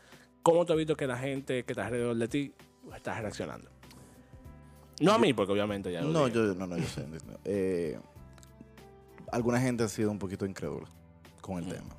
¿Cómo 0.42 0.64
tú 0.64 0.72
has 0.72 0.76
visto 0.78 0.96
que 0.96 1.06
la 1.06 1.18
gente 1.18 1.64
que 1.64 1.72
está 1.72 1.86
alrededor 1.86 2.16
de 2.16 2.28
ti 2.28 2.52
está 2.96 3.20
reaccionando? 3.20 3.70
No 5.00 5.12
a 5.12 5.18
mí, 5.18 5.32
porque 5.32 5.52
obviamente 5.52 5.92
ya 5.92 6.00
lo 6.00 6.08
No, 6.08 6.24
dije. 6.26 6.36
yo, 6.36 6.54
no, 6.54 6.66
no, 6.66 6.76
yo 6.76 6.84
sé. 6.86 7.04
Eh, 7.44 7.98
alguna 9.30 9.60
gente 9.60 9.84
ha 9.84 9.88
sido 9.88 10.10
un 10.10 10.18
poquito 10.18 10.44
incrédula 10.46 10.88
con 11.40 11.58
el 11.58 11.68
tema. 11.68 11.94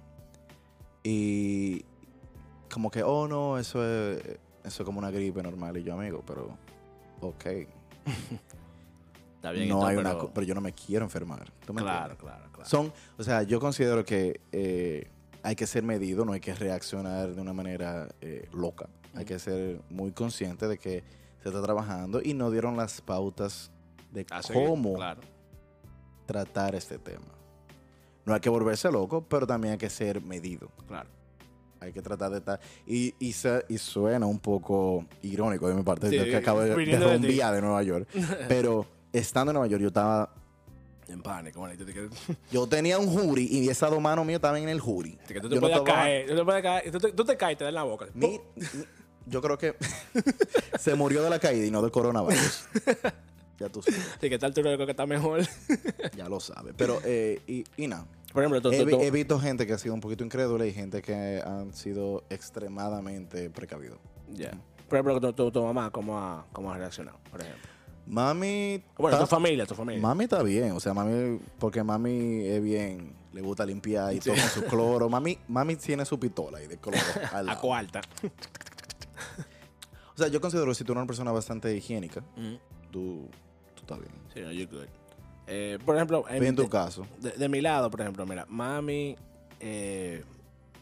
Y 1.03 1.85
como 2.71 2.91
que, 2.91 3.03
oh 3.03 3.27
no, 3.27 3.57
eso 3.57 3.85
es, 3.85 4.21
eso 4.69 4.83
es 4.83 4.85
como 4.85 4.99
una 4.99 5.11
gripe 5.11 5.43
normal. 5.43 5.75
Y 5.77 5.83
yo, 5.83 5.93
amigo, 5.93 6.23
pero, 6.25 6.57
ok. 7.21 7.45
Está 9.35 9.51
bien, 9.51 9.69
no 9.69 9.85
hay 9.85 9.95
una, 9.97 10.09
pero- 10.11 10.19
co- 10.27 10.31
pero 10.33 10.45
yo 10.45 10.55
no 10.55 10.61
me 10.61 10.73
quiero 10.73 11.05
enfermar. 11.05 11.49
¿Tú 11.65 11.73
me 11.73 11.81
Claro, 11.81 12.11
entiendes? 12.13 12.17
claro, 12.19 12.51
claro. 12.51 12.69
Son, 12.69 12.93
o 13.17 13.23
sea, 13.23 13.43
yo 13.43 13.59
considero 13.59 14.03
que 14.03 14.41
eh, 14.51 15.09
hay 15.43 15.55
que 15.55 15.65
ser 15.65 15.83
medido, 15.83 16.25
no 16.25 16.33
hay 16.33 16.41
que 16.41 16.53
reaccionar 16.53 17.33
de 17.35 17.41
una 17.41 17.53
manera 17.53 18.09
eh, 18.21 18.47
loca. 18.53 18.89
Hay 19.15 19.25
que 19.25 19.39
ser 19.39 19.81
muy 19.89 20.11
consciente 20.11 20.67
de 20.67 20.77
que 20.77 21.03
se 21.41 21.49
está 21.49 21.61
trabajando 21.61 22.21
y 22.21 22.33
no 22.33 22.51
dieron 22.51 22.75
las 22.75 22.99
pautas 23.01 23.71
de 24.11 24.25
cómo 24.53 24.95
Claro. 24.95 25.21
tratar 26.25 26.75
este 26.75 26.97
tema. 26.99 27.25
No 28.25 28.33
hay 28.33 28.41
que 28.41 28.49
volverse 28.49 28.91
loco, 28.91 29.23
pero 29.23 29.47
también 29.47 29.71
hay 29.73 29.77
que 29.77 29.89
ser 29.89 30.21
medido. 30.21 30.69
Claro. 30.87 31.09
Hay 31.81 31.93
que 31.93 32.01
tratar 32.01 32.31
de 32.31 32.39
estar. 32.39 32.59
Y, 32.85 33.13
y, 33.19 33.31
se- 33.33 33.63
y 33.69 33.77
suena 33.77 34.25
un 34.25 34.39
poco 34.39 35.05
irónico 35.21 35.67
de 35.69 35.75
mi 35.75 35.83
parte, 35.83 36.09
Sí, 36.09 36.17
que 36.17 36.35
acabo 36.35 36.61
de, 36.61 36.69
de 36.69 36.75
viniendo 36.75 37.07
de 37.07 37.17
de 37.19 37.61
Nueva 37.61 37.83
York. 37.83 38.07
pero 38.47 38.85
estando 39.13 39.51
en 39.51 39.53
Nueva 39.55 39.67
York, 39.67 39.81
yo 39.81 39.87
estaba. 39.87 40.33
En 41.07 41.21
pánico, 41.23 41.67
de 41.67 42.09
Yo 42.51 42.67
tenía 42.67 42.99
un 42.99 43.07
jury 43.07 43.47
y 43.49 43.67
esas 43.69 43.89
dos 43.89 43.99
manos 43.99 44.25
mías 44.27 44.37
estaban 44.37 44.61
en 44.61 44.69
el 44.69 44.79
jury. 44.79 45.17
que 45.27 45.41
tú 45.41 45.49
te 45.49 45.55
Yo 45.55 45.61
no 45.61 45.67
puedes 45.67 45.77
estaba- 45.79 45.97
caer. 46.01 46.27
Tú 46.29 46.35
te 46.35 46.43
puedes 46.45 46.61
caer. 46.61 46.91
Tú 46.91 46.99
te, 46.99 47.11
tú 47.13 47.25
te 47.25 47.37
caes 47.37 47.57
te 47.57 47.63
da 47.63 47.69
en 47.69 47.75
la 47.75 47.83
boca. 47.83 48.05
Mi- 48.13 48.39
yo 49.25 49.41
creo 49.41 49.57
que 49.57 49.75
se 50.79 50.93
murió 50.95 51.23
de 51.23 51.29
la 51.29 51.39
caída 51.39 51.65
y 51.65 51.71
no 51.71 51.81
del 51.81 51.91
coronavirus. 51.91 52.65
ya 53.59 53.69
tú 53.69 53.81
sabes, 53.81 53.99
Así 54.17 54.29
que 54.29 54.37
tal 54.37 54.53
tú 54.53 54.61
creo 54.61 54.77
que 54.77 54.91
está 54.91 55.05
mejor. 55.07 55.41
ya 56.15 56.29
lo 56.29 56.39
sabes. 56.39 56.73
Pero, 56.77 56.99
eh, 57.03 57.41
y, 57.47 57.63
y 57.77 57.87
nada. 57.87 58.05
Por 58.33 58.43
ejemplo, 58.43 58.71
He, 58.71 59.11
visto 59.11 59.39
gente 59.39 59.65
que 59.65 59.73
ha 59.73 59.77
sido 59.77 59.93
un 59.93 60.01
poquito 60.01 60.23
incrédula 60.23 60.65
y 60.65 60.73
gente 60.73 61.01
que 61.01 61.41
han 61.43 61.73
sido 61.73 62.23
extremadamente 62.29 63.49
precavidos. 63.49 63.97
Ya. 64.31 64.51
Por 64.87 64.99
ejemplo, 64.99 65.33
tu, 65.51 65.63
mamá, 65.63 65.89
¿cómo 65.91 66.17
ha, 66.19 66.45
¿cómo 66.51 66.71
ha 66.71 66.77
reaccionado? 66.77 67.17
Por 67.31 67.41
ejemplo. 67.41 67.69
Mami. 68.05 68.83
Bueno, 68.97 69.19
tu 69.19 69.25
familia, 69.27 69.65
tu 69.65 69.75
familia. 69.75 70.01
Mami 70.01 70.23
está 70.23 70.41
bien, 70.41 70.71
o 70.71 70.79
sea, 70.79 70.93
mami, 70.93 71.39
porque 71.59 71.83
mami 71.83 72.45
es 72.45 72.61
bien, 72.61 73.13
le 73.33 73.41
gusta 73.41 73.65
limpiar 73.65 74.13
y 74.13 74.19
todo 74.19 74.33
con 74.35 74.43
su 74.49 74.63
cloro. 74.69 75.09
Mami, 75.09 75.37
mami 75.47 75.75
tiene 75.75 76.05
su 76.05 76.19
pistola 76.19 76.61
y 76.61 76.67
de 76.67 76.77
cloro 76.77 76.97
al 77.33 77.49
a 77.49 77.57
cuarta. 77.59 78.01
O 80.15 80.17
sea, 80.17 80.27
yo 80.27 80.41
considero 80.41 80.67
que 80.67 80.75
si 80.75 80.83
tú 80.83 80.91
eres 80.91 81.01
una 81.01 81.07
persona 81.07 81.31
bastante 81.31 81.75
higiénica, 81.75 82.21
Mm. 82.35 82.55
tú, 82.91 83.29
tú 83.75 83.81
estás 83.81 83.99
bien. 83.99 84.11
Sí, 84.33 84.41
no, 84.41 84.51
you're 84.51 84.65
good. 84.65 84.87
Eh, 85.51 85.79
por 85.83 85.95
ejemplo, 85.95 86.25
en, 86.29 86.43
en 86.43 86.55
tu 86.55 86.63
de, 86.63 86.69
caso. 86.69 87.05
de- 87.19 87.31
de 87.31 87.49
mi 87.49 87.59
lado, 87.59 87.89
por 87.89 88.01
ejemplo, 88.01 88.25
mira, 88.25 88.45
mami. 88.47 89.15
Eh, 89.59 90.23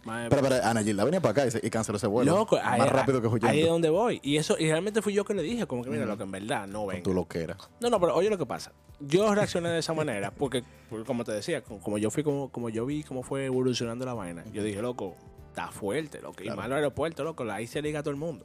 mami 0.04 0.28
Pero, 0.30 0.42
pero 0.42 0.56
Ana 0.64 0.84
Gilda 0.84 1.04
venía 1.06 1.22
para 1.22 1.44
acá 1.44 1.58
y, 1.64 1.68
y 1.68 1.70
canceló 1.70 1.98
ese 1.98 2.08
vuelo. 2.08 2.36
Loco, 2.36 2.60
ahí, 2.62 2.80
más 2.80 2.90
rápido 2.92 3.22
que 3.22 3.28
ahí 3.28 3.34
es 3.38 3.44
huyendo. 3.54 3.72
donde 3.72 3.90
voy. 3.90 4.20
Y 4.24 4.36
eso, 4.38 4.58
y 4.60 4.70
realmente 4.70 5.02
fui 5.02 5.14
yo 5.14 5.24
que 5.26 5.34
le 5.34 5.42
dije, 5.42 5.66
como 5.68 5.84
que 5.84 5.90
mira, 5.90 6.06
lo 6.06 6.18
que 6.18 6.24
en 6.24 6.32
verdad 6.32 6.68
no 6.68 6.80
Con 6.82 6.88
venga. 6.90 7.04
tu 7.04 7.14
loquera. 7.14 7.56
No, 7.80 7.90
no, 7.90 8.00
pero 8.00 8.14
oye 8.16 8.30
lo 8.30 8.38
que 8.38 8.46
pasa. 8.46 8.74
Yo 9.00 9.34
reaccioné 9.34 9.70
de 9.70 9.80
esa 9.80 9.94
manera 9.94 10.32
porque, 10.32 10.64
porque 10.90 11.06
como 11.06 11.24
te 11.24 11.32
decía, 11.32 11.62
como, 11.62 11.98
yo 11.98 12.10
fui 12.12 12.24
como, 12.24 12.50
como 12.52 12.70
yo 12.70 12.86
vi 12.86 13.04
cómo 13.04 13.24
fue 13.24 13.46
evolucionando 13.46 14.06
la 14.06 14.14
vaina, 14.16 14.44
yo 14.52 14.64
dije, 14.64 14.82
loco, 14.82 15.16
está 15.50 15.72
fuerte, 15.72 16.20
loco. 16.22 16.42
Y 16.42 16.46
Claro. 16.46 16.62
malo 16.62 16.76
aeropuerto, 16.76 17.24
loco, 17.24 17.44
ahí 17.52 17.68
se 17.68 17.82
liga 17.82 18.00
a 18.00 18.04
todo 18.04 18.12
el 18.12 18.18
mundo. 18.20 18.44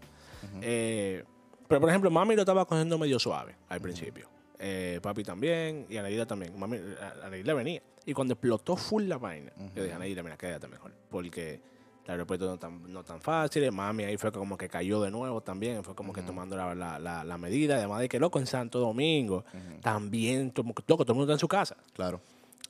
Eh, 0.61 1.25
pero 1.69 1.81
por 1.81 1.89
ejemplo, 1.91 2.11
mami 2.11 2.35
lo 2.37 2.43
estaba 2.43 2.65
cogiendo 2.65 2.99
medio 2.99 3.19
suave 3.19 3.57
al 3.69 3.81
principio. 3.81 4.29
Eh, 4.65 5.01
papi 5.03 5.25
también 5.25 5.87
y 5.91 5.97
Anaída 5.97 6.25
también. 6.25 6.57
Mami, 6.57 6.79
Anaída 7.25 7.53
venía. 7.53 7.83
Y 8.07 8.15
cuando 8.15 8.35
explotó 8.35 8.77
full 8.77 9.03
la 9.05 9.19
vaina, 9.19 9.51
yo 9.75 9.83
dije, 9.83 9.95
Anaída, 9.95 10.23
mira, 10.23 10.37
quédate 10.37 10.69
mejor. 10.69 10.93
Porque 11.11 11.61
el 12.05 12.11
aeropuerto 12.13 12.47
no 12.47 12.59
tan, 12.59 12.93
no 12.93 13.03
tan 13.03 13.21
fácil. 13.21 13.71
Mami 13.73 14.05
ahí 14.05 14.17
fue 14.17 14.31
como 14.31 14.57
que 14.57 14.69
cayó 14.69 15.01
de 15.03 15.11
nuevo 15.11 15.41
también. 15.41 15.83
Fue 15.83 15.97
como 15.97 16.13
que 16.13 16.23
tomando 16.23 16.57
la, 16.57 16.75
la, 16.77 16.99
la, 17.01 17.25
la 17.25 17.39
medida. 17.39 17.75
Además 17.77 18.01
de 18.01 18.09
que, 18.09 18.21
loco, 18.21 18.39
en 18.39 18.47
Santo 18.47 18.79
Domingo, 18.79 19.45
también, 19.83 20.51
como 20.51 20.75
que, 20.75 20.85
loco, 20.87 21.05
todo 21.05 21.15
el 21.15 21.19
mundo 21.19 21.33
está 21.33 21.37
en 21.37 21.41
su 21.41 21.49
casa. 21.49 21.77
Claro. 21.93 22.21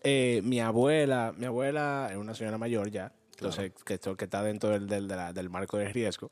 Eh, 0.02 0.40
mi 0.44 0.60
abuela, 0.60 1.32
mi 1.36 1.44
abuela 1.46 2.08
es 2.10 2.16
una 2.16 2.34
señora 2.34 2.58
mayor 2.58 2.90
ya, 2.90 3.12
entonces 3.36 3.70
que, 3.84 3.94
esto- 3.94 4.16
que 4.16 4.24
está 4.24 4.42
dentro 4.42 4.70
del, 4.70 4.88
del, 4.88 5.06
del 5.06 5.48
marco 5.50 5.76
de 5.78 5.88
riesgo. 5.92 6.28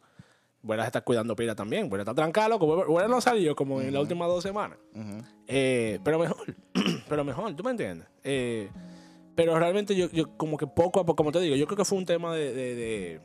Abuela 0.62 0.82
se 0.84 0.88
está 0.88 1.00
cuidando 1.00 1.34
pila 1.34 1.54
también, 1.54 1.84
abuela 1.86 2.02
está 2.02 2.14
trancada, 2.14 2.48
loco. 2.50 2.84
No 3.08 3.20
salió 3.20 3.56
como 3.56 3.80
en 3.80 3.92
las 3.92 4.02
últimas 4.02 4.28
dos 4.28 4.42
semanas. 4.42 4.78
Ujú. 4.94 5.22
Eh, 5.46 5.98
pero 6.04 6.18
mejor, 6.18 6.36
pero 7.08 7.24
mejor, 7.24 7.54
¿tú 7.56 7.64
me 7.64 7.70
entiendes? 7.70 8.06
Eh, 8.24 8.68
pero 9.34 9.58
realmente 9.58 9.94
yo, 9.96 10.10
yo 10.10 10.36
como 10.36 10.56
que 10.58 10.66
poco 10.66 11.00
a 11.00 11.06
poco, 11.06 11.16
como 11.16 11.32
te 11.32 11.40
digo, 11.40 11.56
yo 11.56 11.66
creo 11.66 11.78
que 11.78 11.84
fue 11.86 11.96
un 11.96 12.04
tema 12.04 12.34
de, 12.34 12.52
de, 12.52 12.74
de, 12.74 13.20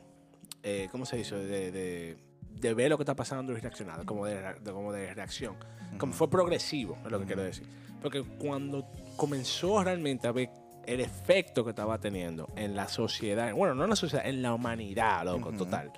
eh, 0.62 0.88
¿cómo 0.90 1.04
se 1.04 1.16
dice? 1.18 1.34
De, 1.36 1.70
de, 1.70 2.16
de 2.58 2.74
ver 2.74 2.88
lo 2.88 2.96
que 2.96 3.02
está 3.02 3.14
pasando 3.14 3.52
y 3.52 3.56
reaccionar, 3.56 4.04
como 4.06 4.24
de, 4.24 4.40
de- 4.62 4.72
como 4.72 4.92
de 4.92 5.12
reacción. 5.12 5.56
Como 5.98 6.14
fue 6.14 6.30
progresivo, 6.30 6.96
es 7.04 7.10
lo 7.12 7.18
que 7.20 7.26
quiero 7.26 7.42
decir. 7.42 7.66
Porque 8.00 8.22
cuando 8.22 8.86
comenzó 9.16 9.82
realmente 9.84 10.26
a 10.26 10.32
ver 10.32 10.48
el 10.86 11.00
efecto 11.00 11.64
que 11.64 11.70
estaba 11.70 11.98
teniendo 11.98 12.48
en 12.56 12.74
la 12.76 12.88
sociedad, 12.88 13.52
bueno, 13.52 13.74
no 13.74 13.84
en 13.84 13.90
la 13.90 13.96
sociedad, 13.96 14.26
en 14.26 14.40
la 14.40 14.54
humanidad, 14.54 15.24
loco, 15.24 15.52
total. 15.52 15.92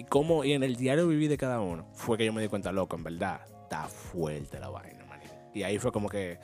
Y 0.00 0.04
cómo, 0.04 0.44
y 0.44 0.54
en 0.54 0.62
el 0.62 0.76
diario 0.76 1.06
vivir 1.06 1.28
de 1.28 1.36
cada 1.36 1.60
uno, 1.60 1.84
fue 1.92 2.16
que 2.16 2.24
yo 2.24 2.32
me 2.32 2.40
di 2.40 2.48
cuenta, 2.48 2.72
loco, 2.72 2.96
en 2.96 3.04
verdad, 3.04 3.42
está 3.64 3.86
fuerte 3.86 4.58
la 4.58 4.70
vaina, 4.70 5.04
manito. 5.04 5.30
Y 5.52 5.62
ahí 5.62 5.78
fue 5.78 5.92
como 5.92 6.08
que 6.08 6.38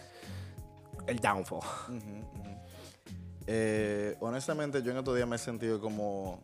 el 1.06 1.18
downfall. 1.18 1.60
Eh, 3.46 4.14
honestamente, 4.20 4.82
yo 4.82 4.90
en 4.90 4.98
estos 4.98 5.16
días 5.16 5.26
me 5.26 5.36
he 5.36 5.38
sentido 5.38 5.80
como. 5.80 6.38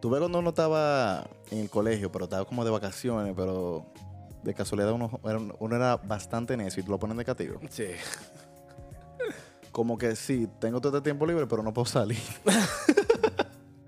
Tú 0.00 0.10
ves 0.10 0.18
cuando 0.18 0.40
uno 0.40 0.48
estaba 0.48 1.28
en 1.52 1.60
el 1.60 1.70
colegio, 1.70 2.10
pero 2.10 2.24
estaba 2.24 2.44
como 2.44 2.64
de 2.64 2.72
vacaciones, 2.72 3.32
pero 3.36 3.86
de 4.42 4.52
casualidad 4.52 4.90
uno 4.90 5.20
era, 5.22 5.38
uno 5.38 5.76
era 5.76 5.96
bastante 5.98 6.56
necio 6.56 6.80
y 6.80 6.84
te 6.84 6.90
lo 6.90 6.98
ponen 6.98 7.18
de 7.18 7.24
castigo. 7.24 7.60
Sí. 7.70 7.86
Como 9.70 9.96
que 9.96 10.16
sí, 10.16 10.48
tengo 10.58 10.80
todo 10.80 10.96
este 10.96 11.04
tiempo 11.04 11.24
libre, 11.24 11.46
pero 11.46 11.62
no 11.62 11.72
puedo 11.72 11.86
salir. 11.86 12.18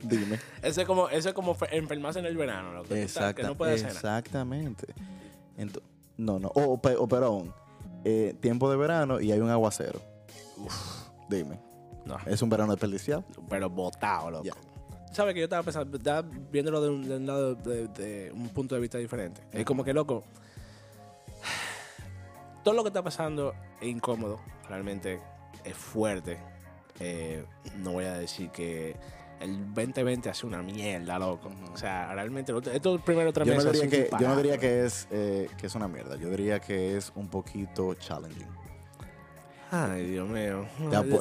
Dime. 0.08 0.38
Eso 0.62 0.80
es 0.80 0.86
como, 0.86 1.08
eso 1.08 1.28
es 1.28 1.34
como 1.34 1.54
fe- 1.54 1.76
enfermarse 1.76 2.18
en 2.20 2.26
el 2.26 2.36
verano, 2.36 2.72
sabes 2.84 2.88
que 2.88 3.02
Exacta- 3.02 3.42
no 3.42 3.56
puedes 3.56 3.82
hacer 3.84 4.02
nada. 4.02 4.18
exactamente. 4.18 4.86
Ento- 5.58 5.82
no, 6.16 6.38
no. 6.38 6.48
O, 6.54 6.80
o 6.80 7.44
eh, 8.04 8.34
tiempo 8.40 8.70
de 8.70 8.76
verano 8.76 9.20
y 9.20 9.32
hay 9.32 9.40
un 9.40 9.50
aguacero. 9.50 10.00
Dime. 11.28 11.58
No, 12.04 12.16
Es 12.26 12.40
un 12.40 12.48
verano 12.48 12.70
desperdiciado. 12.72 13.24
pero 13.48 13.68
botado, 13.68 14.30
loco. 14.30 14.44
¿Sabes 15.12 15.34
que 15.34 15.40
yo 15.40 15.44
estaba 15.44 15.62
pensando, 15.62 15.96
estaba 15.96 16.22
viéndolo 16.52 16.80
de 16.82 16.88
un, 16.90 17.08
de 17.08 17.16
un 17.16 17.26
lado, 17.26 17.54
de, 17.54 17.88
de 17.88 18.30
un 18.32 18.48
punto 18.50 18.74
de 18.74 18.80
vista 18.80 18.98
diferente? 18.98 19.40
Es 19.50 19.64
como 19.64 19.82
que, 19.82 19.92
loco, 19.92 20.22
todo 22.62 22.74
lo 22.74 22.82
que 22.82 22.88
está 22.88 23.02
pasando 23.02 23.54
es 23.80 23.88
incómodo, 23.88 24.40
realmente 24.68 25.20
es 25.64 25.74
fuerte. 25.74 26.38
Eh, 27.00 27.44
no 27.78 27.92
voy 27.92 28.04
a 28.04 28.14
decir 28.14 28.50
que 28.50 28.96
el 29.46 29.74
2020 29.74 30.28
hace 30.28 30.46
una 30.46 30.62
mierda, 30.62 31.18
loco. 31.18 31.50
O 31.72 31.76
sea, 31.76 32.12
realmente, 32.14 32.52
estos 32.72 33.00
primeros 33.02 33.32
tres 33.32 33.46
Yo 33.46 33.54
no 33.54 33.64
meses 33.64 33.72
diría, 33.72 33.84
han 33.84 33.90
que, 34.18 34.24
yo 34.24 34.28
no 34.28 34.36
diría 34.36 34.58
que 34.58 34.84
es, 34.84 35.08
eh, 35.10 35.48
que 35.58 35.66
es 35.66 35.74
una 35.74 35.88
mierda. 35.88 36.16
Yo 36.16 36.28
diría 36.30 36.60
que 36.60 36.96
es 36.96 37.12
un 37.14 37.28
poquito 37.28 37.94
challenging. 37.94 38.46
Ay, 39.70 40.06
Dios 40.10 40.28
mío. 40.28 40.64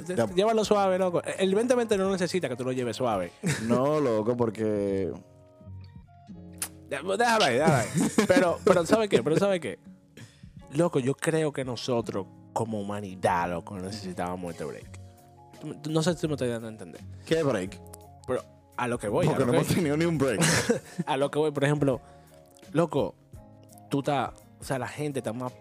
Te 0.05 0.15
te 0.15 0.33
Llévalo 0.35 0.63
suave, 0.63 0.99
loco. 0.99 1.21
El 1.23 1.51
2020 1.51 1.97
no 1.97 2.11
necesita 2.11 2.47
que 2.47 2.55
tú 2.55 2.63
lo 2.63 2.71
lleves 2.71 2.95
suave. 2.97 3.31
No, 3.63 3.99
loco, 3.99 4.37
porque 4.37 5.11
pues, 7.03 7.17
Déjalo 7.17 7.45
ahí, 7.45 7.55
déjalo 7.55 7.75
ahí. 7.75 7.87
Pero, 8.27 8.59
pero 8.63 8.85
¿sabe 8.85 9.09
qué? 9.09 9.23
Pero 9.23 9.37
¿sabe 9.37 9.59
qué? 9.59 9.79
Loco, 10.71 10.99
yo 10.99 11.15
creo 11.15 11.51
que 11.51 11.65
nosotros, 11.65 12.27
como 12.53 12.79
humanidad, 12.79 13.49
loco, 13.49 13.77
necesitábamos 13.79 14.51
este 14.51 14.65
break. 14.65 14.99
Tú 15.59 15.73
tú- 15.81 15.89
No 15.91 16.03
sé 16.03 16.15
si 16.15 16.27
me 16.27 16.33
estoy 16.33 16.49
dando 16.49 16.67
a 16.67 16.71
entender. 16.71 17.01
¿qué 17.25 17.41
break? 17.43 17.79
Pero 18.27 18.43
a 18.77 18.87
lo 18.87 18.97
que 18.97 19.07
voy, 19.07 19.25
a 19.25 19.29
porque 19.29 19.41
lo, 19.41 19.45
no 19.47 19.51
que, 19.53 19.57
hemos 19.59 19.73
tenido 19.73 19.97
ni 19.97 20.05
un 20.05 20.17
break. 20.17 20.41
a 21.05 21.17
lo 21.17 21.31
que 21.31 21.39
voy, 21.39 21.51
por 21.51 21.63
ejemplo, 21.63 22.01
loco, 22.71 23.15
tú 23.89 23.99
estás, 23.99 24.33
o 24.59 24.63
sea, 24.63 24.79
la 24.79 24.87
gente 24.87 25.19
está 25.19 25.33
más, 25.33 25.53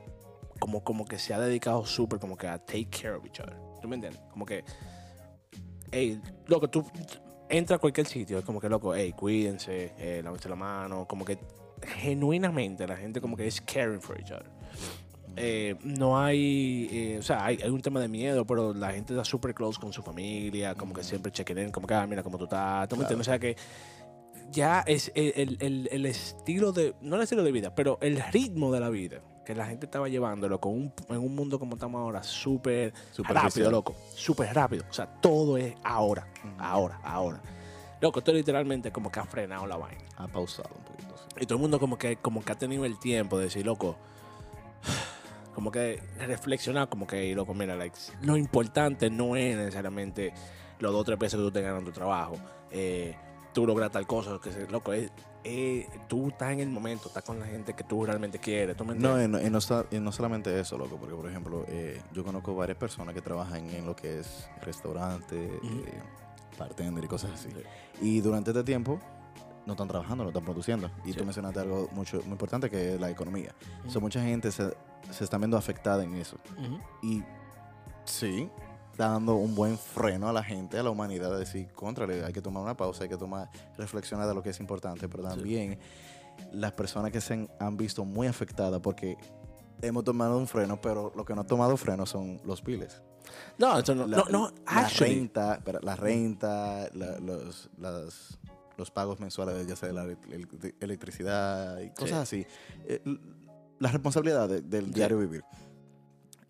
como, 0.59 0.83
como 0.83 1.05
que 1.05 1.19
se 1.19 1.35
ha 1.35 1.41
dedicado 1.41 1.85
súper 1.85 2.19
como 2.19 2.37
que 2.37 2.49
a 2.49 2.59
take 2.59 2.89
care 2.91 3.15
of 3.15 3.25
each 3.25 3.41
other. 3.41 3.57
¿Tú 3.81 3.89
me 3.89 3.97
entiendes? 3.97 4.21
Como 4.31 4.47
que, 4.47 4.65
hey, 5.93 6.21
loco, 6.47 6.69
tú 6.69 6.85
entras 7.49 7.77
a 7.79 7.81
cualquier 7.81 8.07
sitio, 8.07 8.39
es 8.39 8.45
como 8.45 8.61
que, 8.61 8.69
loco, 8.69 8.95
hey, 8.95 9.13
cuídense, 9.13 9.93
eh, 9.99 10.21
lávense 10.25 10.49
la 10.49 10.57
mano, 10.57 11.07
como 11.07 11.25
que 11.25 11.39
genuinamente 11.85 12.87
la 12.87 12.97
gente 12.97 13.21
como 13.21 13.37
que 13.37 13.47
es 13.47 13.61
caring 13.61 14.01
for 14.01 14.19
each 14.19 14.33
other. 14.33 14.51
Eh, 15.37 15.77
no 15.83 16.19
hay, 16.19 16.89
eh, 16.93 17.17
o 17.19 17.23
sea, 17.23 17.45
hay, 17.45 17.59
hay 17.63 17.71
un 17.71 17.81
tema 17.83 18.01
de 18.01 18.09
miedo, 18.09 18.47
pero 18.47 18.73
la 18.75 18.93
gente 18.93 19.13
está 19.15 19.25
súper 19.25 19.55
close 19.55 19.81
con 19.81 19.93
su 19.93 20.03
familia, 20.03 20.75
como 20.75 20.95
que 20.95 21.03
siempre 21.03 21.33
chequen 21.33 21.59
in, 21.59 21.71
como 21.71 21.87
que, 21.87 21.95
ah, 21.95 22.07
mira 22.07 22.23
cómo 22.23 22.39
tú 22.39 22.45
estás, 22.45 22.89
¿tú 22.89 22.97
me 22.97 23.03
entiendes? 23.03 23.27
O 23.27 23.31
sea 23.31 23.39
que 23.39 23.57
ya 24.51 24.81
es 24.87 25.11
el, 25.15 25.57
el- 25.61 25.89
el- 25.91 26.07
estilo 26.07 26.71
de, 26.73 26.95
no 27.01 27.17
el 27.17 27.23
estilo 27.23 27.43
de 27.43 27.51
vida, 27.53 27.75
pero 27.75 27.99
el 28.01 28.21
ritmo 28.33 28.71
de 28.73 28.81
la 28.81 28.89
vida 28.91 29.21
que 29.45 29.55
la 29.55 29.67
gente 29.67 29.85
estaba 29.87 30.09
llevándolo 30.09 30.59
con 30.61 30.73
un, 30.73 30.93
en 31.11 31.19
un 31.19 31.35
mundo 31.35 31.59
como 31.59 31.75
estamos 31.75 32.01
ahora, 32.01 32.23
súper 32.23 32.95
rápido, 33.35 33.71
loco, 33.71 33.95
súper 34.15 34.55
rápido. 34.55 34.85
O 34.89 34.93
sea, 34.93 35.07
todo 35.21 35.59
es 35.59 35.75
ahora, 35.83 36.27
ahora, 36.59 36.99
ahora. 37.05 37.43
Loco, 38.01 38.21
esto 38.21 38.33
literalmente 38.33 38.91
como 38.91 39.11
que 39.13 39.21
ha 39.21 39.25
frenado 39.27 39.67
la 39.67 39.77
vaina. 39.77 40.03
Ha 40.17 40.29
pausado 40.29 40.71
un 40.79 40.85
poquito. 40.85 41.15
sí. 41.17 41.25
Y 41.43 41.47
todo 41.47 41.57
el 41.57 41.61
mundo 41.63 41.79
como 41.79 41.99
que, 41.99 42.17
como 42.17 42.43
que 42.43 42.53
ha 42.53 42.59
tenido 42.59 42.85
el 42.87 42.99
tiempo 42.99 43.37
de 43.37 43.45
decir, 43.45 43.67
loco, 43.67 43.97
como 45.55 45.71
que 45.71 46.01
reflexionar, 46.19 46.89
como 46.89 47.07
que, 47.07 47.35
loco, 47.35 47.55
mira, 47.55 47.77
like, 47.77 47.97
lo 48.23 48.37
importante 48.37 49.09
no 49.11 49.37
es 49.37 49.57
necesariamente 49.57 50.33
los 50.81 50.93
dos 50.93 51.03
o 51.03 51.05
tres 51.05 51.19
pesos 51.19 51.39
que 51.41 51.45
tú 51.47 51.51
te 51.53 51.63
ganas 51.63 51.79
en 51.81 51.85
tu 51.87 51.93
trabajo. 51.93 52.35
Eh, 52.71 53.17
tú 53.53 53.67
logras 53.67 53.91
tal 53.93 54.07
cosa, 54.07 54.39
que 54.43 54.51
se- 54.53 54.69
loco, 54.69 54.93
es, 54.93 55.11
es- 55.45 55.87
tú 56.09 56.29
estás 56.29 56.53
en 56.53 56.61
el 56.61 56.69
momento, 56.71 57.09
estás 57.09 57.23
con 57.23 57.39
la 57.39 57.47
gente 57.47 57.73
que 57.75 57.85
tú 57.85 58.05
realmente 58.05 58.39
quieres. 58.39 58.77
¿tú 58.77 58.85
me 58.85 58.95
No, 58.95 59.23
y 59.23 59.29
no, 59.29 59.41
y 59.41 59.49
no 59.51 59.59
y 59.91 60.01
no 60.01 60.13
solamente 60.13 60.59
eso, 60.59 60.77
loco, 60.77 60.97
porque 60.97 61.15
por 61.15 61.29
ejemplo, 61.29 61.65
eh, 61.69 62.01
yo 62.13 62.25
conozco 62.25 62.55
varias 62.55 62.77
personas 62.79 63.15
que 63.15 63.23
trabajan 63.23 63.69
en 63.71 63.87
lo 63.87 63.95
que 63.95 64.19
es 64.21 64.49
restaurante, 64.63 65.37
eh, 65.47 66.01
bartender 66.59 67.05
y 67.05 67.09
cosas 67.09 67.33
así. 67.33 67.49
Sí. 67.51 67.63
Y 68.01 68.21
durante 68.21 68.51
este 68.51 68.65
tiempo 68.65 68.99
no 69.67 69.73
están 69.73 69.89
trabajando, 69.89 70.25
no 70.25 70.31
están 70.31 70.45
produciendo. 70.45 70.91
Y 71.05 71.13
Sí. 71.13 71.19
tú 71.19 71.25
mencionaste 71.25 71.61
algo 71.61 71.89
mucho, 71.93 72.19
muy 72.23 72.33
importante 72.33 72.69
que 72.71 72.95
es 72.95 73.01
la 73.01 73.11
economía. 73.11 73.55
O 73.81 73.83
sea, 73.85 73.91
Ujú. 73.93 74.01
mucha 74.03 74.23
gente 74.23 74.51
se, 74.53 74.75
se 75.11 75.25
está 75.25 75.39
viendo 75.39 75.57
afectada 75.57 76.05
en 76.05 76.15
eso. 76.17 76.37
Ujú. 76.59 76.79
Y 77.03 77.23
sí, 78.05 78.49
está 78.93 79.09
dando 79.09 79.35
un 79.37 79.55
buen 79.55 79.79
freno 79.79 80.29
a 80.29 80.33
la 80.33 80.43
gente, 80.43 80.79
a 80.79 80.83
la 80.83 80.91
humanidad, 80.91 81.31
de 81.33 81.39
decir, 81.39 81.73
contra, 81.73 82.05
hay 82.07 82.33
que 82.33 82.43
tomar 82.43 82.63
una 82.63 82.77
pausa, 82.77 83.05
hay 83.05 83.09
que 83.09 83.17
tomar, 83.17 83.51
reflexionar 83.77 84.29
de 84.29 84.35
lo 84.35 84.43
que 84.43 84.51
es 84.51 84.61
importante, 84.61 85.09
pero 85.09 85.23
también 85.25 85.79
las 86.53 86.73
personas 86.73 87.11
que 87.13 87.21
se 87.21 87.35
han, 87.35 87.49
han 87.61 87.77
visto 87.77 88.05
muy 88.05 88.27
afectadas 88.27 88.81
porque 88.81 89.17
hemos 89.83 90.05
tomado 90.05 90.37
un 90.39 90.47
freno, 90.47 90.81
pero 90.81 91.13
lo 91.17 91.25
que 91.25 91.35
no 91.35 91.41
ha 91.43 91.47
tomado 91.47 91.77
freno 91.77 92.07
son 92.07 92.41
los 92.45 92.61
piles. 92.63 93.03
No, 93.59 93.79
eso 93.79 93.95
no, 93.95 94.07
La, 94.07 94.19
no, 94.19 94.25
no, 94.31 94.51
la 94.67 94.81
actually, 94.87 95.15
renta, 95.15 95.59
la 95.83 95.97
renta, 95.97 96.89
la- 96.93 97.19
los, 97.19 97.71
las- 97.79 98.39
los 98.77 98.91
pagos 98.91 99.21
mensuales, 99.21 99.67
ya 99.67 99.77
sea 99.77 99.89
de 99.89 99.95
la 99.95 100.05
ele- 100.05 100.75
electricidad 100.81 101.79
y 101.81 101.91
cosas 101.91 102.19
así. 102.23 102.47
Eh, 102.87 103.01
l- 103.05 103.19
las 103.79 103.93
responsabilidades 103.93 104.69
del 104.69 104.93
diario 104.93 105.19
vivir. 105.19 105.45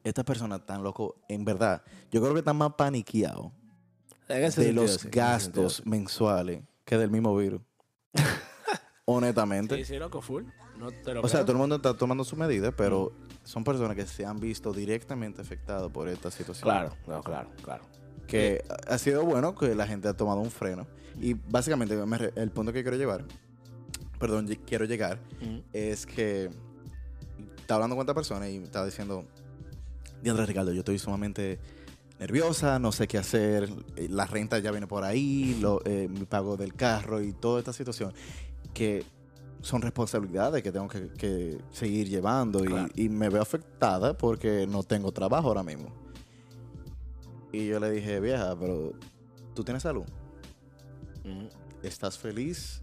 Estas 0.03 0.25
personas 0.25 0.61
están 0.61 0.83
locos, 0.83 1.15
en 1.29 1.45
verdad. 1.45 1.83
Yo 2.11 2.21
creo 2.21 2.33
que 2.35 2.41
están 2.41 2.57
más 2.57 2.75
paniqueados 2.75 3.53
de 4.29 4.51
sentido, 4.51 4.83
los 4.83 5.01
sí, 5.01 5.09
gastos 5.11 5.75
sentido, 5.77 5.91
mensuales 5.91 6.63
que 6.85 6.99
del 6.99 7.11
mismo 7.11 7.35
virus. 7.37 7.63
Honestamente. 9.07 9.77
Sí, 9.77 9.85
sí, 9.85 9.99
loco, 9.99 10.21
full. 10.21 10.45
No 10.79 10.91
te 10.91 11.15
lo 11.15 11.21
O 11.23 11.29
sea, 11.29 11.41
todo 11.43 11.53
el 11.53 11.59
mundo 11.59 11.77
está 11.77 11.95
tomando 11.97 12.25
sus 12.25 12.39
medidas, 12.39 12.73
pero 12.77 13.13
son 13.45 13.63
personas 13.65 13.95
que 13.97 14.07
se 14.07 14.25
han 14.25 14.39
visto 14.41 14.73
directamente 14.73 15.41
afectadas 15.43 15.91
por 15.91 16.09
esta 16.09 16.31
situación. 16.31 16.65
Claro, 16.65 16.97
no, 17.07 17.23
claro, 17.23 17.51
claro. 17.63 17.85
Que 18.27 18.63
ha 18.87 18.99
sido 18.99 19.25
bueno 19.25 19.55
que 19.55 19.75
la 19.75 19.87
gente 19.87 20.09
ha 20.09 20.15
tomado 20.15 20.41
un 20.41 20.51
freno. 20.51 20.87
Y 21.21 21.35
básicamente 21.35 21.95
el 22.37 22.51
punto 22.51 22.73
que 22.73 22.83
quiero 22.83 22.97
llevar, 22.97 23.25
perdón, 24.19 24.49
quiero 24.67 24.85
llegar, 24.85 25.19
es 25.73 26.07
que 26.07 26.51
estaba 27.57 27.77
hablando 27.85 27.97
con 27.97 28.03
esta 28.05 28.15
persona 28.15 28.49
y 28.49 28.57
estaba 28.57 28.85
diciendo, 28.87 29.25
Diandra 30.23 30.47
Ricardo, 30.47 30.73
yo 30.73 30.81
estoy 30.81 30.99
sumamente 30.99 31.59
nerviosa, 32.19 32.79
no 32.79 32.93
sé 32.93 33.07
qué 33.09 33.19
hacer, 33.19 33.69
eh, 33.97 34.07
la 34.11 34.27
renta 34.27 34.59
ya 34.59 34.71
viene 34.71 34.87
por 34.87 35.05
ahí, 35.05 35.59
lo, 35.61 35.81
eh, 35.85 36.09
mi 36.09 36.25
pago 36.27 36.57
del 36.57 36.75
carro 36.75 37.21
y 37.21 37.33
toda 37.33 37.59
esta 37.59 37.73
situación, 37.73 38.13
que 38.73 39.05
son 39.61 39.83
responsabilidades 39.83 40.63
que 40.63 40.71
tengo 40.73 40.89
que, 40.89 41.09
que 41.09 41.59
seguir 41.71 42.09
llevando 42.09 42.65
y- 42.65 43.05
y, 43.05 43.09
me 43.09 43.29
veo 43.31 43.41
afectada 43.43 44.17
porque 44.17 44.67
no 44.67 44.83
tengo 44.83 45.11
trabajo 45.13 45.49
ahora 45.49 45.63
mismo. 45.63 45.91
Y 47.55 47.67
yo 47.69 47.81
le 47.81 47.91
dije, 47.91 48.21
vieja, 48.21 48.57
pero 48.59 48.93
tú 49.55 49.63
tienes 49.65 49.83
salud, 49.83 50.05
estás 51.83 52.19
feliz, 52.19 52.83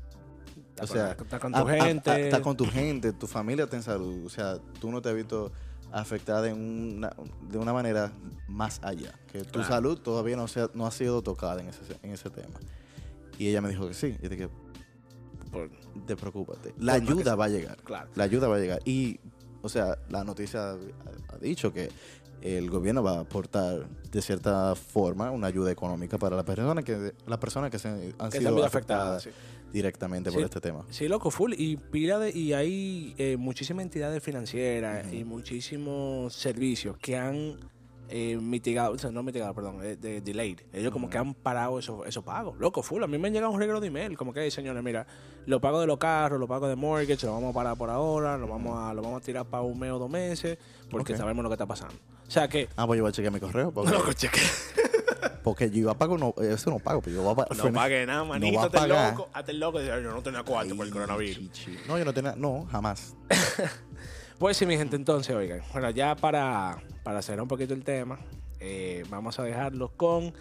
Está 0.70 0.84
o 0.84 0.88
con- 0.88 0.96
sea, 0.98 1.12
está 1.12 1.40
con 1.40 1.56
a- 1.56 1.62
tu 1.62 1.68
a- 1.68 1.72
a- 1.72 1.84
gente. 1.86 2.26
Está 2.26 2.42
con 2.42 2.58
tu 2.58 2.66
gente, 2.66 3.14
tu 3.14 3.28
familia 3.28 3.66
está 3.66 3.78
en 3.78 3.84
salud. 3.84 4.26
O 4.26 4.30
sea, 4.30 4.58
tú 4.80 4.92
no 4.92 5.02
te 5.02 5.10
has 5.10 5.16
visto 5.16 5.52
afectada 5.92 6.50
en 6.50 6.96
una, 6.98 7.14
de 7.50 7.58
una 7.58 7.74
manera 7.74 8.12
más 8.48 8.80
allá. 8.84 9.14
Que 9.32 9.44
tu 9.44 9.52
Claro. 9.60 9.68
salud 9.68 10.00
todavía 10.00 10.36
no, 10.38 10.48
se 10.48 10.62
ha- 10.62 10.70
no 10.74 10.88
ha 10.88 10.92
sido 10.92 11.22
tocada 11.22 11.62
en 11.62 11.68
ese, 11.68 11.82
en 12.02 12.12
ese 12.12 12.30
tema. 12.30 12.60
Y 13.38 13.48
ella 13.48 13.62
me 13.62 13.70
dijo 13.70 13.88
que 13.88 13.94
sí. 13.94 14.16
Y 14.22 14.28
dije, 14.28 14.50
Por- 15.52 15.70
te 16.06 16.16
preocúpate. 16.16 16.74
La 16.78 16.94
ayuda 16.94 17.24
sea. 17.24 17.36
va 17.36 17.46
a 17.46 17.50
llegar. 17.50 17.78
claro. 17.84 18.10
La 18.16 18.24
ayuda 18.24 18.48
va 18.48 18.56
a 18.56 18.60
llegar. 18.60 18.80
Y, 18.86 19.20
o 19.62 19.68
sea, 19.70 19.98
la 20.10 20.24
noticia 20.24 20.72
ha, 20.72 20.78
ha 21.34 21.38
dicho 21.40 21.74
que 21.74 21.90
el 22.42 22.70
gobierno 22.70 23.04
va 23.04 23.18
a 23.18 23.20
aportar 23.22 23.88
de 24.12 24.22
cierta 24.22 24.76
forma 24.76 25.30
una 25.32 25.48
ayuda 25.48 25.72
económica 25.72 26.18
para 26.18 26.36
las 26.36 26.46
personas 26.46 26.84
que, 26.84 27.14
las 27.28 27.38
personas 27.40 27.70
que 27.72 27.80
se 27.80 27.88
han 27.88 28.32
Que 28.32 28.40
sido 28.40 28.50
afectadas 28.64 28.66
afectadas. 28.66 29.24
sí. 29.24 29.30
directamente 29.72 30.30
Sí. 30.32 30.36
por 30.36 30.44
este 30.44 30.60
tema. 30.60 30.84
Sí, 30.90 31.08
loco, 31.08 31.32
full. 31.32 31.54
Y 31.58 31.78
pila 31.78 32.20
de, 32.20 32.32
y 32.38 32.54
hay 32.54 33.16
eh, 33.18 33.38
muchísimas 33.38 33.84
entidades 33.84 34.22
financieras 34.24 35.12
y 35.14 35.24
muchísimos 35.24 36.34
servicios 36.34 36.98
que 36.98 37.16
han 37.18 37.58
eh, 38.14 38.36
mitigado, 38.42 38.92
o 38.94 38.98
sea, 38.98 39.10
no 39.12 39.24
mitigado, 39.24 39.54
perdón, 39.54 39.78
eh, 39.84 39.96
de, 39.96 40.20
delayed. 40.20 40.60
Ellos 40.74 40.92
como 40.92 41.10
que 41.10 41.18
han 41.18 41.34
parado 41.34 41.80
esos, 41.80 42.06
esos 42.06 42.22
pagos. 42.26 42.58
Loco, 42.60 42.84
full. 42.84 43.02
A 43.04 43.08
mí 43.08 43.18
me 43.18 43.30
han 43.30 43.34
llegado 43.34 43.54
un 43.54 43.60
regalo 43.60 43.80
de 43.80 43.88
email, 43.88 44.18
como 44.18 44.34
que, 44.34 44.42
"Hey, 44.42 44.52
señores, 44.52 44.84
mira, 44.84 45.08
los 45.46 45.62
pagos 45.62 45.80
de 45.80 45.88
los 45.88 45.98
carros, 45.98 46.38
los 46.38 46.50
pagos 46.50 46.68
de 46.68 46.76
mortgage, 46.76 47.26
los 47.26 47.34
vamos 47.36 47.52
a 47.52 47.54
parar 47.54 47.78
por 47.78 47.90
ahora, 47.90 48.38
los 48.38 48.50
vamos 48.50 48.78
a, 48.78 48.94
los 48.94 49.02
vamos 49.06 49.22
a 49.22 49.26
tirar 49.26 49.46
para 49.46 49.64
un 49.64 49.80
mes 49.80 49.92
o 49.92 50.00
dos 50.00 50.10
meses, 50.10 50.58
porque 50.90 51.16
sabemos 51.16 51.42
lo 51.44 51.50
que 51.50 51.54
está 51.54 51.66
pasando. 51.66 51.96
O 52.32 52.34
sea 52.34 52.48
que, 52.48 52.70
Ah, 52.78 52.88
pues 52.88 52.98
yo 52.98 53.04
voy 53.04 53.10
a 53.10 53.12
chequear 53.12 53.34
mi 53.34 53.42
correo. 53.42 53.74
porque- 53.74 53.92
loco, 53.92 54.14
cheque. 54.14 54.40
Porque 55.44 55.70
yo 55.70 55.80
iba 55.80 55.92
a 55.92 55.98
pagar, 55.98 56.18
no, 56.18 56.34
eso 56.40 56.70
no 56.70 56.78
pago, 56.80 57.02
pero 57.02 57.16
yo 57.18 57.22
iba 57.24 57.32
a 57.32 57.36
pagar. 57.36 57.58
No 57.58 57.74
pague 57.74 58.06
nada, 58.06 58.20
No 58.20 58.26
manito. 58.28 58.58
va 58.58 58.64
a 58.64 58.66
hazte 58.68 58.78
el 58.78 58.90
loco. 58.90 59.30
Hazte 59.34 59.52
el 59.52 59.60
loco. 59.60 59.80
y 59.80 59.82
dice, 59.82 59.94
"Ay, 59.96 60.04
yo 60.04 60.12
no 60.12 60.22
tenía 60.24 60.44
cuarto 60.44 60.76
por 60.78 60.86
el 60.86 60.94
coronavirus. 60.94 61.68
No, 61.88 61.98
yo 61.98 62.06
no 62.06 62.14
tenía, 62.14 62.36
no, 62.38 62.68
jamás. 62.72 63.16
Pues 64.40 64.56
sí, 64.58 64.66
mi 64.66 64.76
gente, 64.78 64.96
entonces, 64.96 65.36
oigan. 65.36 65.62
Bueno, 65.74 65.90
ya 65.92 66.16
para, 66.16 66.82
para 67.04 67.22
cerrar 67.22 67.42
un 67.42 67.48
poquito 67.48 67.74
el 67.76 67.84
tema, 67.84 68.18
eh, 68.60 69.04
vamos 69.10 69.38
a 69.40 69.44
dejarlo 69.44 69.90
con 69.98 70.34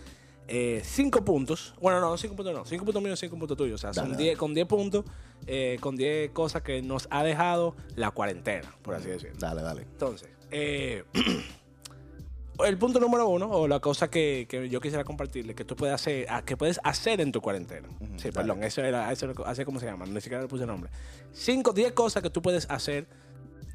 eh, 0.48 0.80
cinco 0.84 1.22
puntos. 1.24 1.74
Bueno, 1.80 2.00
no, 2.00 2.16
cinco 2.16 2.34
puntos 2.36 2.54
no. 2.54 2.64
Cinco 2.64 2.84
puntos 2.86 3.02
míos, 3.02 3.18
cinco 3.20 3.36
puntos 3.38 3.56
tuyos. 3.58 3.74
O 3.74 3.78
sea, 3.82 3.92
son 3.92 4.16
diez, 4.16 4.38
con 4.38 4.54
diez 4.54 4.66
puntos, 4.66 5.04
eh, 5.46 5.76
con 5.80 5.96
diez 5.96 6.30
cosas 6.30 6.62
que 6.62 6.80
nos 6.82 7.08
ha 7.10 7.22
dejado 7.22 7.74
la 7.96 8.10
cuarentena, 8.10 8.70
por 8.82 8.94
así 8.94 9.08
decirlo. 9.08 9.36
Dale, 9.38 9.60
dale. 9.62 9.82
Entonces, 9.82 10.28
eh, 10.50 11.04
el 12.64 12.78
punto 12.78 13.00
número 13.00 13.28
uno, 13.28 13.48
o 13.48 13.68
la 13.68 13.80
cosa 13.80 14.10
que, 14.10 14.46
que 14.48 14.68
yo 14.68 14.80
quisiera 14.80 15.04
compartirle, 15.04 15.54
que 15.54 15.64
tú 15.64 15.76
puedes 15.76 15.94
hacer, 15.94 16.26
que 16.44 16.56
puedes 16.56 16.80
hacer 16.84 17.20
en 17.20 17.32
tu 17.32 17.40
cuarentena. 17.40 17.88
sí, 18.16 18.30
dale. 18.30 18.32
perdón, 18.32 18.62
eso 18.64 18.82
era, 18.82 19.10
eso 19.12 19.30
era, 19.30 19.44
así 19.46 19.64
como 19.64 19.80
se 19.80 19.86
llama, 19.86 20.06
ni 20.06 20.20
siquiera 20.20 20.42
le 20.42 20.48
puse 20.48 20.66
nombre. 20.66 20.90
Cinco, 21.32 21.72
diez 21.72 21.92
cosas 21.92 22.22
que 22.22 22.30
tú 22.30 22.42
puedes 22.42 22.68
hacer 22.70 23.06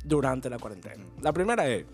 durante 0.04 0.50
la 0.50 0.60
cuarentena. 0.60 1.04
La 1.22 1.34
primera 1.34 1.68
es, 1.68 1.86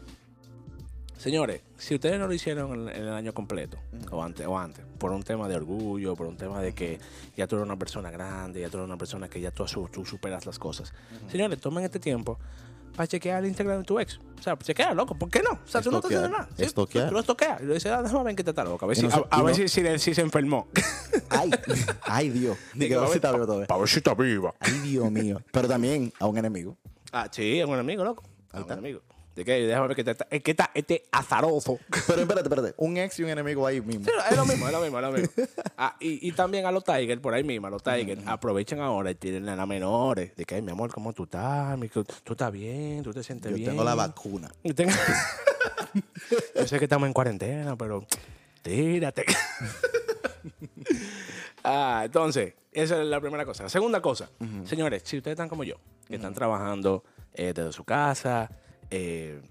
señores, 1.17 1.61
si 1.77 1.95
ustedes 1.95 2.19
no 2.19 2.27
lo 2.27 2.33
hicieron 2.33 2.73
en, 2.73 2.89
en 2.89 3.03
el 3.03 3.13
año 3.13 3.33
completo, 3.33 3.77
o 4.11 4.23
antes, 4.23 4.45
o 4.45 4.57
antes, 4.57 4.85
por 4.97 5.11
un 5.11 5.23
tema 5.23 5.47
de 5.47 5.55
orgullo, 5.55 6.15
por 6.15 6.27
un 6.27 6.37
tema 6.37 6.61
de 6.61 6.73
que 6.73 6.99
ya 7.35 7.47
tú 7.47 7.55
eres 7.55 7.65
una 7.65 7.77
persona 7.77 8.11
grande, 8.11 8.61
ya 8.61 8.69
tú 8.69 8.77
eres 8.77 8.87
una 8.87 8.97
persona 8.97 9.27
que 9.29 9.41
ya 9.41 9.51
tú, 9.51 9.65
tú 9.91 10.05
superas 10.05 10.45
las 10.45 10.59
cosas. 10.59 10.93
Señores, 11.29 11.59
tomen 11.59 11.83
este 11.83 11.99
tiempo 11.99 12.37
para 12.95 13.07
chequear 13.07 13.43
el 13.43 13.49
Instagram 13.49 13.79
de 13.79 13.83
tu 13.83 13.99
ex. 13.99 14.19
O 14.39 14.43
sea, 14.43 14.57
chequea, 14.57 14.93
loco, 14.93 15.13
¿por 15.15 15.29
qué 15.29 15.41
no? 15.43 15.51
O 15.51 15.67
sea, 15.67 15.81
tú 15.81 15.91
no 15.91 15.97
estás 15.97 16.11
haciendo 16.11 16.29
nada. 16.37 16.49
¿sí? 16.57 16.65
Tú 16.73 16.87
lo 17.13 17.19
estoqueas 17.19 17.61
y 17.61 17.65
le 17.65 17.73
dices, 17.75 17.91
ah, 17.91 18.01
déjame 18.01 18.23
ver 18.23 18.35
que 18.35 18.43
te 18.43 18.49
está 18.49 18.63
loco. 18.63 18.85
A 18.85 18.87
ver, 18.87 18.97
si, 18.97 19.03
no 19.07 19.09
a, 19.09 19.27
a 19.29 19.43
ver 19.43 19.55
no- 19.57 19.67
si, 19.67 19.67
si, 19.67 19.99
si 19.99 20.13
se 20.15 20.21
enfermó. 20.21 20.67
Ay, 21.29 21.49
ay, 22.03 22.29
Dios. 22.29 22.57
Ni 22.73 22.87
que 22.87 22.95
a 22.95 22.97
a 22.97 23.01
ver 23.01 23.09
si 23.09 23.15
está 23.15 23.31
vivo 23.31 23.45
todavía. 23.45 23.67
Para 23.67 23.79
ver 23.79 23.89
si 23.89 23.97
está 23.97 24.13
viva. 24.15 24.53
Ay, 24.59 24.79
Dios 24.79 25.09
mío. 25.11 25.41
Pero 25.51 25.67
también 25.67 26.11
a 26.19 26.25
un 26.25 26.37
enemigo. 26.37 26.75
Ah, 27.11 27.27
sí, 27.31 27.59
es 27.59 27.65
un 27.65 27.77
amigo, 27.77 28.03
loco. 28.03 28.23
Es 28.49 28.55
un 28.55 28.61
está. 28.61 28.75
¿De 29.35 29.45
qué? 29.45 29.53
Déjame 29.65 29.87
ver 29.87 29.95
que 29.95 30.03
te 30.03 30.11
está, 30.11 30.27
es 30.29 30.43
que 30.43 30.51
está 30.51 30.71
este 30.73 31.05
azaroso. 31.11 31.79
Pero 32.07 32.21
espérate, 32.21 32.49
espérate. 32.49 32.73
Un 32.77 32.97
ex 32.97 33.17
y 33.19 33.23
un 33.23 33.29
enemigo 33.29 33.65
ahí 33.65 33.79
mismo. 33.79 34.05
Sí, 34.05 34.11
es 34.29 34.35
lo 34.37 34.45
mismo, 34.45 34.65
es 34.67 34.73
lo 34.73 34.81
mismo, 34.81 34.99
es 34.99 35.03
lo 35.05 35.11
mismo. 35.11 35.29
Ah, 35.83 35.95
y, 35.99 36.27
y 36.27 36.31
también 36.33 36.65
a 36.67 36.71
los 36.71 36.83
Tigers, 36.83 37.19
por 37.21 37.33
ahí 37.33 37.43
mismo, 37.43 37.65
a 37.65 37.69
los 37.71 37.81
Tigers, 37.81 38.21
aprovechen 38.27 38.79
ahora 38.81 39.09
y 39.09 39.15
tiren 39.15 39.49
a 39.49 39.55
las 39.55 39.67
menores. 39.67 40.35
De 40.35 40.45
que, 40.45 40.55
"Ay, 40.55 40.61
mi 40.61 40.71
amor, 40.71 40.91
¿cómo 40.93 41.11
tú 41.13 41.23
estás? 41.23 41.75
¿Tú 42.23 42.33
estás 42.33 42.51
bien? 42.51 43.01
¿Tú 43.01 43.11
te 43.13 43.23
sientes 43.23 43.49
Yo 43.49 43.55
bien? 43.57 43.69
tengo 43.71 43.83
la 43.83 43.95
vacuna. 43.95 44.51
Tengo- 44.75 44.91
Yo 46.55 46.67
sé 46.67 46.77
que 46.77 46.85
estamos 46.85 47.07
en 47.07 47.13
cuarentena, 47.13 47.75
pero 47.75 48.05
tírate. 48.61 49.25
ah, 51.63 52.01
entonces, 52.05 52.53
esa 52.71 53.01
es 53.01 53.07
la 53.07 53.19
primera 53.19 53.45
cosa. 53.45 53.63
La 53.63 53.69
segunda 53.69 54.01
cosa, 54.01 54.29
señores, 54.65 55.03
si 55.05 55.17
ustedes 55.17 55.33
están 55.35 55.49
como 55.49 55.63
yo, 55.63 55.75
que 56.07 56.15
están 56.15 56.33
trabajando 56.33 57.03
eh, 57.33 57.53
desde 57.55 57.71
su 57.73 57.83
casa 57.83 58.49
eh, 58.91 59.41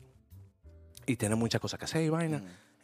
y 1.07 1.17
tienen 1.17 1.39
muchas 1.39 1.61
cosas 1.61 1.79
que 1.79 1.87
hacer 1.87 2.03
y 2.03 2.09
vaina, 2.09 2.43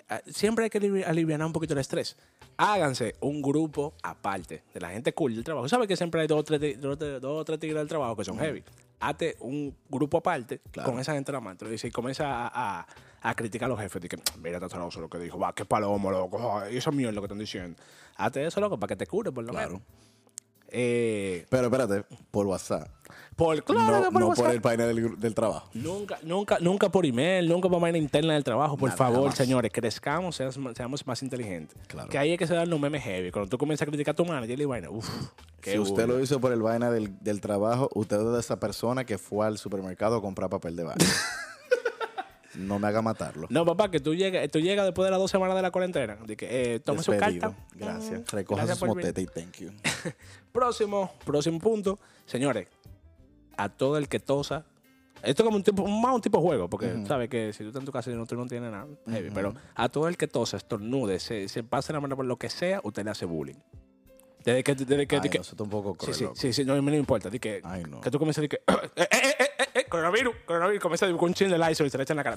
ah, 0.09 0.21
siempre 0.27 0.65
hay 0.65 0.71
que 0.71 0.81
alivi- 0.81 1.05
aliviar 1.07 1.41
un 1.45 1.53
poquito 1.53 1.75
el 1.75 1.81
estrés. 1.81 2.17
Háganse 2.57 3.15
un 3.21 3.41
grupo 3.43 3.95
aparte 4.03 4.65
de 4.75 4.81
la 4.81 4.89
gente 4.91 5.13
cool 5.13 5.35
del 5.35 5.45
trabajo. 5.45 5.69
¿Sabes 5.69 5.87
que 5.87 5.97
siempre 5.97 6.23
hay 6.23 6.27
dos 6.27 6.41
o 6.41 6.45
tres, 6.45 6.81
dos, 6.81 6.99
tres- 6.99 7.21
dos 7.21 7.45
tres 7.45 7.61
tigres 7.61 7.79
del 7.79 7.89
trabajo 7.89 8.17
que 8.17 8.25
son 8.25 8.39
heavy? 8.39 8.65
Hazte 8.99 9.37
un 9.41 9.77
grupo 9.91 10.17
aparte 10.17 10.61
Claro. 10.71 10.91
con 10.91 10.99
esa 10.99 11.13
gente 11.13 11.31
la 11.31 11.41
mano. 11.41 11.59
Y 11.71 11.91
comienza 11.91 12.47
a, 12.47 12.81
a- 12.81 12.87
a 13.21 13.35
criticar 13.35 13.67
a 13.67 13.69
los 13.69 13.79
jefes. 13.79 14.01
De 14.01 14.09
que, 14.09 14.17
mira, 14.39 14.57
está 14.57 14.67
azaroso 14.67 15.01
lo 15.01 15.11
que 15.11 15.19
dijo. 15.19 15.39
Va, 15.39 15.55
qué 15.55 15.67
palomo, 15.67 16.11
loco. 16.11 16.59
Ay, 16.61 16.79
esa 16.79 16.91
mierda 16.91 17.21
que 17.21 17.27
están 17.27 17.39
diciendo. 17.39 17.79
Hazte 18.17 18.47
eso, 18.47 18.59
loco, 18.61 18.79
para 18.81 18.89
que 18.89 18.97
te 18.97 19.07
cure, 19.07 19.31
por 19.31 19.45
lo 19.45 19.51
Claro. 19.53 19.69
menos. 19.69 19.83
Eh, 20.69 21.47
Pero 21.51 21.65
espérate, 21.65 22.05
por 22.31 22.47
WhatsApp. 22.47 22.89
Por, 23.37 23.63
claro 23.65 23.99
no 23.99 24.05
que 24.05 24.11
por 24.11 24.21
no 24.21 24.33
por 24.33 24.51
el 24.51 24.63
panel 24.63 24.97
del, 24.97 25.21
del 25.21 25.35
trabajo. 25.35 25.69
Nunca, 25.75 26.19
nunca, 26.23 26.59
nunca 26.59 26.89
por 26.89 27.05
email, 27.05 27.47
nunca 27.47 27.69
por 27.69 27.79
manera 27.81 27.99
interna 27.99 28.33
del 28.33 28.43
trabajo. 28.43 28.79
Por 28.79 28.89
Nada, 28.89 28.97
favor, 28.97 29.21
jamás. 29.25 29.37
señores, 29.37 29.71
crezcamos, 29.73 30.37
seamos, 30.37 30.75
seamos 30.75 31.07
más 31.07 31.23
inteligentes. 31.23 31.77
Claro. 31.87 32.09
Que 32.09 32.17
ahí 32.17 32.33
es 32.33 32.39
que 32.39 32.47
se 32.47 32.55
dan 32.55 32.71
los 32.71 32.81
memes 32.81 33.03
heavy. 33.03 33.31
Cuando 33.31 33.51
tú 33.51 33.59
comienzas 33.59 33.87
a 33.87 33.91
criticar 33.91 34.13
a 34.13 34.17
tu 34.17 34.25
manager 34.25 34.59
y 34.59 34.65
vaina, 34.65 34.89
uff, 34.89 35.09
si 35.63 35.79
usted 35.79 36.07
lo 36.07 36.19
hizo 36.21 36.41
por 36.41 36.53
el 36.53 36.63
vaina 36.63 36.91
del, 36.91 37.23
del 37.23 37.43
trabajo, 37.43 37.91
usted 37.95 38.17
es 38.19 38.33
de 38.33 38.41
esa 38.41 38.59
persona 38.59 39.05
que 39.05 39.19
fue 39.19 39.47
al 39.47 39.59
supermercado 39.59 40.17
a 40.17 40.23
comprar 40.23 40.49
papel 40.49 40.75
de 40.75 40.85
baño. 40.85 40.97
no 42.55 42.79
me 42.79 42.89
haga 42.89 43.03
matarlo. 43.03 43.47
No, 43.51 43.65
papá, 43.65 43.91
que 43.91 44.01
tú 44.01 44.15
llegas, 44.15 44.49
tú 44.51 44.61
llegas 44.61 44.87
después 44.87 45.05
de 45.07 45.11
las 45.11 45.21
dos 45.21 45.31
semanas 45.31 45.57
de 45.57 45.63
la 45.63 45.71
cuarentena. 45.71 46.17
De 46.27 46.37
que, 46.37 46.75
eh, 46.75 46.81
tome 46.81 47.03
su 47.03 47.17
carta. 47.17 47.55
Gracias. 47.75 48.31
Recoja 48.33 48.67
sus 48.67 48.89
motetes 48.89 49.25
y 49.25 49.27
thank 49.27 49.57
you. 49.59 49.71
Próximo, 50.53 51.13
próximo 51.25 51.59
punto. 51.59 51.99
Señores, 52.25 52.69
a 53.57 53.69
todo 53.69 53.99
el 53.99 54.09
que 54.09 54.21
tosa. 54.21 54.65
Esto 55.23 55.43
es 55.43 55.45
como 55.47 55.57
un 55.57 55.63
tipo, 55.65 55.87
más 55.89 56.15
un 56.15 56.21
tipo 56.21 56.39
de 56.39 56.45
juego, 56.45 56.69
porque 56.71 57.05
sabes 57.09 57.29
que 57.29 57.53
si 57.53 57.61
tú 57.65 57.69
estás 57.69 57.81
en 57.81 57.87
tu 57.87 57.93
casa 57.93 58.11
y 58.11 58.15
no, 58.15 58.27
tú 58.27 58.37
no 58.37 58.47
tienes 58.47 58.71
nada 58.71 58.87
heavy, 59.11 59.31
pero 59.35 59.55
a 59.75 59.89
todo 59.89 60.09
el 60.09 60.17
que 60.17 60.29
tosa, 60.29 60.57
estornude, 60.59 61.19
se, 61.19 61.49
se 61.49 61.63
pase 61.65 61.93
la 61.93 62.01
mano 62.01 62.15
por 62.17 62.27
lo 62.27 62.37
que 62.37 62.49
sea, 62.51 62.81
usted 62.85 63.05
le 63.05 63.11
hace 63.11 63.25
bullying. 63.25 63.57
Desde 64.45 64.63
que, 64.63 64.75
desde 64.77 65.07
que, 65.09 65.17
Ay, 65.17 65.23
de 65.23 65.31
que- 65.31 65.39
no, 65.39 65.43
eso 65.43 65.51
está 65.53 65.65
un 65.65 65.71
poco 65.71 65.97
sí, 66.07 66.13
sí, 66.15 66.27
sí, 66.35 66.53
sí, 66.53 66.65
no, 66.65 66.81
me 66.81 66.93
no 66.93 66.97
importa. 66.97 67.29
di 67.31 67.41
que, 67.41 67.61
Ay, 67.65 67.83
no. 67.91 68.01
que 68.01 68.11
tú 68.13 68.19
comienzas 68.21 68.39
a 68.39 68.43
decir 68.43 68.61
que, 68.65 68.73
eh, 69.03 69.09
eh, 69.11 69.35
eh, 69.41 69.47
eh, 69.59 69.65
eh, 69.75 69.85
coronavirus, 69.89 70.37
coronavirus, 70.47 70.81
comienza 70.83 71.07
con 71.11 71.25
un 71.31 71.35
chin 71.35 71.49
de 71.51 71.59
Lysol 71.59 71.89
y 71.89 71.91
se 71.91 71.97
le 71.97 72.05
echa 72.05 72.13
en 72.13 72.19
la 72.19 72.23
cara. 72.25 72.37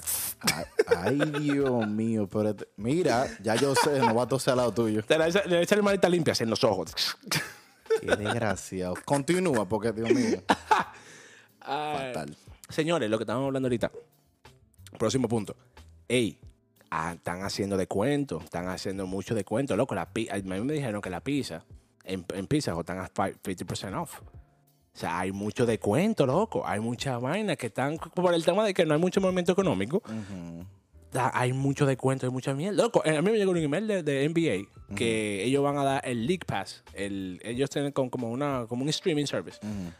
Ay, 0.96 1.20
Dios 1.38 1.86
mío. 1.86 2.26
Pero 2.28 2.48
este- 2.48 2.66
mira, 2.76 3.28
ya 3.42 3.54
yo 3.54 3.74
sé, 3.76 4.00
no 4.00 4.12
va 4.14 4.24
a 4.24 4.26
toser 4.26 4.52
al 4.52 4.56
lado 4.56 4.72
tuyo. 4.74 5.02
Te 5.04 5.16
le 5.16 5.28
echa, 5.28 5.44
le 5.44 5.62
echa 5.62 5.76
la 5.76 5.82
manita 5.82 6.08
limpia 6.08 6.32
así 6.32 6.42
en 6.42 6.50
los 6.50 6.64
ojos. 6.64 6.92
Qué 8.00 8.06
desgraciado. 8.16 8.94
Continúa, 9.04 9.68
porque 9.68 9.92
Dios 9.92 10.10
mío. 10.10 10.42
Fatal. 12.14 12.36
Señores, 12.68 13.08
lo 13.10 13.18
que 13.18 13.24
estamos 13.24 13.46
hablando 13.46 13.66
ahorita. 13.66 13.90
Próximo 14.98 15.28
punto. 15.28 15.54
Ey, 16.08 16.38
ah, 16.90 17.12
están 17.14 17.42
haciendo 17.42 17.76
descuentos. 17.76 18.44
Están 18.44 18.68
haciendo 18.68 19.06
mucho 19.06 19.34
descuento. 19.34 19.76
Loco, 19.76 19.94
la 19.94 20.06
pi- 20.12 20.28
a 20.30 20.36
mí 20.36 20.60
me 20.60 20.72
dijeron 20.74 21.00
que 21.00 21.10
la 21.10 21.20
pizza, 21.20 21.64
en, 22.04 22.24
en 22.34 22.46
Pizza 22.46 22.74
Hut 22.74 22.80
están 22.80 22.98
a 22.98 23.06
fi- 23.08 23.36
50% 23.42 24.00
off. 24.02 24.20
O 24.92 24.98
sea, 24.98 25.20
hay 25.20 25.30
mucho 25.32 25.66
descuento, 25.66 26.26
loco. 26.26 26.66
Hay 26.66 26.80
muchas 26.80 27.20
vainas 27.20 27.56
que 27.56 27.68
están 27.68 27.96
por 27.98 28.34
el 28.34 28.44
tema 28.44 28.64
de 28.64 28.74
que 28.74 28.84
no 28.84 28.94
hay 28.94 29.00
mucho 29.00 29.20
movimiento 29.20 29.52
económico. 29.52 29.98
Ujú. 29.98 30.64
da- 31.12 31.30
hay 31.34 31.52
mucho 31.52 31.86
descuento, 31.86 32.26
hay 32.26 32.32
mucha 32.32 32.54
mierda. 32.54 32.82
Loco, 32.84 33.02
eh, 33.04 33.16
a 33.16 33.22
mí 33.22 33.30
me 33.32 33.36
llegó 33.38 33.50
un 33.52 33.56
email 33.56 33.86
de, 33.88 34.02
de 34.04 34.28
NBA 34.28 34.94
que 34.94 35.42
ellos 35.44 35.60
van 35.62 35.76
a 35.78 35.82
dar 35.84 36.02
el 36.08 36.24
League 36.26 36.44
Pass. 36.46 36.84
El, 36.92 37.40
ellos 37.44 37.68
tienen 37.70 37.90
con- 37.92 38.10
como, 38.10 38.30
una, 38.30 38.66
como 38.68 38.82
un 38.84 38.88
streaming 38.90 39.26
service. 39.26 39.58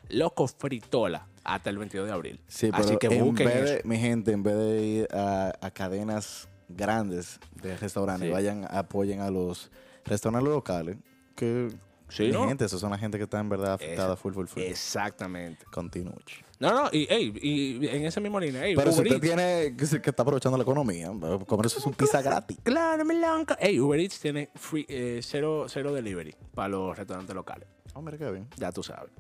Loco, 0.09 0.47
fritola 0.49 1.27
hasta 1.45 1.71
el 1.71 1.79
22 1.79 2.07
de 2.07 2.13
abril. 2.13 2.41
Sí, 2.49 2.71
pero 2.71 2.85
Así 2.85 2.97
que 2.99 3.07
en 3.09 3.25
busquen 3.25 3.47
vez 3.47 3.57
eso. 3.57 3.73
de, 3.75 3.83
mi 3.85 3.97
gente, 3.99 4.33
en 4.33 4.43
vez 4.43 4.57
de 4.57 4.83
ir 4.83 5.09
a, 5.13 5.53
a 5.61 5.71
cadenas 5.71 6.49
grandes 6.69 7.41
de 7.63 7.77
restaurantes, 7.77 8.29
Sí. 8.29 8.33
vayan, 8.33 8.67
apoyen 8.71 9.21
a 9.21 9.31
los 9.31 9.71
restaurantes 10.05 10.49
locales. 10.53 10.97
Que, 11.35 11.69
Sí, 12.09 12.33
gente, 12.33 12.65
esos 12.65 12.81
son 12.81 12.91
la 12.91 12.99
gente 12.99 13.19
que 13.19 13.25
está 13.25 13.39
en 13.39 13.49
verdad 13.49 13.75
afectada 13.75 14.17
full, 14.17 14.33
full, 14.35 14.47
full. 14.47 14.63
Exactamente. 14.63 15.65
Continúe. 15.71 16.13
No, 16.59 16.73
no, 16.75 16.89
y, 16.91 17.07
ey, 17.09 17.33
y 17.41 17.87
en 17.87 18.05
esa 18.05 18.19
misma 18.21 18.41
línea, 18.41 18.63
Pero 18.63 18.91
si 18.91 19.01
Uber 19.01 19.13
usted 19.13 19.13
Eats. 19.13 19.21
tiene 19.21 19.77
que, 19.77 20.03
que 20.03 20.11
está 20.11 20.23
aprovechando 20.25 20.59
la 20.59 20.63
economía, 20.65 21.07
comer 21.47 21.67
eso 21.67 21.79
es 21.79 21.87
un 21.87 21.95
pizza 21.95 22.21
gratis. 22.21 22.59
Claro, 22.65 23.05
me 23.05 23.15
lanca. 23.15 23.57
Ey, 23.61 23.79
Uber 23.79 24.01
Eats 24.01 24.19
tiene 24.19 24.51
free, 24.57 24.85
eh, 24.89 25.21
cero, 25.23 25.67
cero 25.69 25.93
delivery 25.95 26.35
para 26.53 26.69
los 26.71 26.99
restaurantes 26.99 27.33
locales. 27.35 27.69
Oh, 27.95 28.03
mira 28.03 28.19
qué 28.19 28.29
bien. 28.29 28.49
Ya 28.57 28.73
tú 28.73 28.83
sabes. 28.83 29.13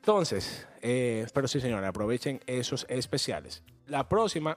Entonces, 0.00 0.66
eh, 0.82 1.26
pero 1.34 1.46
sí, 1.46 1.60
señores, 1.60 1.88
aprovechen 1.88 2.40
esos 2.46 2.86
especiales. 2.88 3.62
La 3.86 4.08
próxima, 4.08 4.56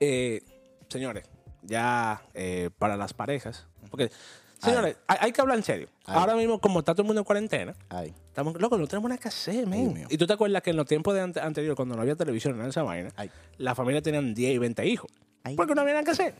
eh, 0.00 0.40
señores, 0.88 1.24
ya 1.62 2.22
eh, 2.34 2.70
para 2.78 2.96
las 2.96 3.14
parejas. 3.14 3.66
Porque, 3.90 4.10
señores, 4.60 4.96
hay, 5.06 5.18
hay 5.20 5.32
que 5.32 5.40
hablar 5.40 5.56
en 5.58 5.62
serio. 5.64 5.88
Ay. 6.04 6.16
Ahora 6.18 6.34
mismo, 6.34 6.60
como 6.60 6.80
está 6.80 6.94
todo 6.94 7.02
el 7.02 7.06
mundo 7.06 7.20
en 7.20 7.24
cuarentena, 7.24 7.74
Ay, 7.88 8.12
estamos 8.28 8.60
locos, 8.60 8.78
no 8.80 8.86
tenemos 8.86 9.08
nada 9.08 9.20
que 9.20 9.28
hacer, 9.28 9.66
men. 9.66 10.06
Y 10.08 10.18
tú 10.18 10.26
te 10.26 10.32
acuerdas 10.32 10.62
que 10.62 10.70
en 10.70 10.76
los 10.76 10.86
tiempos 10.86 11.14
de 11.14 11.20
ante- 11.20 11.40
anterior, 11.40 11.76
cuando 11.76 11.94
no 11.94 12.02
había 12.02 12.16
televisión 12.16 12.60
en 12.60 12.66
esa 12.66 12.82
vaina, 12.82 13.10
Ay. 13.16 13.30
la 13.58 13.74
familia 13.74 14.02
tenían 14.02 14.34
10 14.34 14.54
y 14.54 14.58
20 14.58 14.86
hijos. 14.86 15.10
Porque 15.56 15.74
no 15.74 15.80
había 15.82 15.94
nada 15.94 16.04
que 16.04 16.10
hacer. 16.10 16.34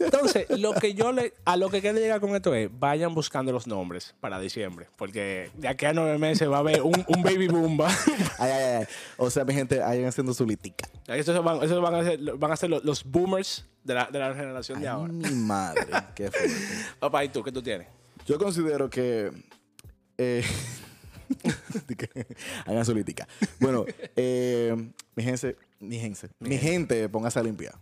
Entonces, 0.00 0.46
lo 0.58 0.74
que 0.74 0.94
yo 0.94 1.12
le, 1.12 1.32
a 1.44 1.56
lo 1.56 1.70
que 1.70 1.80
quiero 1.80 1.98
llegar 1.98 2.20
con 2.20 2.34
esto 2.34 2.52
es, 2.52 2.68
vayan 2.80 3.14
buscando 3.14 3.52
los 3.52 3.68
nombres 3.68 4.14
para 4.18 4.40
diciembre. 4.40 4.88
Porque 4.96 5.50
de 5.54 5.68
aquí 5.68 5.86
a 5.86 5.92
nueve 5.92 6.18
meses 6.18 6.50
va 6.50 6.56
a 6.56 6.60
haber 6.60 6.82
un, 6.82 7.04
un 7.06 7.22
baby 7.22 7.46
boom. 7.46 7.78
va. 7.80 7.88
ay, 8.38 8.50
ay, 8.50 8.62
ay. 8.80 8.86
O 9.16 9.30
sea, 9.30 9.44
mi 9.44 9.54
gente, 9.54 9.78
vayan 9.78 10.06
haciendo 10.06 10.34
su 10.34 10.44
litica. 10.44 10.88
Esos 11.06 11.44
van, 11.44 11.62
esos 11.62 11.80
van 11.80 11.94
a 11.94 12.02
ser, 12.02 12.18
van 12.36 12.50
a 12.50 12.56
ser 12.56 12.70
los, 12.70 12.84
los 12.84 13.04
boomers 13.04 13.66
de 13.84 13.94
la, 13.94 14.06
de 14.06 14.18
la 14.18 14.34
generación 14.34 14.80
de 14.80 14.88
ahora. 14.88 15.12
mi 15.12 15.30
madre, 15.30 15.86
qué 16.16 16.28
fuerte. 16.30 16.56
Papá, 16.98 17.24
¿y 17.24 17.28
tú 17.28 17.44
qué 17.44 17.52
tú 17.52 17.62
tienes? 17.62 17.86
Yo 18.26 18.36
considero 18.36 18.90
que. 18.90 19.30
eh, 20.18 20.42
hagan 22.66 22.84
su 22.84 22.94
litica. 22.94 23.28
Bueno, 23.60 23.84
eh, 24.16 24.74
mi 25.14 25.22
gente, 25.22 25.56
mi 25.80 25.98
gente, 25.98 26.28
mi 26.40 26.58
gente, 26.58 27.08
póngase 27.08 27.38
a 27.38 27.42
limpiar. 27.42 27.74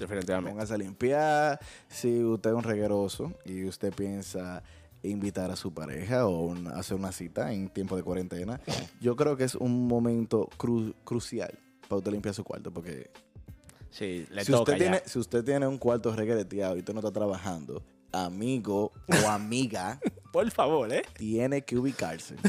Definitivamente. 0.00 0.50
Póngase 0.50 0.74
a 0.74 0.78
limpiar. 0.78 1.60
Si 1.88 2.24
usted 2.24 2.50
es 2.50 2.56
un 2.56 2.62
regueroso 2.64 3.32
y 3.44 3.64
usted 3.64 3.92
piensa 3.94 4.62
invitar 5.02 5.50
a 5.50 5.56
su 5.56 5.72
pareja 5.72 6.26
o 6.26 6.40
un- 6.46 6.66
hacer 6.68 6.96
una 6.96 7.12
cita 7.12 7.52
en 7.52 7.68
tiempo 7.68 7.96
de 7.96 8.02
cuarentena, 8.02 8.60
yo 9.00 9.14
creo 9.16 9.36
que 9.36 9.44
es 9.44 9.54
un 9.54 9.86
momento 9.86 10.48
cru- 10.58 10.94
crucial 11.04 11.56
para 11.88 11.98
usted 11.98 12.10
limpiar 12.12 12.34
su 12.34 12.42
cuarto. 12.44 12.72
Porque 12.72 13.10
Sí, 13.90 14.26
le 14.30 14.44
si 14.44 14.52
toca 14.52 14.72
usted, 14.72 14.72
ya. 14.74 14.78
tiene, 14.78 15.02
si 15.06 15.18
usted 15.18 15.44
tiene 15.44 15.66
un 15.66 15.78
cuarto 15.78 16.14
reguereteado 16.14 16.76
y 16.76 16.80
usted 16.80 16.92
no 16.94 17.00
está 17.00 17.10
trabajando, 17.12 17.82
amigo 18.12 18.92
o 19.24 19.28
amiga, 19.28 19.98
Por 20.32 20.48
favor, 20.50 20.92
¿eh? 20.92 21.02
tiene 21.16 21.62
que 21.62 21.76
ubicarse. 21.76 22.36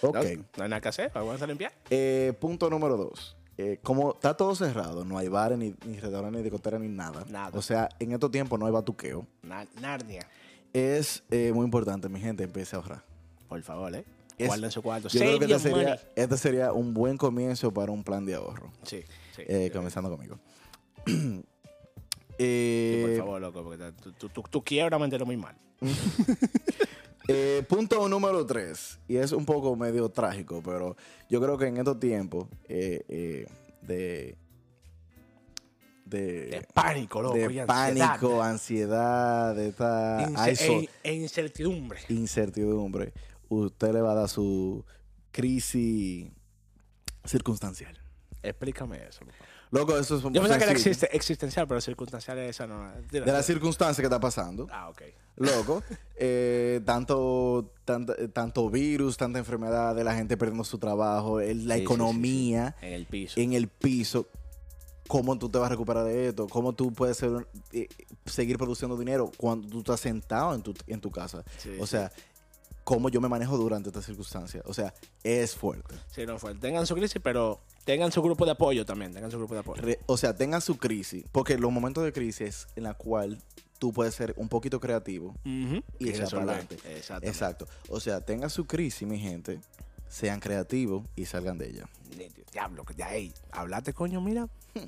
Ok. 0.00 0.16
No, 0.16 0.22
no 0.58 0.62
hay 0.64 0.68
nada 0.68 0.80
que 0.82 0.88
hacer, 0.88 1.10
vamos 1.14 1.40
a 1.40 1.46
limpiar. 1.46 1.72
Eh, 1.88 2.34
punto 2.38 2.68
número 2.68 2.96
dos. 2.98 3.34
Eh, 3.56 3.78
como 3.82 4.14
está 4.14 4.36
todo 4.36 4.54
cerrado, 4.54 5.04
no 5.04 5.16
hay 5.16 5.28
bares, 5.28 5.56
ni, 5.58 5.74
ni 5.86 5.98
restaurantes, 6.00 6.38
ni 6.38 6.42
discotecas, 6.42 6.80
ni 6.80 6.88
nada. 6.88 7.24
Nada. 7.28 7.56
O 7.56 7.62
sea, 7.62 7.88
en 8.00 8.12
estos 8.12 8.30
tiempos 8.30 8.58
no 8.58 8.66
hay 8.66 8.72
batuqueo. 8.72 9.26
Na- 9.42 9.66
Narnia. 9.80 10.26
Es 10.72 11.22
eh, 11.30 11.52
muy 11.54 11.64
importante, 11.64 12.08
mi 12.08 12.18
gente, 12.20 12.42
empiece 12.44 12.74
a 12.74 12.80
ahorrar. 12.80 13.04
Por 13.48 13.62
favor, 13.62 13.94
¿eh? 13.94 14.04
Es- 14.36 14.48
Guarden 14.48 14.70
su 14.72 14.82
cuarto. 14.82 15.06
Yo 15.08 15.20
creo 15.20 15.38
que 15.38 15.44
Save 15.46 15.54
este 15.56 15.70
sería, 15.70 16.00
este 16.16 16.36
sería 16.36 16.72
un 16.72 16.92
buen 16.92 17.16
comienzo 17.16 17.72
para 17.72 17.92
un 17.92 18.02
plan 18.02 18.26
de 18.26 18.34
ahorro. 18.34 18.72
Sí, 18.82 19.04
sí. 19.36 19.42
Eh, 19.46 19.70
comenzando 19.72 20.10
conmigo. 20.10 20.40
sí, 22.38 23.00
por 23.02 23.16
favor, 23.18 23.40
loco, 23.40 23.62
porque 23.62 23.92
tú, 24.02 24.12
tú, 24.12 24.28
tú, 24.28 24.42
tú 24.50 24.64
quiebras 24.64 24.98
mantenerlo 24.98 25.26
muy 25.26 25.36
mal. 25.36 25.54
eh, 27.28 27.64
punto 27.68 28.08
número 28.08 28.44
tres. 28.46 28.98
Y 29.08 29.16
es 29.16 29.32
un 29.32 29.44
poco 29.46 29.74
medio 29.76 30.08
trágico, 30.08 30.62
pero 30.64 30.96
yo 31.30 31.40
creo 31.40 31.56
que 31.58 31.66
en 31.66 31.76
estos 31.78 31.98
tiempos 32.00 32.48
eh, 32.68 33.04
eh, 33.08 33.46
de, 33.82 34.36
de, 36.04 36.46
De 36.46 36.68
pánico, 36.74 37.22
loco. 37.22 37.34
de 37.36 37.52
y 37.52 37.66
pánico, 37.66 38.42
ansiedad, 38.42 39.54
de 39.54 39.68
esta 39.68 40.26
Ince- 40.30 40.88
e, 41.02 41.10
e 41.10 41.14
incertidumbre. 41.14 42.00
incertidumbre, 42.08 43.12
usted 43.48 43.92
le 43.92 44.00
va 44.00 44.12
a 44.12 44.14
dar 44.14 44.28
su 44.28 44.84
crisis 45.30 46.30
circunstancial. 47.24 47.98
Explícame 48.42 48.98
eso. 49.08 49.20
por 49.24 49.32
favor. 49.32 49.53
Loco, 49.70 49.96
eso 49.98 50.16
es 50.16 50.22
Yo 50.22 50.30
pensaba 50.32 50.58
que 50.58 50.64
era 50.64 50.72
existe, 50.72 51.08
existencial, 51.16 51.66
pero 51.66 51.80
circunstancial 51.80 52.38
es 52.38 52.50
esa 52.50 52.66
no. 52.66 52.92
De 53.10 53.20
la 53.20 53.42
circunstancia 53.42 54.02
que 54.02 54.06
está 54.06 54.20
pasando. 54.20 54.68
Ah, 54.70 54.88
ok. 54.88 55.02
Loco, 55.36 55.82
eh, 56.16 56.80
tanto, 56.84 57.72
tanto, 57.84 58.14
tanto 58.30 58.70
virus, 58.70 59.16
tanta 59.16 59.38
enfermedad 59.40 59.94
de 59.96 60.04
la 60.04 60.14
gente 60.14 60.36
perdiendo 60.36 60.62
su 60.64 60.78
trabajo, 60.78 61.40
el- 61.40 61.66
la 61.66 61.74
Sí, 61.74 61.80
sí, 61.80 61.84
economía 61.84 62.76
En 62.80 62.92
el 62.92 63.06
piso. 63.06 63.40
en 63.40 63.52
el 63.52 63.66
piso. 63.68 64.26
¿Cómo 65.08 65.36
tú 65.38 65.50
te 65.50 65.58
vas 65.58 65.66
a 65.66 65.70
recuperar 65.70 66.04
de 66.04 66.28
esto? 66.28 66.46
¿Cómo 66.48 66.72
tú 66.72 66.92
puedes 66.92 67.16
ser- 67.18 67.46
eh, 67.72 67.88
seguir 68.26 68.56
produciendo 68.56 68.96
dinero 68.96 69.30
cuando 69.36 69.68
tú 69.68 69.80
estás 69.80 70.00
sentado 70.00 70.54
en 70.54 70.62
tu, 70.62 70.72
en 70.86 71.00
tu 71.00 71.10
casa? 71.10 71.44
Sí, 71.58 71.76
o 71.78 71.86
sea, 71.86 72.10
¿cómo 72.84 73.08
yo 73.10 73.20
me 73.20 73.28
manejo 73.28 73.56
durante 73.58 73.88
esta 73.90 74.00
circunstancia? 74.00 74.62
O 74.64 74.72
sea, 74.72 74.94
es 75.22 75.54
fuerte. 75.56 75.94
Sí, 76.10 76.24
no 76.24 76.38
fue. 76.38 76.54
Tengan 76.54 76.86
su 76.86 76.94
crisis, 76.94 77.20
pero 77.22 77.60
tengan 77.84 78.12
su 78.12 78.22
grupo 78.22 78.44
de 78.44 78.52
apoyo 78.52 78.84
también. 78.86 79.12
Tengan 79.12 79.30
su 79.30 79.38
grupo 79.38 79.54
de 79.54 79.60
apoyo. 79.60 79.82
Re- 79.82 80.00
o 80.06 80.16
sea, 80.16 80.36
tengan 80.36 80.60
su 80.60 80.78
crisis, 80.78 81.24
porque 81.32 81.58
los 81.58 81.72
momentos 81.72 82.04
de 82.04 82.12
crisis 82.12 82.66
en 82.76 82.84
la 82.84 82.94
cual 82.94 83.40
tú 83.78 83.92
puedes 83.92 84.14
ser 84.14 84.34
un 84.36 84.48
poquito 84.48 84.80
creativo 84.80 85.34
Ujú. 85.44 85.82
y 85.98 86.08
echar 86.10 86.30
para 86.30 86.42
adelante. 86.44 86.78
Exacto. 87.22 87.66
O 87.88 88.00
sea, 88.00 88.20
tengan 88.20 88.50
su 88.50 88.66
crisis, 88.66 89.06
mi 89.06 89.18
gente, 89.18 89.60
sean 90.08 90.40
creativos 90.40 91.04
y 91.16 91.26
salgan 91.26 91.58
de 91.58 91.68
ella. 91.68 91.88
Diablo, 92.52 92.84
que 92.84 92.94
ya, 92.94 93.12
ey, 93.12 93.34
hablate, 93.50 93.92
coño, 93.92 94.20
mira. 94.20 94.48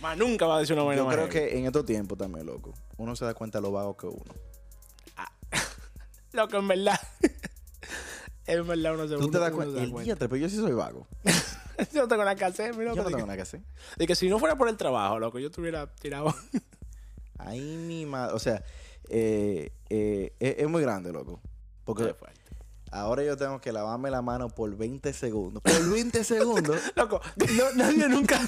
Más 0.00 0.18
nunca 0.18 0.46
va 0.46 0.56
a 0.56 0.60
decir 0.60 0.74
una 0.74 0.82
buena 0.82 1.02
Yo 1.02 1.08
creo 1.08 1.28
que 1.28 1.56
en 1.56 1.66
estos 1.66 1.84
tiempos 1.84 2.18
también, 2.18 2.46
loco, 2.46 2.72
uno 2.96 3.14
se 3.14 3.24
da 3.24 3.34
cuenta 3.34 3.58
de 3.58 3.62
lo 3.62 3.72
vago 3.72 3.96
que 3.96 4.06
uno. 4.06 4.34
Loco, 6.32 6.56
en 6.56 6.66
verdad. 6.68 6.98
En 8.60 8.66
verdad, 8.66 8.94
uno 8.94 9.08
se 9.08 9.16
Tú 9.16 9.30
te 9.30 9.38
das 9.38 9.50
cuenta, 9.52 9.82
el 9.82 9.92
día, 10.04 10.16
pero 10.16 10.36
yo 10.36 10.48
sí 10.48 10.56
soy 10.56 10.72
vago. 10.72 11.06
Yo 11.92 12.02
no 12.02 12.08
tengo 12.08 12.22
nada 12.22 12.36
que 12.36 12.44
hacer, 12.44 12.76
mira. 12.76 12.94
Yo 12.94 13.02
no 13.02 13.08
tengo 13.08 13.20
nada 13.26 13.34
que 13.34 13.42
hacer. 13.42 13.60
de 13.96 14.06
que 14.06 14.14
si 14.14 14.28
no 14.28 14.38
fuera 14.38 14.56
por 14.56 14.68
el 14.68 14.76
trabajo, 14.76 15.18
loco, 15.18 15.38
yo 15.40 15.48
estuviera 15.48 15.86
tirado. 15.94 16.32
Ahí 17.38 17.60
mi 17.76 18.06
madre, 18.06 18.34
o 18.34 18.38
sea, 18.38 18.62
eh, 19.08 19.72
eh, 19.88 20.32
es, 20.38 20.56
es 20.58 20.68
muy 20.68 20.82
grande, 20.82 21.12
loco. 21.12 21.40
Porque 21.84 22.14
ahora 22.92 23.24
yo 23.24 23.36
tengo 23.36 23.60
que 23.60 23.72
lavarme 23.72 24.10
la 24.10 24.22
mano 24.22 24.48
por 24.48 24.76
20 24.76 25.12
segundos. 25.12 25.62
Por 25.62 25.90
20 25.92 26.22
segundos. 26.24 26.80
Loco, 26.94 27.20
no- 27.56 27.72
nadie 27.74 28.08
nunca. 28.08 28.38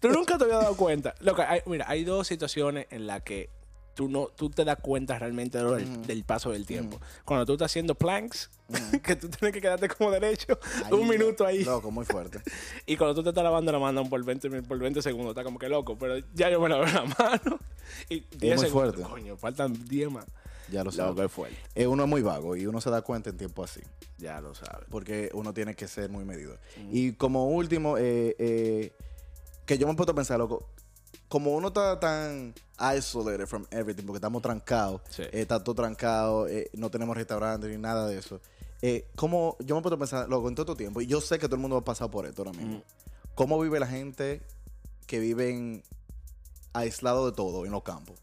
tú 0.00 0.08
nunca 0.08 0.36
te 0.38 0.44
habías 0.44 0.62
dado 0.62 0.76
cuenta. 0.76 1.14
Loco, 1.20 1.42
hay- 1.46 1.60
mira, 1.66 1.84
hay 1.88 2.04
dos 2.04 2.26
situaciones 2.26 2.86
en 2.90 3.06
las 3.06 3.22
que 3.22 3.50
tú 3.94 4.08
no 4.08 4.26
tú 4.26 4.50
te 4.50 4.64
das 4.64 4.76
cuenta 4.80 5.18
realmente 5.18 5.58
de 5.58 5.64
del, 5.76 6.02
del 6.06 6.24
paso 6.24 6.50
del 6.50 6.66
tiempo. 6.66 7.00
Cuando 7.24 7.46
tú 7.46 7.52
estás 7.54 7.70
haciendo 7.70 7.94
planks, 7.94 8.50
que 9.02 9.16
tú 9.16 9.28
tienes 9.28 9.52
que 9.54 9.60
quedarte 9.60 9.88
como 9.88 10.10
derecho 10.10 10.58
Ahí, 10.84 10.92
un 10.92 11.08
minuto 11.08 11.46
ahí. 11.46 11.64
Loco, 11.64 11.90
muy 11.90 12.04
fuerte. 12.04 12.40
Y 12.86 12.96
cuando 12.96 13.14
tú 13.14 13.22
te 13.22 13.28
estás 13.30 13.44
lavando 13.44 13.70
la 13.72 13.78
mano 13.78 14.08
por 14.08 14.22
20, 14.24 14.50
min- 14.50 14.62
por 14.64 14.78
20 14.78 15.00
segundos, 15.02 15.30
está 15.30 15.44
como 15.44 15.58
que 15.58 15.68
loco, 15.68 15.96
pero 15.98 16.18
ya 16.34 16.50
yo 16.50 16.60
me 16.60 16.68
lavé 16.68 16.92
la 16.92 17.04
mano. 17.18 17.58
Y 18.08 18.20
10 18.20 18.56
muy 18.56 18.66
segundos. 18.66 18.70
fuerte. 18.96 19.02
Coño, 19.02 19.36
faltan 19.36 19.72
10 19.86 20.10
más. 20.10 20.26
Ya 20.70 20.82
lo 20.82 20.90
Loco, 20.90 20.96
sabes. 20.96 21.26
es 21.26 21.32
fuerte. 21.32 21.56
Eh, 21.74 21.86
uno 21.86 22.04
es 22.04 22.08
muy 22.08 22.22
vago 22.22 22.56
y 22.56 22.66
uno 22.66 22.80
se 22.80 22.88
da 22.90 23.02
cuenta 23.02 23.28
en 23.30 23.36
tiempo 23.36 23.62
así. 23.62 23.80
Ya 24.16 24.40
lo 24.40 24.54
sabes. 24.54 24.86
Porque 24.90 25.28
uno 25.34 25.52
tiene 25.52 25.74
que 25.74 25.86
ser 25.86 26.08
muy 26.08 26.24
medido. 26.24 26.56
Y 26.90 27.12
como 27.12 27.48
último, 27.48 27.98
eh, 27.98 28.34
eh, 28.38 28.92
que 29.66 29.76
yo 29.76 29.86
me 29.86 29.92
he 29.92 29.96
puesto 29.96 30.12
a 30.12 30.14
pensar, 30.14 30.38
loco, 30.38 30.66
como 31.28 31.52
uno 31.54 31.68
está 31.68 31.98
tan 31.98 32.54
isolated 32.96 33.46
from 33.46 33.64
everything, 33.70 34.04
porque 34.04 34.18
estamos 34.18 34.42
trancados, 34.42 35.00
Sí. 35.10 35.22
eh, 35.22 35.30
está 35.32 35.62
todo 35.62 35.74
trancado, 35.74 36.46
eh, 36.48 36.70
no 36.74 36.90
tenemos 36.90 37.16
restaurantes 37.16 37.68
ni 37.70 37.78
nada 37.78 38.06
de 38.06 38.18
eso. 38.18 38.40
Eh, 38.82 39.06
como 39.16 39.56
yo 39.60 39.80
me 39.80 39.86
a 39.88 39.96
pensar, 39.96 40.28
loco, 40.28 40.48
en 40.48 40.54
todo 40.54 40.72
este 40.72 40.82
tiempo, 40.84 41.00
y 41.00 41.06
yo 41.06 41.20
sé 41.20 41.38
que 41.38 41.46
todo 41.46 41.56
el 41.56 41.62
mundo 41.62 41.76
va 41.76 41.80
a 41.80 41.84
pasar 41.84 42.10
por 42.10 42.26
esto 42.26 42.42
ahora 42.42 42.52
mismo. 42.58 42.82
¿Cómo 43.34 43.58
vive 43.60 43.80
la 43.80 43.86
gente 43.86 44.42
que 45.06 45.18
viven 45.18 45.82
aislado 46.72 47.26
de 47.30 47.36
todo 47.36 47.64
en 47.64 47.72
los 47.72 47.82
campos? 47.82 48.18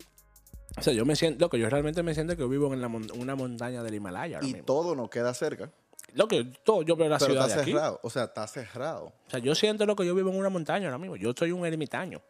O 0.78 0.82
sea, 0.82 0.93
yo 0.93 1.06
me 1.06 1.16
siento, 1.16 1.43
loco, 1.43 1.58
yo 1.58 1.70
realmente 1.70 2.02
me 2.04 2.14
siento 2.14 2.38
que 2.38 2.45
vivo 2.45 2.74
en 2.74 2.80
la 2.82 2.88
mon- 2.88 3.12
una 3.20 3.36
montaña 3.36 3.84
del 3.84 3.95
Himalaya 3.95 4.38
ahora 4.38 4.47
Y 4.47 4.52
mismo. 4.54 4.66
todo 4.66 4.95
nos 4.95 5.10
queda 5.10 5.34
cerca, 5.34 5.70
Loco, 6.14 6.36
todo, 6.66 6.82
yo 6.82 6.95
veo 6.97 7.08
la 7.08 7.18
pero 7.20 7.32
ciudad 7.32 7.45
está 7.47 7.56
de 7.58 7.62
aquí. 7.62 7.72
cerrado. 7.72 7.99
O 8.04 8.10
sea, 8.10 8.24
está 8.26 8.45
cerrado. 8.45 9.06
O 9.06 9.30
sea, 9.30 9.39
yo 9.39 9.56
siento 9.56 9.86
lo 9.86 9.95
que 9.95 10.06
yo 10.06 10.14
vivo 10.14 10.30
en 10.30 10.38
una 10.38 10.49
montaña 10.49 10.88
ahora 10.88 10.97
mismo. 10.97 11.16
Yo 11.16 11.32
soy 11.38 11.52
un 11.54 11.66
ermitaño. 11.66 12.22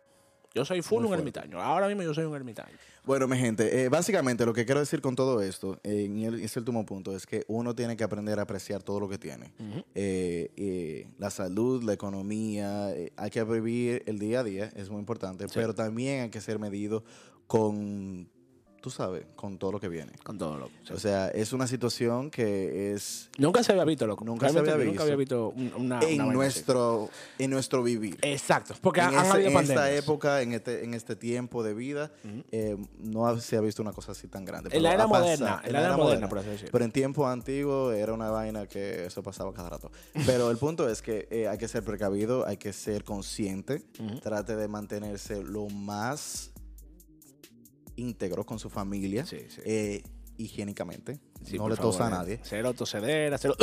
Yo 0.54 0.66
soy 0.66 0.82
full 0.82 1.06
un 1.06 1.14
ermitaño. 1.14 1.62
Ahora 1.62 1.88
mismo 1.88 2.04
yo 2.04 2.14
soy 2.14 2.26
un 2.26 2.36
ermitaño. 2.36 2.76
Bueno, 3.06 3.28
mi 3.28 3.38
gente, 3.38 3.84
eh, 3.84 3.90
básicamente 3.90 4.46
lo 4.46 4.54
que 4.54 4.66
quiero 4.66 4.82
decir 4.82 5.02
con 5.02 5.16
todo 5.16 5.42
esto, 5.42 5.80
eh, 5.84 6.06
en 6.06 6.20
el, 6.20 6.42
ese 6.42 6.60
último 6.60 6.86
punto, 6.86 7.16
es 7.16 7.26
que 7.26 7.46
uno 7.48 7.74
tiene 7.74 7.96
que 7.96 8.04
aprender 8.04 8.38
a 8.38 8.44
apreciar 8.44 8.84
todo 8.84 9.00
lo 9.00 9.08
que 9.08 9.18
tiene. 9.18 9.54
Eh, 9.96 10.52
eh, 10.58 11.08
la 11.18 11.30
salud, 11.30 11.84
la 11.84 11.94
economía, 11.94 12.94
hay 13.16 13.30
que 13.30 13.44
vivir 13.44 14.04
el 14.06 14.20
día 14.20 14.42
a 14.42 14.44
día, 14.44 14.72
es 14.76 14.90
muy 14.90 15.00
importante, 15.00 15.48
pero 15.54 15.74
también 15.74 16.24
hay 16.24 16.30
que 16.30 16.42
ser 16.42 16.60
medido 16.60 17.04
con, 17.48 18.30
tú 18.82 18.90
sabes, 18.90 19.24
con 19.36 19.58
todo 19.60 19.72
lo 19.72 19.80
que 19.80 19.88
viene. 19.88 20.12
Con 20.24 20.38
todo 20.38 20.58
loco. 20.58 20.72
O 20.92 20.98
sea, 21.00 21.28
es 21.30 21.54
una 21.54 21.68
situación 21.68 22.32
que 22.32 22.94
es 22.94 23.30
nunca 23.38 23.64
se 23.64 23.72
había 23.72 23.86
visto, 23.86 24.08
loco. 24.08 24.26
Nunca 24.26 24.50
se 24.50 24.58
había 24.60 24.76
Nunca 24.76 25.04
había 25.04 25.16
visto 25.16 25.50
un- 25.56 25.72
una, 25.78 26.00
en, 26.02 26.22
una 26.22 26.34
nuestro, 26.34 27.10
en 27.38 27.52
nuestro 27.52 27.84
vivir. 27.84 28.18
Exacto. 28.24 28.74
Porque 28.82 29.00
en, 29.02 29.08
han, 29.16 29.26
ese- 29.28 29.48
en 29.48 29.58
esta 29.58 29.92
época, 29.92 30.42
en 30.42 30.54
este, 30.54 30.84
en 30.84 30.94
este 30.96 31.16
tiempo 31.16 31.64
de 31.64 31.74
vida, 31.76 32.12
eh, 32.52 32.76
no 33.00 33.40
se 33.40 33.56
ha 33.56 33.62
visto 33.62 33.82
una 33.82 33.94
cosa 33.94 34.14
así 34.14 34.28
tan 34.28 34.44
grande. 34.46 34.70
En 34.76 34.82
la 34.84 34.94
era 34.94 35.06
moderna, 35.08 35.62
en 35.64 35.74
la 35.74 35.80
era 35.82 35.98
moderna, 35.98 36.28
por 36.28 36.40
así 36.40 36.50
decirlo. 36.50 36.72
Pero 36.72 36.84
en 36.86 36.92
tiempos 36.92 37.28
antiguos 37.28 37.94
era 37.96 38.14
una 38.14 38.32
vaina 38.32 38.66
que 38.66 39.06
eso 39.06 39.22
pasaba 39.22 39.54
cada 39.54 39.70
rato. 39.70 39.92
Pero 40.26 40.50
el 40.50 40.58
punto 40.58 40.90
es 40.90 41.02
que 41.02 41.28
eh, 41.30 41.48
hay 41.48 41.58
que 41.58 41.68
ser 41.68 41.84
precavido, 41.84 42.48
hay 42.48 42.58
que 42.58 42.74
ser 42.74 43.04
consciente, 43.04 43.84
trate 44.24 44.56
de 44.56 44.68
mantenerse 44.68 45.44
lo 45.44 45.68
más 45.68 46.52
íntegro 48.02 48.46
con 48.46 48.60
su 48.60 48.70
familia, 48.70 49.26
Sí, 49.26 49.38
sí. 49.50 49.62
eh, 49.66 50.04
higiénicamente. 50.38 51.20
Sí, 51.44 51.58
no 51.58 51.70
le 51.70 51.76
tosa 51.76 52.06
a 52.08 52.10
favor, 52.10 52.26
nadie. 52.26 52.40
Cero 52.44 52.74
tosedera, 52.74 53.38
cero... 53.38 53.56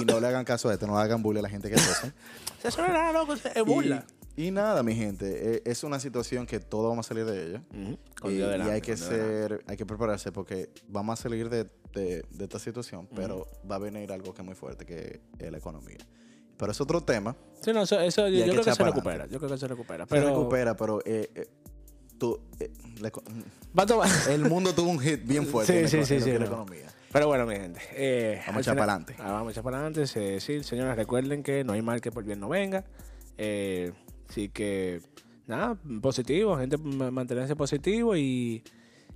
y 0.00 0.04
no 0.04 0.20
le 0.20 0.26
hagan 0.26 0.44
caso 0.44 0.68
a 0.68 0.72
esto, 0.74 0.86
no 0.86 0.98
hagan 0.98 1.22
bullying 1.22 1.40
a 1.40 1.42
la 1.42 1.48
gente 1.50 1.68
que 1.68 1.76
tose. 1.76 2.12
Eso 2.64 2.82
nada, 2.86 3.12
loco. 3.12 3.34
Es 3.34 3.64
burla. 3.64 4.04
Y, 4.36 4.46
y 4.46 4.50
nada, 4.50 4.82
mi 4.82 4.94
gente, 4.94 5.56
eh, 5.56 5.62
es 5.64 5.84
una 5.84 5.98
situación 6.00 6.46
que 6.46 6.60
todos 6.60 6.88
vamos 6.88 7.06
a 7.06 7.08
salir 7.08 7.24
de 7.26 7.46
ella. 7.48 7.62
Con 8.20 8.32
Y, 8.32 8.36
Dios 8.36 8.48
y 8.48 8.52
delante, 8.52 8.72
hay 8.74 8.80
que 8.80 8.92
con 8.92 8.96
Dios 9.00 9.10
delante. 9.10 9.48
ser, 9.56 9.64
hay 9.66 9.76
que 9.76 9.86
prepararse 9.86 10.32
porque 10.32 10.70
vamos 10.88 11.18
a 11.18 11.22
salir 11.22 11.48
de, 11.50 11.64
de- 11.94 12.24
de 12.30 12.44
esta 12.44 12.58
situación, 12.58 13.08
pero 13.14 13.46
va 13.70 13.76
a 13.76 13.78
venir 13.78 14.10
algo 14.12 14.32
que 14.34 14.42
es 14.42 14.46
muy 14.46 14.54
fuerte, 14.54 14.86
que 14.86 15.20
es 15.38 15.50
la 15.52 15.58
economía. 15.58 15.98
Pero 16.56 16.72
es 16.72 16.80
otro 16.80 17.00
tema. 17.02 17.34
Sí, 17.62 17.72
no, 17.72 17.82
eso, 17.82 17.98
eso 18.00 18.28
yo, 18.28 18.44
creo 18.44 18.62
que 18.62 18.74
se 18.74 18.84
recupera. 18.84 19.26
Yo 19.26 19.38
creo 19.38 19.50
que 19.50 19.56
se 19.58 19.66
recupera. 19.66 20.04
Se 20.04 20.10
Pero 20.10 20.28
recupera, 20.28 20.76
pero 20.76 21.00
eh, 21.06 21.30
eh, 21.34 21.48
eh, 22.58 22.70
la 23.00 23.08
el 24.28 24.42
mundo 24.48 24.72
tuvo 24.74 24.90
un 24.90 24.98
hit 25.00 25.20
bien 25.24 25.46
fuerte 25.46 25.72
Sí, 25.72 25.78
en, 25.78 25.82
la 25.84 25.88
sí, 25.88 26.30
en 26.30 26.34
la 26.34 26.38
no. 26.40 26.46
economía. 26.46 26.86
Pero 27.12 27.26
bueno, 27.26 27.46
mi 27.46 27.54
gente. 27.56 27.80
eh, 27.92 28.40
Vamos 28.46 28.58
a 28.58 28.60
echar 28.60 28.74
final- 28.74 28.86
pa'lante. 28.86 29.14
Ah, 29.18 29.32
vamos 29.32 29.48
a 29.48 29.50
echar 29.52 29.64
para 29.64 29.76
adelante. 29.78 30.06
Sí, 30.06 30.40
sí, 30.40 30.62
señores, 30.62 30.94
recuerden 30.96 31.42
que 31.42 31.64
no 31.64 31.72
hay 31.72 31.82
mal 31.82 32.00
que 32.00 32.10
por 32.12 32.24
bien 32.24 32.38
no 32.40 32.48
venga. 32.48 32.84
Eh, 33.38 33.92
así 34.28 34.48
que, 34.48 35.00
nada, 35.46 35.76
positivo, 36.00 36.56
gente 36.58 36.76
ma- 36.78 37.10
mantenerse 37.10 37.56
positivo 37.56 38.16
y, 38.16 38.62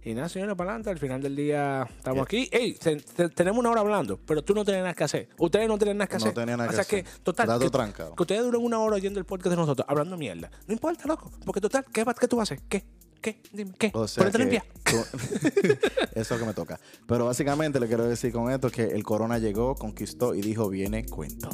y 0.04 0.14
nada, 0.14 0.28
señores, 0.28 0.54
para 0.54 0.70
adelante. 0.70 0.90
Al 0.90 0.98
final 0.98 1.22
del 1.22 1.34
día 1.36 1.88
estamos 1.96 2.22
aquí. 2.26 2.48
Ey, 2.52 2.74
te- 2.74 2.96
te- 2.96 3.28
tenemos 3.30 3.58
una 3.60 3.70
hora 3.70 3.80
hablando, 3.80 4.18
pero 4.26 4.42
tú 4.42 4.54
no 4.54 4.64
tienes 4.64 4.82
nada 4.82 4.94
que 4.94 5.04
hacer. 5.04 5.28
Ustedes 5.38 5.66
no 5.68 5.78
tienen 5.78 5.96
nada 5.98 6.08
que 6.08 6.14
No 6.18 6.24
hacer. 6.24 6.34
tenía 6.34 6.56
nada 6.56 6.68
o 6.68 6.70
que 6.70 6.74
sea 6.76 6.82
hacer. 6.82 7.04
que, 7.04 7.10
total, 7.22 7.46
Dado 7.46 7.60
que, 7.60 7.70
trancado. 7.70 8.14
que 8.14 8.22
ustedes 8.22 8.42
duren 8.42 8.62
una 8.62 8.78
hora 8.80 8.96
oyendo 8.96 9.18
el 9.18 9.24
podcast 9.26 9.50
de 9.50 9.56
nosotros, 9.56 9.86
hablando 9.88 10.16
mierda. 10.16 10.50
No 10.66 10.72
importa, 10.74 11.08
loco, 11.08 11.30
porque 11.44 11.60
total, 11.60 11.84
¿qué, 11.92 12.04
va- 12.04 12.14
qué 12.14 12.28
tú 12.28 12.40
haces? 12.40 12.60
¿Qué? 12.68 12.84
¿Qué? 13.22 13.40
Dime, 13.54 13.72
¿qué? 13.78 13.90
O 13.94 14.06
sea 14.06 14.24
Ponete 14.30 14.36
que 14.38 14.44
limpia. 14.44 14.64
tú- 14.84 14.96
eso 16.14 16.20
es 16.20 16.30
lo 16.30 16.38
que 16.38 16.44
me 16.44 16.52
toca. 16.54 16.78
Pero 17.06 17.24
básicamente 17.24 17.80
le 17.80 17.86
quiero 17.86 18.06
decir 18.06 18.30
con 18.32 18.50
esto 18.52 18.70
que 18.70 18.82
el 18.84 19.02
corona 19.02 19.38
llegó, 19.38 19.74
conquistó 19.74 20.34
y 20.34 20.42
dijo, 20.42 20.68
viene 20.68 21.06
cuento. 21.06 21.48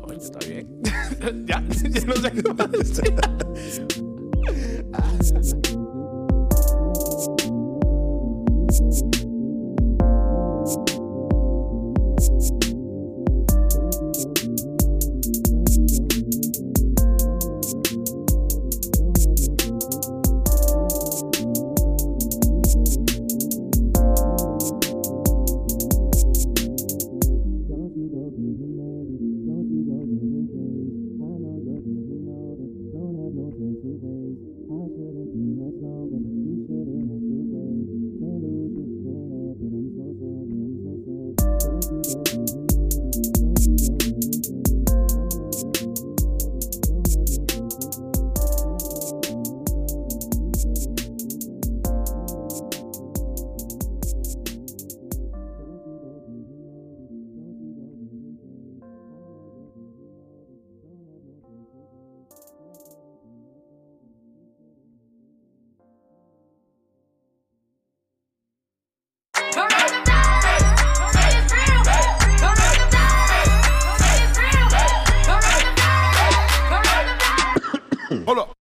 Coño, 0.00 0.18
está 0.20 0.38
bien. 0.46 0.80
ya, 1.46 1.60
ya 1.68 2.04
no 2.06 2.14
sé 2.16 2.30
qué 2.32 2.54
más 2.54 2.70
decir. 2.70 3.14
Thank 8.76 9.14
you. 10.88 10.93